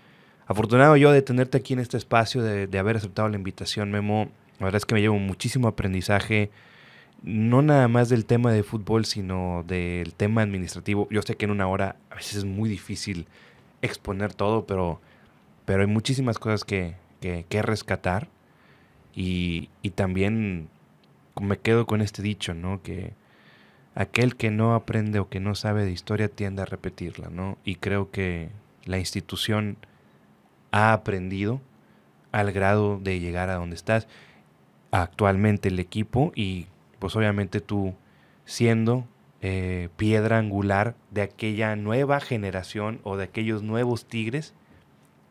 afortunado 0.47 0.97
yo 0.97 1.12
de 1.12 1.23
tenerte 1.23 1.59
aquí 1.59 1.73
en 1.73 1.81
este 1.81 1.97
espacio, 1.97 2.43
de, 2.43 2.78
haber 2.78 2.97
aceptado 2.97 3.28
la 3.28 3.36
invitación, 3.36 3.90
Memo. 3.90 4.28
La 4.59 4.65
verdad 4.66 4.78
es 4.78 4.86
que 4.86 4.94
me 4.94 5.01
llevo 5.01 5.19
muchísimo 5.19 5.69
aprendizaje, 5.69 6.51
no 7.23 7.62
nada 7.62 7.89
más 7.89 8.09
del 8.09 8.27
tema 8.27 8.52
de 8.52 8.62
fútbol, 8.62 9.05
sino 9.05 9.65
del 9.66 10.15
tema 10.15 10.43
administrativo. 10.43 11.09
Yo 11.10 11.23
sé 11.23 11.36
que 11.36 11.44
en 11.44 11.52
una 11.52 11.69
hora 11.69 11.97
a 12.10 12.16
veces 12.16 12.36
es 12.36 12.44
muy 12.44 12.69
difícil 12.69 13.27
exponer 13.82 14.35
todo, 14.35 14.66
pero, 14.66 15.01
pero 15.65 15.82
hay 15.82 15.86
muchísimas 15.86 16.39
cosas 16.39 16.65
que, 16.65 16.97
que, 17.20 17.62
rescatar. 17.62 18.28
Y, 19.15 19.70
y 19.82 19.90
también 19.90 20.69
me 21.40 21.59
quedo 21.59 21.86
con 21.86 22.01
este 22.01 22.23
dicho, 22.23 22.55
¿no? 22.55 22.82
Que 22.82 23.12
aquel 23.98 24.36
que 24.36 24.52
no 24.52 24.76
aprende 24.76 25.18
o 25.18 25.28
que 25.28 25.40
no 25.40 25.56
sabe 25.56 25.84
de 25.84 25.90
historia 25.90 26.28
tiende 26.28 26.62
a 26.62 26.66
repetirla, 26.66 27.30
¿no? 27.30 27.58
Y 27.64 27.74
creo 27.74 28.12
que 28.12 28.48
la 28.84 29.00
institución 29.00 29.76
ha 30.70 30.92
aprendido 30.92 31.60
al 32.30 32.52
grado 32.52 33.00
de 33.00 33.18
llegar 33.18 33.50
a 33.50 33.56
donde 33.56 33.74
estás 33.74 34.06
actualmente 34.92 35.68
el 35.68 35.80
equipo 35.80 36.30
y 36.36 36.68
pues 37.00 37.16
obviamente 37.16 37.60
tú 37.60 37.92
siendo 38.44 39.04
eh, 39.40 39.88
piedra 39.96 40.38
angular 40.38 40.94
de 41.10 41.22
aquella 41.22 41.74
nueva 41.74 42.20
generación 42.20 43.00
o 43.02 43.16
de 43.16 43.24
aquellos 43.24 43.64
nuevos 43.64 44.06
tigres 44.06 44.54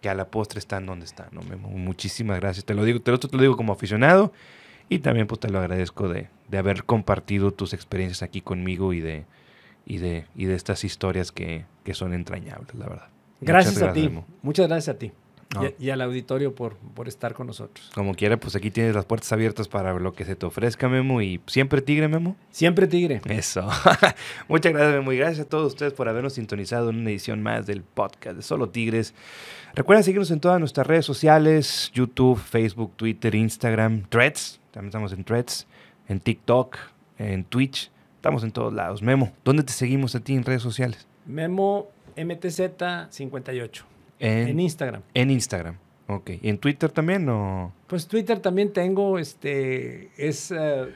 que 0.01 0.09
a 0.09 0.13
la 0.13 0.29
postre 0.29 0.59
están 0.59 0.85
donde 0.85 1.05
están. 1.05 1.29
¿no? 1.31 1.41
Muchísimas 1.41 2.41
gracias. 2.41 2.65
Te 2.65 2.73
lo 2.73 2.83
digo, 2.83 2.99
te 2.99 3.17
te 3.17 3.37
lo 3.37 3.41
digo 3.41 3.55
como 3.55 3.71
aficionado 3.71 4.33
y 4.89 4.99
también 4.99 5.27
pues 5.27 5.39
te 5.39 5.49
lo 5.49 5.59
agradezco 5.59 6.07
de, 6.07 6.29
de 6.47 6.57
haber 6.57 6.83
compartido 6.83 7.51
tus 7.51 7.73
experiencias 7.73 8.23
aquí 8.23 8.41
conmigo 8.41 8.93
y 8.93 9.01
de, 9.01 9.25
y 9.85 9.97
de, 9.97 10.25
y 10.35 10.45
de 10.45 10.55
estas 10.55 10.83
historias 10.83 11.31
que, 11.31 11.65
que 11.83 11.93
son 11.93 12.13
entrañables, 12.13 12.73
la 12.75 12.87
verdad. 12.87 13.09
Gracias, 13.41 13.81
a 13.81 13.93
ti. 13.93 14.09
Muchas 14.41 14.67
gracias 14.67 14.95
a 14.95 14.97
ti. 14.99 15.11
Y, 15.79 15.89
al 15.89 16.01
auditorio 16.01 16.53
por, 16.53 16.75
por 16.75 17.07
estar 17.07 17.33
con 17.33 17.47
nosotros. 17.47 17.89
Como 17.95 18.13
quiera, 18.13 18.37
pues 18.37 18.55
aquí 18.55 18.69
tienes 18.69 18.93
las 18.93 19.05
puertas 19.05 19.31
abiertas 19.31 19.67
para 19.67 19.93
lo 19.93 20.13
que 20.13 20.25
se 20.25 20.35
te 20.35 20.45
ofrezca, 20.45 20.89
Memo. 20.89 21.21
Y 21.21 21.41
siempre 21.47 21.81
tigre, 21.81 22.07
Memo. 22.07 22.35
Siempre 22.51 22.85
tigre. 22.85 23.21
Eso. 23.25 23.67
Muchas 24.49 24.73
gracias, 24.73 24.93
Memo. 24.93 25.11
Y 25.13 25.17
gracias 25.17 25.45
a 25.45 25.49
todos 25.49 25.73
ustedes 25.73 25.93
por 25.93 26.09
habernos 26.09 26.33
sintonizado 26.33 26.89
en 26.89 26.97
una 26.97 27.09
edición 27.09 27.41
más 27.41 27.65
del 27.65 27.81
podcast 27.81 28.35
de 28.35 28.41
Solo 28.43 28.69
Tigres. 28.69 29.13
Recuerden 29.73 30.03
seguirnos 30.03 30.31
en 30.31 30.41
todas 30.41 30.59
nuestras 30.59 30.85
redes 30.85 31.05
sociales: 31.05 31.91
YouTube, 31.93 32.37
Facebook, 32.37 32.93
Twitter, 32.97 33.33
Instagram, 33.33 34.03
Threads. 34.09 34.59
También 34.71 34.89
estamos 34.89 35.13
en 35.13 35.23
Threads 35.23 35.65
en 36.07 36.19
TikTok, 36.19 36.77
en 37.17 37.43
Twitch. 37.43 37.91
Estamos 38.15 38.43
en 38.43 38.51
todos 38.51 38.73
lados. 38.73 39.01
Memo, 39.01 39.31
¿dónde 39.43 39.63
te 39.63 39.73
seguimos 39.73 40.15
a 40.15 40.19
ti 40.19 40.33
en 40.33 40.43
redes 40.43 40.61
sociales? 40.61 41.07
Memo 41.25 41.87
MTZ58. 42.15 43.96
En, 44.19 44.59
Instagram. 44.59 45.01
En 45.13 45.31
Instagram. 45.31 45.77
Ok. 46.07 46.31
¿Y 46.41 46.49
en 46.49 46.57
Twitter 46.57 46.89
también 46.91 47.27
o...? 47.29 47.73
Pues 47.87 48.07
Twitter 48.07 48.39
también 48.39 48.71
tengo, 48.73 49.19
este, 49.19 50.09
es... 50.17 50.51
Eh, 50.51 50.87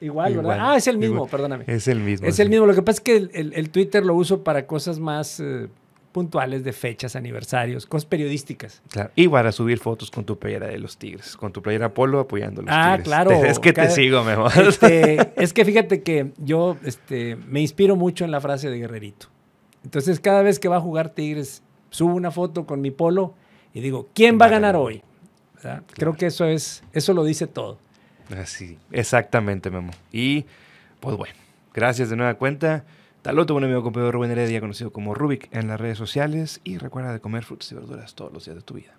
igual. 0.00 0.36
¿verdad? 0.36 0.58
ah, 0.60 0.76
es 0.76 0.86
el 0.86 0.98
mismo, 0.98 1.26
perdóname. 1.26 1.64
Es 1.66 1.88
el 1.88 2.00
mismo. 2.00 2.26
Es 2.26 2.38
el 2.40 2.48
mismo. 2.48 2.66
Lo 2.66 2.74
que 2.74 2.82
pasa 2.82 2.98
es 2.98 3.00
que 3.00 3.16
el, 3.32 3.70
Twitter 3.70 4.04
lo 4.04 4.14
uso 4.14 4.42
para 4.42 4.66
cosas 4.66 4.98
más 4.98 5.40
eh, 5.40 5.68
puntuales 6.12 6.64
de 6.64 6.72
fechas, 6.72 7.16
aniversarios, 7.16 7.86
cosas 7.86 8.06
periodísticas. 8.06 8.82
Claro. 8.90 9.10
Y 9.14 9.28
para 9.28 9.52
subir 9.52 9.78
fotos 9.78 10.10
con 10.10 10.24
tu 10.24 10.38
playera 10.38 10.66
de 10.66 10.78
los 10.78 10.96
Tigres, 10.96 11.36
con 11.36 11.52
tu 11.52 11.62
playera 11.62 11.94
polo 11.94 12.20
apoyando 12.20 12.62
a 12.62 12.64
los 12.64 12.74
ah, 12.74 12.96
Tigres. 12.96 13.00
Ah, 13.00 13.24
claro. 13.24 13.44
Es 13.44 13.58
que 13.58 13.72
te 13.72 13.90
sigo, 13.90 14.24
mejor. 14.24 14.50
Este, 14.56 15.32
es 15.42 15.52
que 15.52 15.64
fíjate 15.64 16.02
que 16.02 16.32
yo 16.38 16.76
este, 16.84 17.36
me 17.36 17.60
inspiro 17.60 17.96
mucho 17.96 18.24
en 18.24 18.30
la 18.30 18.40
frase 18.40 18.70
de 18.70 18.78
Guerrerito. 18.78 19.26
Entonces, 19.84 20.20
cada 20.20 20.42
vez 20.42 20.58
que 20.58 20.68
va 20.68 20.76
a 20.76 20.80
jugar 20.80 21.10
Tigres, 21.10 21.62
subo 21.90 22.14
una 22.14 22.30
foto 22.30 22.66
con 22.66 22.80
mi 22.80 22.90
polo 22.90 23.34
y 23.74 23.80
digo, 23.80 24.08
¿quién 24.14 24.38
va 24.40 24.46
a 24.46 24.50
ganar 24.50 24.76
hoy? 24.76 25.02
Creo 25.92 26.14
que 26.14 26.26
eso 26.26 26.46
es, 26.46 26.82
eso 26.92 27.12
lo 27.12 27.24
dice 27.24 27.46
todo. 27.46 27.78
Así, 28.36 28.78
exactamente, 28.90 29.70
Memo. 29.70 29.92
Y 30.12 30.46
pues 31.00 31.16
bueno, 31.16 31.34
gracias 31.74 32.10
de 32.10 32.16
nueva 32.16 32.34
cuenta. 32.34 32.84
Tal 33.22 33.38
otro 33.38 33.54
buen 33.54 33.64
amigo 33.64 33.82
compañero 33.82 34.12
Rubén 34.12 34.30
Heredia, 34.30 34.60
conocido 34.60 34.92
como 34.92 35.14
Rubik 35.14 35.48
en 35.52 35.68
las 35.68 35.78
redes 35.78 35.98
sociales. 35.98 36.60
Y 36.64 36.78
recuerda 36.78 37.12
de 37.12 37.20
comer 37.20 37.44
frutas 37.44 37.70
y 37.70 37.74
verduras 37.74 38.14
todos 38.14 38.32
los 38.32 38.44
días 38.44 38.56
de 38.56 38.62
tu 38.62 38.74
vida. 38.74 38.94